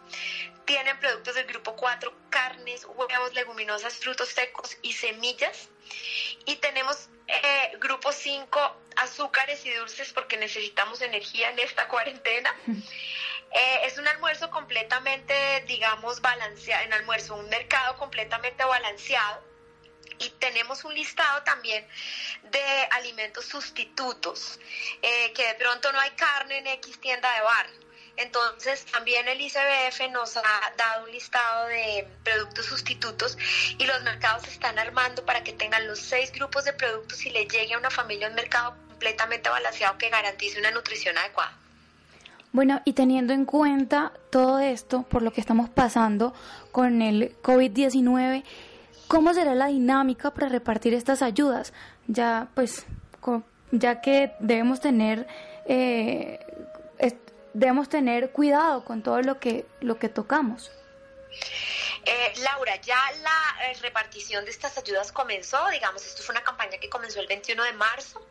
Tienen 0.65 0.99
productos 0.99 1.35
del 1.35 1.45
grupo 1.45 1.75
4 1.75 2.11
carnes, 2.29 2.85
huevos, 2.85 3.33
leguminosas, 3.33 3.97
frutos 3.97 4.29
secos 4.29 4.77
y 4.81 4.93
semillas. 4.93 5.69
Y 6.45 6.55
tenemos 6.55 7.09
eh, 7.27 7.77
grupo 7.79 8.11
5, 8.11 8.81
azúcares 9.05 9.65
y 9.65 9.73
dulces 9.73 10.11
porque 10.13 10.37
necesitamos 10.37 11.01
energía 11.01 11.49
en 11.49 11.59
esta 11.59 11.87
cuarentena. 11.87 12.53
Eh, 13.57 13.85
es 13.85 13.97
un 13.97 14.05
almuerzo 14.05 14.49
completamente, 14.49 15.63
digamos, 15.65 16.19
balanceado, 16.19 16.83
en 16.83 16.91
almuerzo, 16.91 17.35
un 17.35 17.47
mercado 17.47 17.95
completamente 17.95 18.65
balanceado. 18.65 19.41
Y 20.17 20.29
tenemos 20.31 20.83
un 20.83 20.93
listado 20.93 21.41
también 21.43 21.87
de 22.43 22.87
alimentos 22.91 23.45
sustitutos, 23.45 24.59
eh, 25.01 25.31
que 25.31 25.47
de 25.47 25.53
pronto 25.55 25.89
no 25.93 25.99
hay 26.01 26.11
carne 26.11 26.57
en 26.57 26.67
X 26.67 26.99
tienda 26.99 27.33
de 27.33 27.41
bar. 27.43 27.67
Entonces, 28.17 28.85
también 28.85 29.27
el 29.27 29.41
ICBF 29.41 30.09
nos 30.11 30.37
ha 30.37 30.73
dado 30.77 31.03
un 31.03 31.11
listado 31.11 31.67
de 31.67 32.07
productos 32.23 32.65
sustitutos 32.65 33.37
y 33.77 33.85
los 33.85 34.01
mercados 34.03 34.43
se 34.43 34.51
están 34.51 34.79
armando 34.79 35.25
para 35.25 35.43
que 35.43 35.51
tengan 35.51 35.85
los 35.87 35.99
seis 35.99 36.31
grupos 36.31 36.63
de 36.63 36.73
productos 36.73 37.25
y 37.25 37.29
le 37.29 37.45
llegue 37.45 37.73
a 37.73 37.77
una 37.77 37.89
familia 37.89 38.29
un 38.29 38.35
mercado 38.35 38.75
completamente 38.95 39.49
balanceado 39.49 39.97
que 39.97 40.09
garantice 40.09 40.59
una 40.59 40.71
nutrición 40.71 41.17
adecuada. 41.17 41.53
Bueno, 42.53 42.81
y 42.85 42.93
teniendo 42.93 43.33
en 43.33 43.45
cuenta 43.45 44.13
todo 44.29 44.59
esto, 44.59 45.03
por 45.03 45.21
lo 45.21 45.31
que 45.31 45.41
estamos 45.41 45.69
pasando 45.69 46.33
con 46.71 47.01
el 47.01 47.35
COVID-19, 47.41 48.43
¿cómo 49.07 49.33
será 49.33 49.53
la 49.55 49.67
dinámica 49.67 50.33
para 50.33 50.47
repartir 50.47 50.93
estas 50.93 51.21
ayudas? 51.21 51.73
Ya, 52.07 52.47
pues, 52.55 52.85
ya 53.71 53.99
que 53.99 54.31
debemos 54.39 54.79
tener 54.79 55.27
eh, 55.65 56.39
debemos 57.55 57.87
tener 57.87 58.31
cuidado 58.31 58.83
con 58.83 59.01
todo 59.01 59.21
lo 59.21 59.39
que, 59.39 59.65
lo 59.79 59.97
que 59.97 60.09
tocamos. 60.09 60.71
Eh, 62.05 62.33
Laura, 62.37 62.75
ya 62.81 63.01
la 63.21 63.57
eh, 63.63 63.77
repartición 63.81 64.45
de 64.45 64.51
estas 64.51 64.77
ayudas 64.77 65.11
comenzó, 65.11 65.67
digamos, 65.69 66.05
esto 66.05 66.21
fue 66.21 66.33
una 66.33 66.43
campaña 66.43 66.77
que 66.77 66.89
comenzó 66.89 67.19
el 67.19 67.27
21 67.27 67.63
de 67.63 67.73
marzo 67.73 68.25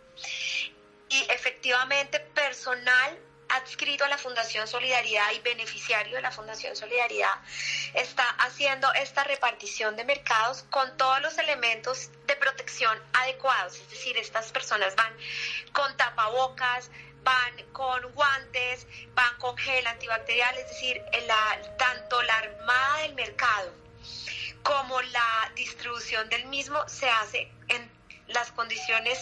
y 1.08 1.26
efectivamente 1.30 2.20
personal 2.20 3.18
adscrito 3.48 4.04
a 4.04 4.08
la 4.08 4.18
Fundación 4.18 4.66
Solidaridad 4.66 5.32
y 5.32 5.40
beneficiario 5.40 6.16
de 6.16 6.22
la 6.22 6.30
Fundación 6.30 6.76
Solidaridad 6.76 7.34
está 7.94 8.28
haciendo 8.38 8.92
esta 8.94 9.24
repartición 9.24 9.96
de 9.96 10.04
mercados 10.04 10.64
con 10.70 10.96
todos 10.96 11.20
los 11.20 11.36
elementos 11.38 12.10
de 12.26 12.36
protección 12.36 12.98
adecuados, 13.12 13.76
es 13.76 13.90
decir, 13.90 14.16
estas 14.16 14.50
personas 14.52 14.96
van 14.96 15.12
con 15.72 15.96
tapabocas, 15.96 16.90
van 17.22 17.62
con 17.72 18.12
guantes, 18.12 18.86
van 19.14 19.36
con 19.38 19.56
gel 19.56 19.86
antibacterial, 19.86 20.56
es 20.58 20.68
decir, 20.68 21.02
tanto 22.14 22.22
la 22.22 22.38
armada 22.38 23.02
del 23.02 23.14
mercado 23.14 23.70
como 24.62 25.00
la 25.02 25.52
distribución 25.56 26.28
del 26.28 26.46
mismo 26.46 26.78
se 26.86 27.08
hace 27.08 27.48
en 27.68 27.94
las 28.28 28.50
condiciones 28.52 29.18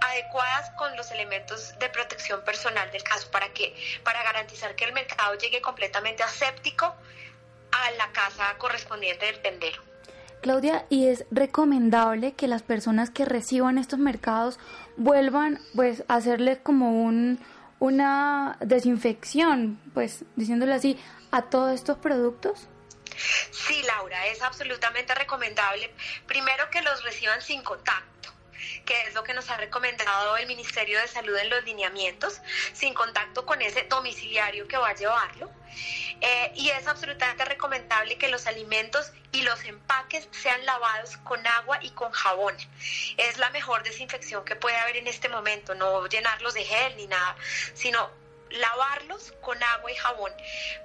adecuadas 0.00 0.70
con 0.78 0.96
los 0.96 1.10
elementos 1.10 1.74
de 1.78 1.88
protección 1.90 2.42
personal 2.44 2.90
del 2.90 3.02
caso 3.02 3.30
para 3.30 3.52
que 3.52 3.74
para 4.02 4.22
garantizar 4.22 4.74
que 4.74 4.84
el 4.84 4.92
mercado 4.94 5.34
llegue 5.36 5.60
completamente 5.60 6.22
aséptico 6.22 6.86
a 6.86 7.90
la 7.98 8.10
casa 8.12 8.56
correspondiente 8.58 9.26
del 9.26 9.40
tendero. 9.42 9.82
Claudia, 10.40 10.86
¿y 10.88 11.08
es 11.08 11.24
recomendable 11.30 12.32
que 12.32 12.48
las 12.48 12.62
personas 12.62 13.10
que 13.10 13.24
reciban 13.24 13.78
estos 13.78 13.98
mercados 13.98 14.58
vuelvan 14.96 15.60
pues 15.74 16.04
a 16.08 16.14
hacerle 16.14 16.58
como 16.62 17.02
un 17.02 17.38
una 17.78 18.56
desinfección, 18.60 19.78
pues 19.92 20.24
diciéndole 20.34 20.72
así, 20.72 20.96
a 21.36 21.42
todos 21.42 21.74
estos 21.74 21.98
productos? 21.98 22.66
Sí, 23.50 23.82
Laura, 23.82 24.26
es 24.26 24.42
absolutamente 24.42 25.14
recomendable. 25.14 25.92
Primero 26.26 26.70
que 26.70 26.82
los 26.82 27.02
reciban 27.04 27.40
sin 27.42 27.62
contacto 27.62 28.16
que 28.84 29.02
es 29.02 29.14
lo 29.14 29.24
que 29.24 29.34
nos 29.34 29.50
ha 29.50 29.56
recomendado 29.56 30.36
el 30.36 30.46
Ministerio 30.46 30.98
de 31.00 31.08
Salud 31.08 31.36
en 31.36 31.50
los 31.50 31.64
lineamientos, 31.64 32.40
sin 32.72 32.94
contacto 32.94 33.44
con 33.44 33.60
ese 33.60 33.82
domiciliario 33.84 34.66
que 34.66 34.76
va 34.76 34.90
a 34.90 34.94
llevarlo. 34.94 35.50
Eh, 36.20 36.52
y 36.54 36.70
es 36.70 36.86
absolutamente 36.86 37.44
recomendable 37.44 38.16
que 38.16 38.28
los 38.28 38.46
alimentos 38.46 39.12
y 39.32 39.42
los 39.42 39.62
empaques 39.64 40.28
sean 40.30 40.64
lavados 40.64 41.16
con 41.18 41.44
agua 41.46 41.78
y 41.82 41.90
con 41.90 42.10
jabón. 42.12 42.56
Es 43.16 43.36
la 43.38 43.50
mejor 43.50 43.82
desinfección 43.82 44.44
que 44.44 44.56
puede 44.56 44.76
haber 44.76 44.96
en 44.96 45.08
este 45.08 45.28
momento, 45.28 45.74
no 45.74 46.06
llenarlos 46.06 46.54
de 46.54 46.64
gel 46.64 46.96
ni 46.96 47.06
nada, 47.06 47.36
sino 47.74 48.10
lavarlos 48.50 49.32
con 49.40 49.60
agua 49.62 49.90
y 49.90 49.94
jabón. 49.96 50.32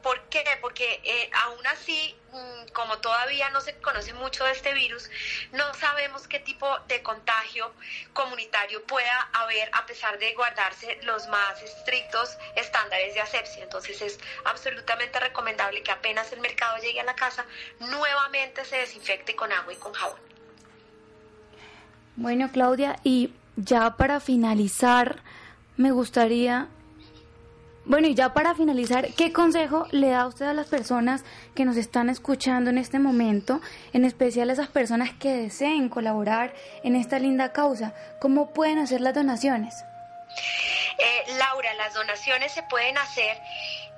¿Por 0.01 0.21
qué? 0.23 0.43
Porque 0.61 1.01
eh, 1.03 1.29
aún 1.45 1.65
así, 1.67 2.15
mm, 2.31 2.71
como 2.73 2.97
todavía 2.99 3.49
no 3.49 3.61
se 3.61 3.75
conoce 3.77 4.13
mucho 4.13 4.43
de 4.43 4.51
este 4.51 4.73
virus, 4.73 5.09
no 5.51 5.73
sabemos 5.75 6.27
qué 6.27 6.39
tipo 6.39 6.67
de 6.87 7.01
contagio 7.03 7.71
comunitario 8.13 8.83
pueda 8.85 9.29
haber 9.33 9.69
a 9.73 9.85
pesar 9.85 10.17
de 10.19 10.33
guardarse 10.33 10.99
los 11.03 11.27
más 11.27 11.61
estrictos 11.61 12.37
estándares 12.55 13.13
de 13.13 13.21
asepsia. 13.21 13.63
Entonces 13.63 14.01
es 14.01 14.19
absolutamente 14.45 15.19
recomendable 15.19 15.83
que 15.83 15.91
apenas 15.91 16.31
el 16.31 16.39
mercado 16.39 16.77
llegue 16.77 17.01
a 17.01 17.05
la 17.05 17.15
casa, 17.15 17.45
nuevamente 17.79 18.65
se 18.65 18.77
desinfecte 18.77 19.35
con 19.35 19.51
agua 19.51 19.73
y 19.73 19.77
con 19.77 19.93
jabón. 19.93 20.19
Bueno, 22.15 22.49
Claudia, 22.51 22.99
y 23.03 23.33
ya 23.55 23.95
para 23.95 24.19
finalizar, 24.19 25.23
me 25.77 25.91
gustaría 25.91 26.67
bueno, 27.85 28.07
y 28.07 28.13
ya 28.13 28.33
para 28.33 28.53
finalizar, 28.53 29.07
¿qué 29.15 29.33
consejo 29.33 29.87
le 29.91 30.09
da 30.09 30.27
usted 30.27 30.45
a 30.45 30.53
las 30.53 30.67
personas 30.67 31.23
que 31.55 31.65
nos 31.65 31.77
están 31.77 32.09
escuchando 32.09 32.69
en 32.69 32.77
este 32.77 32.99
momento, 32.99 33.59
en 33.91 34.05
especial 34.05 34.49
a 34.49 34.53
esas 34.53 34.67
personas 34.67 35.11
que 35.13 35.35
deseen 35.35 35.89
colaborar 35.89 36.53
en 36.83 36.95
esta 36.95 37.17
linda 37.17 37.51
causa? 37.51 37.93
¿Cómo 38.19 38.53
pueden 38.53 38.77
hacer 38.77 39.01
las 39.01 39.15
donaciones? 39.15 39.83
Eh, 40.97 41.23
Laura, 41.37 41.73
las 41.75 41.93
donaciones 41.93 42.51
se 42.51 42.63
pueden 42.63 42.97
hacer 42.97 43.37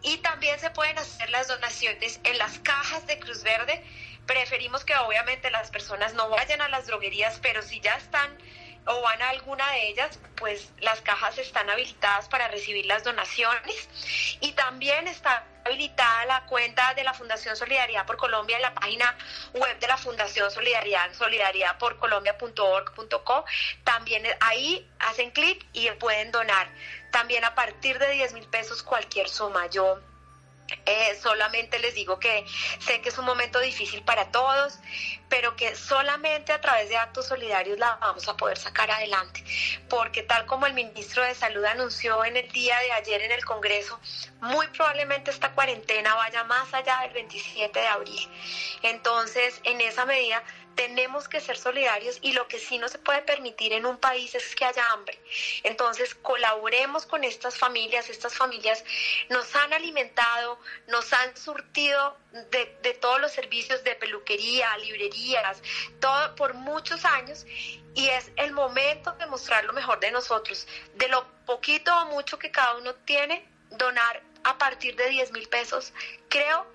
y 0.03 0.17
también 0.17 0.59
se 0.59 0.69
pueden 0.69 0.99
hacer 0.99 1.27
las 1.31 1.47
donaciones 1.47 2.19
en 2.23 2.37
las 2.37 2.59
cajas 2.59 3.07
de 3.07 3.17
Cruz 3.17 3.41
Verde 3.41 3.83
preferimos 4.27 4.85
que 4.85 4.95
obviamente 4.95 5.49
las 5.49 5.71
personas 5.71 6.13
no 6.13 6.29
vayan 6.29 6.61
a 6.61 6.69
las 6.69 6.85
droguerías 6.85 7.39
pero 7.41 7.63
si 7.63 7.79
ya 7.79 7.95
están 7.95 8.37
o 8.87 9.01
van 9.01 9.21
a 9.21 9.29
alguna 9.29 9.69
de 9.71 9.89
ellas, 9.89 10.19
pues 10.35 10.71
las 10.79 11.01
cajas 11.01 11.37
están 11.37 11.69
habilitadas 11.69 12.27
para 12.29 12.47
recibir 12.47 12.85
las 12.85 13.03
donaciones 13.03 13.89
y 14.39 14.53
también 14.53 15.05
está 15.07 15.45
habilitada 15.65 16.25
la 16.25 16.45
cuenta 16.45 16.93
de 16.93 17.03
la 17.03 17.13
Fundación 17.13 17.57
Solidaridad 17.57 18.05
por 18.05 18.15
Colombia 18.17 18.55
en 18.55 18.61
la 18.61 18.73
página 18.73 19.13
web 19.53 19.77
de 19.79 19.87
la 19.87 19.97
Fundación 19.97 20.49
Solidaridad, 20.51 21.11
solidaridadporcolombia.org.co. 21.13 23.45
También 23.83 24.23
ahí 24.39 24.89
hacen 24.99 25.31
clic 25.31 25.65
y 25.73 25.89
pueden 25.91 26.31
donar. 26.31 26.69
También 27.11 27.43
a 27.43 27.53
partir 27.55 27.99
de 27.99 28.11
10 28.11 28.31
mil 28.33 28.47
pesos 28.47 28.83
cualquier 28.83 29.27
suma. 29.27 29.67
Yo 29.67 29.99
eh, 30.85 31.17
solamente 31.21 31.79
les 31.79 31.95
digo 31.95 32.19
que 32.19 32.45
sé 32.79 33.01
que 33.01 33.09
es 33.09 33.17
un 33.17 33.25
momento 33.25 33.59
difícil 33.59 34.01
para 34.03 34.31
todos, 34.31 34.79
pero 35.29 35.55
que 35.55 35.75
solamente 35.75 36.51
a 36.51 36.61
través 36.61 36.89
de 36.89 36.97
actos 36.97 37.27
solidarios 37.27 37.77
la 37.77 37.95
vamos 37.95 38.27
a 38.27 38.37
poder 38.37 38.57
sacar 38.57 38.89
adelante, 38.91 39.43
porque 39.89 40.23
tal 40.23 40.45
como 40.45 40.65
el 40.65 40.73
ministro 40.73 41.23
de 41.23 41.35
Salud 41.35 41.63
anunció 41.65 42.23
en 42.25 42.37
el 42.37 42.49
día 42.51 42.77
de 42.79 42.91
ayer 42.93 43.21
en 43.21 43.31
el 43.31 43.43
Congreso, 43.45 43.99
muy 44.41 44.67
probablemente 44.67 45.31
esta 45.31 45.51
cuarentena 45.51 46.15
vaya 46.15 46.43
más 46.45 46.73
allá 46.73 46.99
del 47.01 47.13
27 47.13 47.79
de 47.79 47.87
abril. 47.87 48.29
Entonces, 48.83 49.59
en 49.63 49.81
esa 49.81 50.05
medida, 50.05 50.43
tenemos 50.77 51.27
que 51.27 51.41
ser 51.41 51.57
solidarios 51.57 52.19
y 52.21 52.33
lo 52.33 52.47
que 52.47 52.59
sí 52.59 52.77
no 52.77 52.87
se 52.87 52.99
puede 52.99 53.23
permitir 53.23 53.73
en 53.73 53.85
un 53.85 53.97
país 53.97 54.35
es 54.35 54.55
que 54.55 54.63
haya 54.63 54.85
hambre. 54.91 55.19
Entonces, 55.63 56.13
colaboremos 56.13 57.07
con 57.07 57.23
estas 57.23 57.57
familias. 57.57 58.09
Estas 58.09 58.35
familias 58.35 58.85
nos 59.29 59.53
han 59.55 59.73
alimentado, 59.73 60.59
nos 60.87 61.11
han 61.13 61.35
surtido 61.35 62.15
de, 62.51 62.93
todos 63.01 63.19
los 63.19 63.31
servicios 63.31 63.83
de 63.83 63.95
peluquería, 63.95 64.77
librerías, 64.77 65.61
todo 65.99 66.35
por 66.35 66.53
muchos 66.53 67.03
años 67.03 67.45
y 67.95 68.07
es 68.09 68.31
el 68.35 68.51
momento 68.51 69.11
de 69.13 69.25
mostrar 69.25 69.65
lo 69.65 69.73
mejor 69.73 69.99
de 69.99 70.11
nosotros, 70.11 70.67
de 70.93 71.07
lo 71.07 71.25
poquito 71.45 71.91
o 72.03 72.05
mucho 72.05 72.37
que 72.37 72.51
cada 72.51 72.75
uno 72.77 72.93
tiene, 72.93 73.49
donar 73.71 74.21
a 74.47 74.57
partir 74.57 74.95
de 74.95 75.09
10 75.09 75.33
mil 75.33 75.47
pesos, 75.49 75.93
creo 76.29 76.65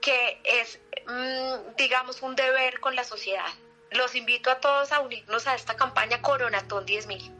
que 0.00 0.40
es, 0.44 0.78
mm, 1.06 1.76
digamos, 1.76 2.20
un 2.20 2.36
deber 2.36 2.80
con 2.80 2.94
la 2.94 3.02
sociedad. 3.02 3.48
Los 3.90 4.14
invito 4.14 4.50
a 4.50 4.60
todos 4.60 4.92
a 4.92 5.00
unirnos 5.00 5.46
a 5.46 5.54
esta 5.54 5.74
campaña 5.74 6.20
Coronatón 6.20 6.84
10 6.84 7.06
mil. 7.06 7.32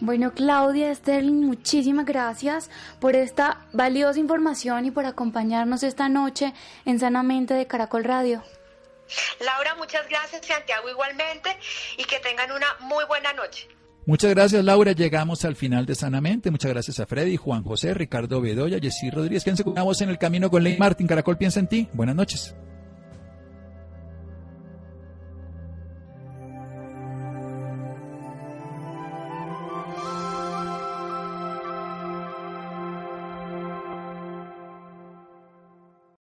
Bueno, 0.00 0.34
Claudia 0.34 0.92
Sterling, 0.92 1.46
muchísimas 1.46 2.04
gracias 2.04 2.68
por 3.00 3.14
esta 3.14 3.64
valiosa 3.72 4.18
información 4.18 4.86
y 4.86 4.90
por 4.90 5.06
acompañarnos 5.06 5.84
esta 5.84 6.08
noche 6.08 6.52
en 6.84 6.98
Sanamente 6.98 7.54
de 7.54 7.68
Caracol 7.68 8.02
Radio. 8.02 8.42
Laura, 9.38 9.76
muchas 9.76 10.08
gracias, 10.08 10.46
Santiago 10.46 10.88
igualmente, 10.88 11.56
y 11.96 12.04
que 12.04 12.18
tengan 12.18 12.50
una 12.50 12.66
muy 12.80 13.04
buena 13.04 13.32
noche. 13.34 13.68
Muchas 14.06 14.30
gracias, 14.30 14.64
Laura. 14.64 14.92
Llegamos 14.92 15.44
al 15.44 15.56
final 15.56 15.86
de 15.86 15.94
Sanamente. 15.94 16.50
Muchas 16.50 16.70
gracias 16.70 17.00
a 17.00 17.06
Freddy, 17.06 17.36
Juan 17.36 17.62
José, 17.62 17.94
Ricardo 17.94 18.40
Bedoya, 18.40 18.78
Jessy 18.78 19.10
Rodríguez. 19.10 19.44
Quédense 19.44 19.64
con 19.64 19.74
en 19.76 20.08
el 20.10 20.18
camino 20.18 20.50
con 20.50 20.62
Ley 20.62 20.76
Martín. 20.78 21.06
Caracol 21.06 21.38
piensa 21.38 21.60
en 21.60 21.68
ti. 21.68 21.88
Buenas 21.94 22.14
noches. 22.14 22.54